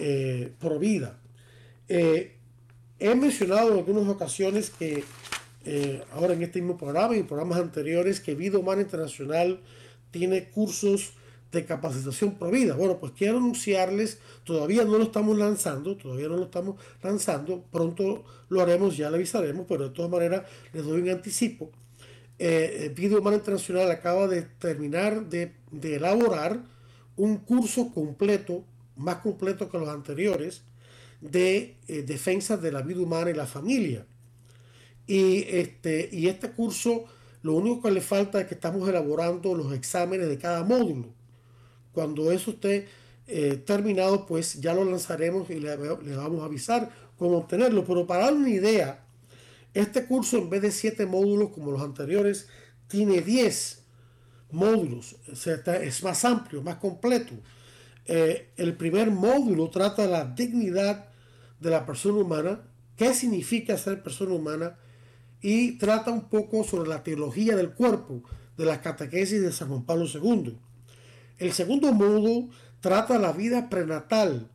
eh, 0.00 0.52
pro 0.58 0.78
vida. 0.78 1.20
Eh, 1.88 2.36
he 2.98 3.14
mencionado 3.14 3.72
en 3.72 3.78
algunas 3.78 4.08
ocasiones 4.08 4.70
que 4.70 5.04
ahora 6.12 6.32
en 6.32 6.42
este 6.42 6.60
mismo 6.60 6.78
programa 6.78 7.14
y 7.14 7.20
en 7.20 7.26
programas 7.26 7.58
anteriores 7.58 8.18
que 8.20 8.34
Vida 8.34 8.58
Humana 8.58 8.80
Internacional 8.80 9.60
tiene 10.10 10.48
cursos 10.48 11.12
de 11.52 11.66
capacitación 11.66 12.38
pro 12.38 12.50
vida. 12.50 12.74
Bueno, 12.76 12.98
pues 12.98 13.12
quiero 13.12 13.36
anunciarles, 13.36 14.18
todavía 14.44 14.84
no 14.84 14.96
lo 14.96 15.04
estamos 15.04 15.36
lanzando, 15.36 15.96
todavía 15.96 16.28
no 16.28 16.36
lo 16.36 16.44
estamos 16.44 16.76
lanzando, 17.02 17.62
pronto 17.70 18.24
lo 18.48 18.62
haremos, 18.62 18.96
ya 18.96 19.10
le 19.10 19.16
avisaremos, 19.16 19.66
pero 19.68 19.88
de 19.88 19.94
todas 19.94 20.10
maneras 20.10 20.44
les 20.72 20.84
doy 20.84 21.02
un 21.02 21.10
anticipo 21.10 21.70
eh, 22.42 22.90
Vida 22.96 23.18
Humana 23.18 23.36
Internacional 23.36 23.90
acaba 23.90 24.26
de 24.26 24.40
terminar 24.42 25.26
de, 25.28 25.52
elaborar 25.82 26.64
un 27.14 27.36
curso 27.36 27.92
completo, 27.92 28.64
más 29.00 29.16
completo 29.16 29.68
que 29.70 29.78
los 29.78 29.88
anteriores, 29.88 30.62
de 31.20 31.76
eh, 31.88 32.02
defensa 32.02 32.56
de 32.56 32.72
la 32.72 32.82
vida 32.82 33.00
humana 33.00 33.30
y 33.30 33.34
la 33.34 33.46
familia. 33.46 34.06
Y 35.06 35.44
este, 35.48 36.08
y 36.12 36.28
este 36.28 36.52
curso 36.52 37.06
Lo 37.42 37.54
único 37.54 37.82
que 37.82 37.90
le 37.90 38.02
falta 38.02 38.38
es 38.40 38.46
que 38.46 38.54
estamos 38.54 38.86
elaborando 38.86 39.54
los 39.54 39.72
exámenes 39.72 40.28
de 40.28 40.36
cada 40.36 40.62
módulo. 40.62 41.08
Cuando 41.92 42.30
eso 42.32 42.50
esté 42.50 42.86
eh, 43.26 43.56
terminado, 43.64 44.26
pues 44.26 44.60
ya 44.60 44.74
lo 44.74 44.84
lanzaremos 44.84 45.48
y 45.48 45.58
le, 45.58 45.74
vamos 45.76 46.42
a 46.42 46.44
avisar 46.44 46.90
cómo 47.16 47.38
obtenerlo. 47.38 47.84
Pero 47.86 48.06
para 48.06 48.24
dar 48.24 48.34
una 48.34 48.50
idea, 48.50 49.02
este 49.72 50.04
curso 50.04 50.36
en 50.36 50.50
vez 50.50 50.60
de 50.60 50.70
7 50.70 51.06
módulos 51.06 51.50
como 51.50 51.70
los 51.70 51.80
anteriores, 51.80 52.48
tiene 52.88 53.22
10 53.22 53.84
módulos. 54.50 55.16
es 55.26 56.02
más 56.02 56.24
amplio, 56.26 56.62
más 56.62 56.76
completo. 56.76 57.34
Eh, 58.06 58.50
el 58.56 58.76
primer 58.76 59.10
módulo 59.10 59.70
trata 59.70 60.06
la 60.06 60.24
dignidad 60.24 61.08
de 61.60 61.70
la 61.70 61.86
persona 61.86 62.18
humana, 62.18 62.62
qué 62.96 63.14
significa 63.14 63.76
ser 63.76 64.02
persona 64.02 64.34
humana, 64.34 64.78
y 65.40 65.78
trata 65.78 66.10
un 66.10 66.28
poco 66.28 66.64
sobre 66.64 66.88
la 66.88 67.02
teología 67.02 67.56
del 67.56 67.70
cuerpo 67.72 68.22
de 68.56 68.64
las 68.66 68.78
catequesis 68.78 69.40
de 69.40 69.52
San 69.52 69.68
Juan 69.68 69.84
Pablo 69.84 70.06
II. 70.06 70.58
El 71.38 71.52
segundo 71.52 71.92
módulo 71.92 72.50
trata 72.80 73.18
la 73.18 73.32
vida 73.32 73.70
prenatal 73.70 74.50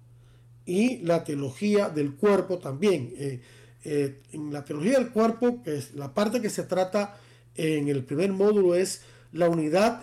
y 0.65 0.97
la 0.99 1.23
teología 1.23 1.89
del 1.89 2.15
cuerpo 2.15 2.59
también. 2.59 3.13
Eh, 3.17 3.41
eh, 3.83 4.21
en 4.31 4.51
la 4.51 4.63
teología 4.65 4.99
del 4.99 5.09
cuerpo, 5.09 5.61
que 5.63 5.77
es 5.77 5.93
la 5.93 6.13
parte 6.13 6.41
que 6.41 6.49
se 6.49 6.63
trata 6.63 7.17
en 7.55 7.87
el 7.87 8.03
primer 8.03 8.33
módulo 8.33 8.75
es 8.75 9.01
la 9.31 9.49
unidad 9.49 10.01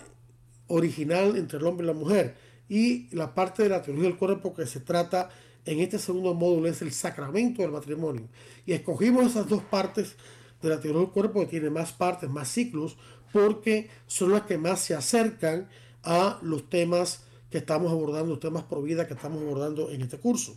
original 0.67 1.35
entre 1.37 1.59
el 1.59 1.65
hombre 1.65 1.85
y 1.85 1.87
la 1.87 1.93
mujer. 1.93 2.35
Y 2.69 3.13
la 3.15 3.33
parte 3.33 3.63
de 3.63 3.69
la 3.69 3.81
teología 3.81 4.09
del 4.09 4.17
cuerpo 4.17 4.53
que 4.53 4.65
se 4.65 4.79
trata 4.79 5.29
en 5.65 5.79
este 5.79 5.99
segundo 5.99 6.33
módulo 6.33 6.67
es 6.67 6.81
el 6.81 6.91
sacramento 6.91 7.61
del 7.61 7.71
matrimonio. 7.71 8.27
Y 8.65 8.73
escogimos 8.73 9.27
esas 9.27 9.47
dos 9.47 9.63
partes 9.63 10.15
de 10.61 10.69
la 10.69 10.79
teología 10.79 11.05
del 11.05 11.13
cuerpo 11.13 11.39
que 11.41 11.47
tiene 11.47 11.69
más 11.69 11.91
partes, 11.91 12.29
más 12.29 12.49
ciclos, 12.49 12.97
porque 13.31 13.89
son 14.07 14.31
las 14.31 14.43
que 14.43 14.57
más 14.57 14.79
se 14.79 14.95
acercan 14.95 15.67
a 16.03 16.39
los 16.41 16.69
temas 16.69 17.23
que 17.49 17.59
estamos 17.59 17.91
abordando, 17.91 18.31
los 18.31 18.39
temas 18.39 18.63
por 18.63 18.83
vida 18.83 19.07
que 19.07 19.13
estamos 19.13 19.41
abordando 19.41 19.91
en 19.91 20.01
este 20.01 20.17
curso. 20.17 20.55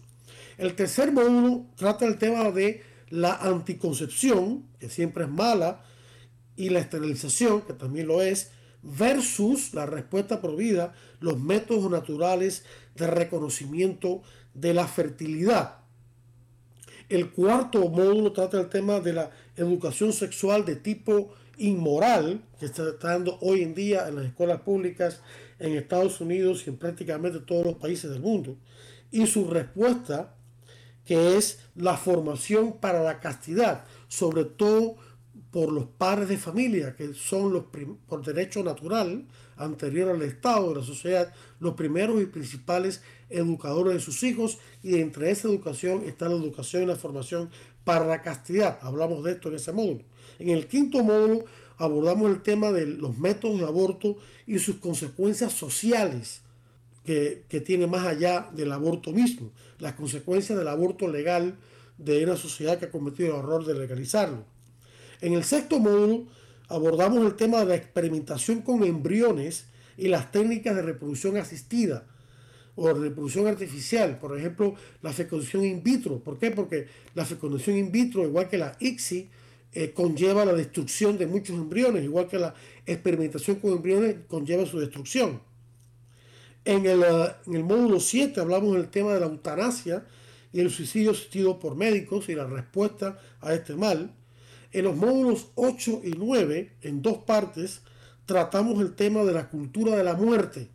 El 0.59 0.75
tercer 0.75 1.13
módulo 1.13 1.67
trata 1.77 2.07
el 2.07 2.19
tema 2.19 2.51
de 2.51 2.83
la 3.11 3.35
anticoncepción, 3.35 4.65
que 4.79 4.89
siempre 4.89 5.25
es 5.25 5.31
mala, 5.31 5.85
y 6.57 6.71
la 6.71 6.81
esterilización, 6.81 7.63
que 7.63 7.75
también 7.75 8.07
lo 8.07 8.23
es, 8.23 8.51
versus 8.87 9.75
la 9.75 9.85
respuesta 9.87 10.41
por 10.41 10.57
vida, 10.57 10.95
los 11.21 11.39
métodos 11.41 11.91
naturales 11.91 12.65
de 12.95 13.07
reconocimiento 13.07 14.23
de 14.55 14.75
la 14.75 14.87
fertilidad. 14.87 15.79
El 17.09 17.31
cuarto 17.31 17.89
módulo 17.89 18.33
trata 18.33 18.61
el 18.61 18.69
tema 18.69 19.01
de 19.01 19.13
la 19.13 19.31
educación 19.57 20.13
sexual 20.13 20.65
de 20.65 20.77
tipo 20.77 21.35
inmoral 21.57 22.43
que 22.59 22.67
está 22.67 22.93
dando 22.93 23.39
hoy 23.41 23.63
en 23.63 23.75
día 23.75 24.09
en 24.09 24.17
las 24.17 24.27
escuelas 24.27 24.61
públicas 24.61 25.21
en 25.59 25.73
Estados 25.77 26.21
Unidos 26.21 26.65
y 26.67 26.71
en 26.71 26.77
prácticamente 26.77 27.41
todos 27.41 27.65
los 27.65 27.77
países 27.77 28.11
del 28.11 28.21
mundo. 28.21 28.57
Y 29.11 29.27
su 29.27 29.49
respuesta, 29.49 30.35
que 31.05 31.37
es 31.37 31.61
la 31.75 31.97
formación 31.97 32.79
para 32.79 33.03
la 33.03 33.21
castidad, 33.21 33.85
sobre 34.09 34.45
todo 34.45 34.97
por 35.51 35.73
los 35.73 35.87
padres 35.87 36.29
de 36.29 36.37
familia, 36.37 36.95
que 36.95 37.15
son 37.15 37.53
los 37.53 37.65
por 38.07 38.25
derecho 38.25 38.63
natural, 38.63 39.27
anterior 39.57 40.11
al 40.11 40.23
Estado, 40.23 40.71
de 40.71 40.81
la 40.81 40.87
sociedad, 40.87 41.33
los 41.61 41.75
primeros 41.75 42.21
y 42.21 42.27
principales 42.27 43.03
educadores 43.31 43.95
de 43.95 44.01
sus 44.01 44.23
hijos, 44.23 44.59
y 44.83 44.97
entre 45.01 45.31
esa 45.31 45.49
educación 45.49 46.03
está 46.05 46.29
la 46.29 46.37
educación 46.37 46.83
y 46.83 46.87
la 46.87 46.97
formación 46.97 47.51
para 47.85 48.07
la 48.07 48.23
castidad. 48.23 48.79
Hablamos 48.83 49.25
de 49.25 49.33
esto 49.33 49.49
en 49.49 49.55
ese 49.55 49.73
módulo. 49.73 50.03
En 50.39 50.51
el 50.51 50.67
quinto 50.67 51.03
módulo 51.03 51.45
abordamos 51.79 52.31
el 52.31 52.43
tema 52.43 52.73
de 52.73 52.87
los 52.87 53.17
métodos 53.17 53.61
de 53.61 53.67
aborto 53.67 54.17
y 54.47 54.59
sus 54.59 54.77
consecuencias 54.77 55.53
sociales 55.53 56.43
que, 57.05 57.45
que 57.49 57.61
tiene 57.61 57.87
más 57.87 58.07
allá 58.07 58.51
del 58.53 58.73
aborto 58.73 59.13
mismo, 59.13 59.53
las 59.79 59.95
consecuencias 59.95 60.59
del 60.59 60.69
aborto 60.69 61.07
legal 61.09 61.57
de 61.99 62.25
una 62.25 62.37
sociedad 62.37 62.79
que 62.79 62.87
ha 62.87 62.91
cometido 62.91 63.29
el 63.29 63.37
horror 63.37 63.65
de 63.65 63.75
legalizarlo. 63.75 64.56
En 65.21 65.33
el 65.33 65.45
sexto 65.45 65.79
módulo 65.79 66.27
abordamos 66.69 67.25
el 67.25 67.37
tema 67.37 67.61
de 67.61 67.67
la 67.67 67.75
experimentación 67.77 68.63
con 68.63 68.85
embriones 68.85 69.67
y 69.97 70.09
las 70.09 70.31
técnicas 70.31 70.77
de 70.77 70.83
reproducción 70.83 71.37
asistida 71.37 72.07
o 72.75 72.93
reproducción 72.93 73.47
artificial, 73.47 74.19
por 74.19 74.39
ejemplo, 74.39 74.75
la 75.03 75.13
fecundación 75.13 75.65
in 75.65 75.83
vitro. 75.83 76.19
¿Por 76.19 76.39
qué? 76.39 76.51
Porque 76.51 76.87
la 77.15 77.25
fecundación 77.25 77.77
in 77.77 77.91
vitro, 77.91 78.23
igual 78.23 78.49
que 78.49 78.59
la 78.59 78.77
ICSI, 78.79 79.31
eh, 79.73 79.93
conlleva 79.93 80.45
la 80.45 80.53
destrucción 80.53 81.19
de 81.19 81.27
muchos 81.27 81.57
embriones, 81.57 82.05
igual 82.05 82.29
que 82.29 82.39
la 82.39 82.55
experimentación 82.85 83.57
con 83.57 83.73
embriones 83.73 84.17
conlleva 84.29 84.67
su 84.67 84.79
destrucción. 84.79 85.41
En 86.65 86.85
el, 86.87 87.03
eh, 87.03 87.33
en 87.47 87.55
el 87.55 87.65
módulo 87.65 88.01
7 88.01 88.41
hablamos 88.41 88.75
del 88.75 88.89
tema 88.89 89.15
de 89.15 89.21
la 89.21 89.27
eutanasia 89.27 90.05
y 90.53 90.61
el 90.61 90.71
suicidio 90.71 91.13
asistido 91.13 91.59
por 91.59 91.77
médicos 91.77 92.29
y 92.29 92.35
la 92.35 92.47
respuesta 92.47 93.19
a 93.41 93.55
este 93.55 93.75
mal. 93.75 94.15
En 94.73 94.85
los 94.85 94.97
módulos 94.97 95.49
8 95.55 96.03
y 96.05 96.11
9, 96.11 96.73
en 96.83 97.03
dos 97.03 97.19
partes, 97.19 97.83
tratamos 98.27 98.81
el 98.81 98.95
tema 98.95 99.25
de 99.25 99.33
la 99.33 99.49
cultura 99.49 99.97
de 99.97 100.05
la 100.05 100.15
muerte, 100.15 100.69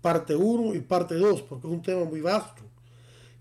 parte 0.00 0.34
1 0.34 0.74
y 0.74 0.80
parte 0.80 1.14
2, 1.14 1.42
porque 1.42 1.66
es 1.66 1.72
un 1.72 1.82
tema 1.82 2.04
muy 2.04 2.20
vasto. 2.20 2.62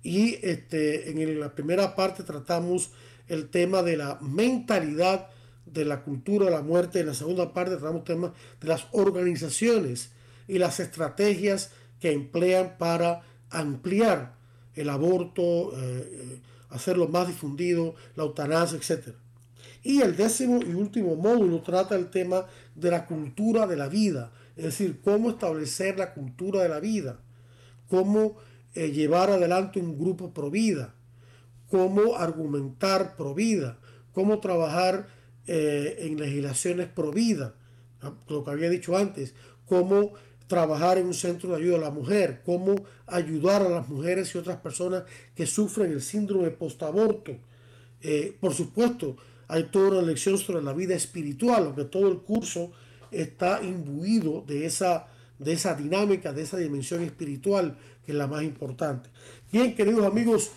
Y 0.03 0.35
este, 0.45 1.09
en 1.09 1.39
la 1.39 1.55
primera 1.55 1.95
parte 1.95 2.23
tratamos 2.23 2.91
el 3.27 3.49
tema 3.49 3.81
de 3.81 3.97
la 3.97 4.19
mentalidad 4.21 5.29
de 5.65 5.85
la 5.85 6.03
cultura 6.03 6.45
de 6.45 6.51
la 6.51 6.61
muerte. 6.61 6.99
En 6.99 7.07
la 7.07 7.13
segunda 7.13 7.53
parte 7.53 7.77
tratamos 7.77 8.03
temas 8.03 8.31
de 8.59 8.67
las 8.67 8.87
organizaciones 8.91 10.11
y 10.47 10.59
las 10.59 10.79
estrategias 10.79 11.71
que 11.99 12.11
emplean 12.11 12.75
para 12.77 13.21
ampliar 13.49 14.35
el 14.75 14.89
aborto, 14.89 15.71
eh, 15.77 16.09
eh, 16.11 16.41
hacerlo 16.69 17.07
más 17.07 17.27
difundido, 17.27 17.95
la 18.15 18.23
eutanasia, 18.23 18.77
etc. 18.77 19.15
Y 19.83 20.01
el 20.01 20.15
décimo 20.15 20.61
y 20.61 20.73
último 20.73 21.15
módulo 21.15 21.61
trata 21.61 21.95
el 21.95 22.09
tema 22.09 22.45
de 22.73 22.89
la 22.89 23.05
cultura 23.05 23.67
de 23.67 23.75
la 23.75 23.89
vida, 23.89 24.31
es 24.55 24.65
decir, 24.65 25.01
cómo 25.03 25.29
establecer 25.29 25.97
la 25.97 26.13
cultura 26.13 26.61
de 26.63 26.69
la 26.69 26.79
vida, 26.79 27.19
cómo 27.89 28.37
eh, 28.75 28.91
llevar 28.91 29.29
adelante 29.29 29.79
un 29.79 29.99
grupo 29.99 30.33
pro 30.33 30.49
vida, 30.49 30.95
cómo 31.69 32.15
argumentar 32.15 33.17
pro 33.17 33.33
vida, 33.33 33.77
cómo 34.13 34.39
trabajar 34.39 35.07
eh, 35.47 35.97
en 35.99 36.17
legislaciones 36.17 36.87
pro 36.87 37.11
vida, 37.11 37.55
lo 38.29 38.43
que 38.43 38.51
había 38.51 38.69
dicho 38.69 38.95
antes, 38.95 39.33
cómo 39.65 40.13
trabajar 40.47 40.97
en 40.97 41.07
un 41.07 41.13
centro 41.13 41.49
de 41.49 41.57
ayuda 41.57 41.77
a 41.77 41.81
la 41.81 41.91
mujer, 41.91 42.41
cómo 42.45 42.75
ayudar 43.07 43.63
a 43.63 43.69
las 43.69 43.89
mujeres 43.89 44.33
y 44.33 44.37
otras 44.37 44.57
personas 44.57 45.03
que 45.35 45.45
sufren 45.45 45.91
el 45.91 46.01
síndrome 46.01 46.51
postaborto. 46.51 47.35
Eh, 48.01 48.37
por 48.39 48.53
supuesto, 48.53 49.17
hay 49.47 49.63
toda 49.65 49.99
una 49.99 50.01
lección 50.01 50.37
sobre 50.37 50.63
la 50.63 50.73
vida 50.73 50.95
espiritual, 50.95 51.65
aunque 51.65 51.85
todo 51.85 52.07
el 52.09 52.19
curso 52.19 52.71
está 53.11 53.61
imbuido 53.63 54.43
de 54.47 54.65
esa, 54.65 55.07
de 55.39 55.53
esa 55.53 55.75
dinámica, 55.75 56.33
de 56.33 56.43
esa 56.43 56.57
dimensión 56.57 57.03
espiritual, 57.03 57.77
que 58.05 58.11
es 58.11 58.17
la 58.17 58.27
más 58.27 58.43
importante. 58.43 59.09
Bien, 59.51 59.75
queridos 59.75 60.05
amigos, 60.05 60.51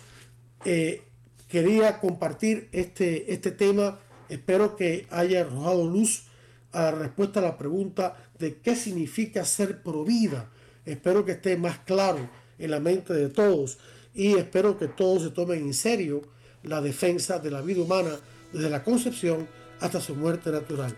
eh, 0.65 1.03
quería 1.47 1.99
compartir 1.99 2.69
este, 2.71 3.31
este 3.33 3.51
tema. 3.51 3.99
Espero 4.29 4.75
que 4.75 5.07
haya 5.09 5.41
arrojado 5.41 5.87
luz 5.87 6.23
a 6.71 6.83
la 6.83 6.91
respuesta 6.91 7.39
a 7.39 7.43
la 7.43 7.57
pregunta 7.57 8.17
de 8.39 8.57
qué 8.57 8.75
significa 8.75 9.45
ser 9.45 9.81
provida. 9.81 10.49
Espero 10.85 11.25
que 11.25 11.33
esté 11.33 11.57
más 11.57 11.79
claro 11.79 12.29
en 12.59 12.71
la 12.71 12.79
mente 12.79 13.13
de 13.13 13.29
todos 13.29 13.77
y 14.13 14.35
espero 14.35 14.77
que 14.77 14.87
todos 14.87 15.23
se 15.23 15.29
tomen 15.29 15.59
en 15.59 15.73
serio 15.73 16.21
la 16.63 16.81
defensa 16.81 17.39
de 17.39 17.51
la 17.51 17.61
vida 17.61 17.81
humana 17.81 18.19
desde 18.57 18.69
la 18.69 18.83
concepción 18.83 19.47
hasta 19.79 20.01
su 20.01 20.15
muerte 20.15 20.51
natural. 20.51 20.93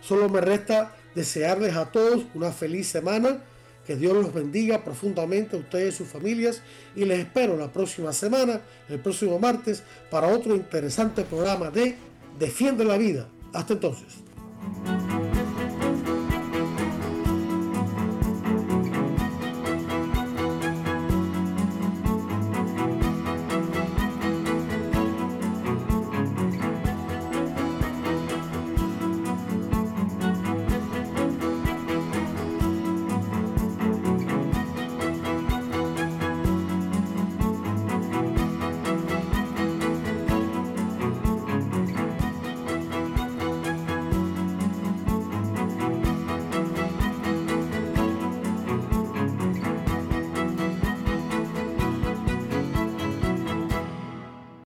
Solo 0.00 0.28
me 0.28 0.40
resta 0.40 0.96
desearles 1.14 1.76
a 1.76 1.92
todos 1.92 2.24
una 2.34 2.50
feliz 2.50 2.88
semana, 2.88 3.44
que 3.86 3.96
Dios 3.96 4.14
los 4.14 4.32
bendiga 4.32 4.82
profundamente 4.82 5.56
a 5.56 5.60
ustedes 5.60 5.94
y 5.94 5.96
sus 5.98 6.08
familias 6.08 6.62
y 6.96 7.04
les 7.04 7.20
espero 7.20 7.56
la 7.56 7.70
próxima 7.70 8.12
semana, 8.12 8.60
el 8.88 9.00
próximo 9.00 9.38
martes, 9.38 9.82
para 10.10 10.28
otro 10.28 10.56
interesante 10.56 11.22
programa 11.24 11.70
de 11.70 11.96
Defiende 12.38 12.84
la 12.84 12.96
Vida. 12.96 13.28
Hasta 13.52 13.74
entonces. 13.74 14.22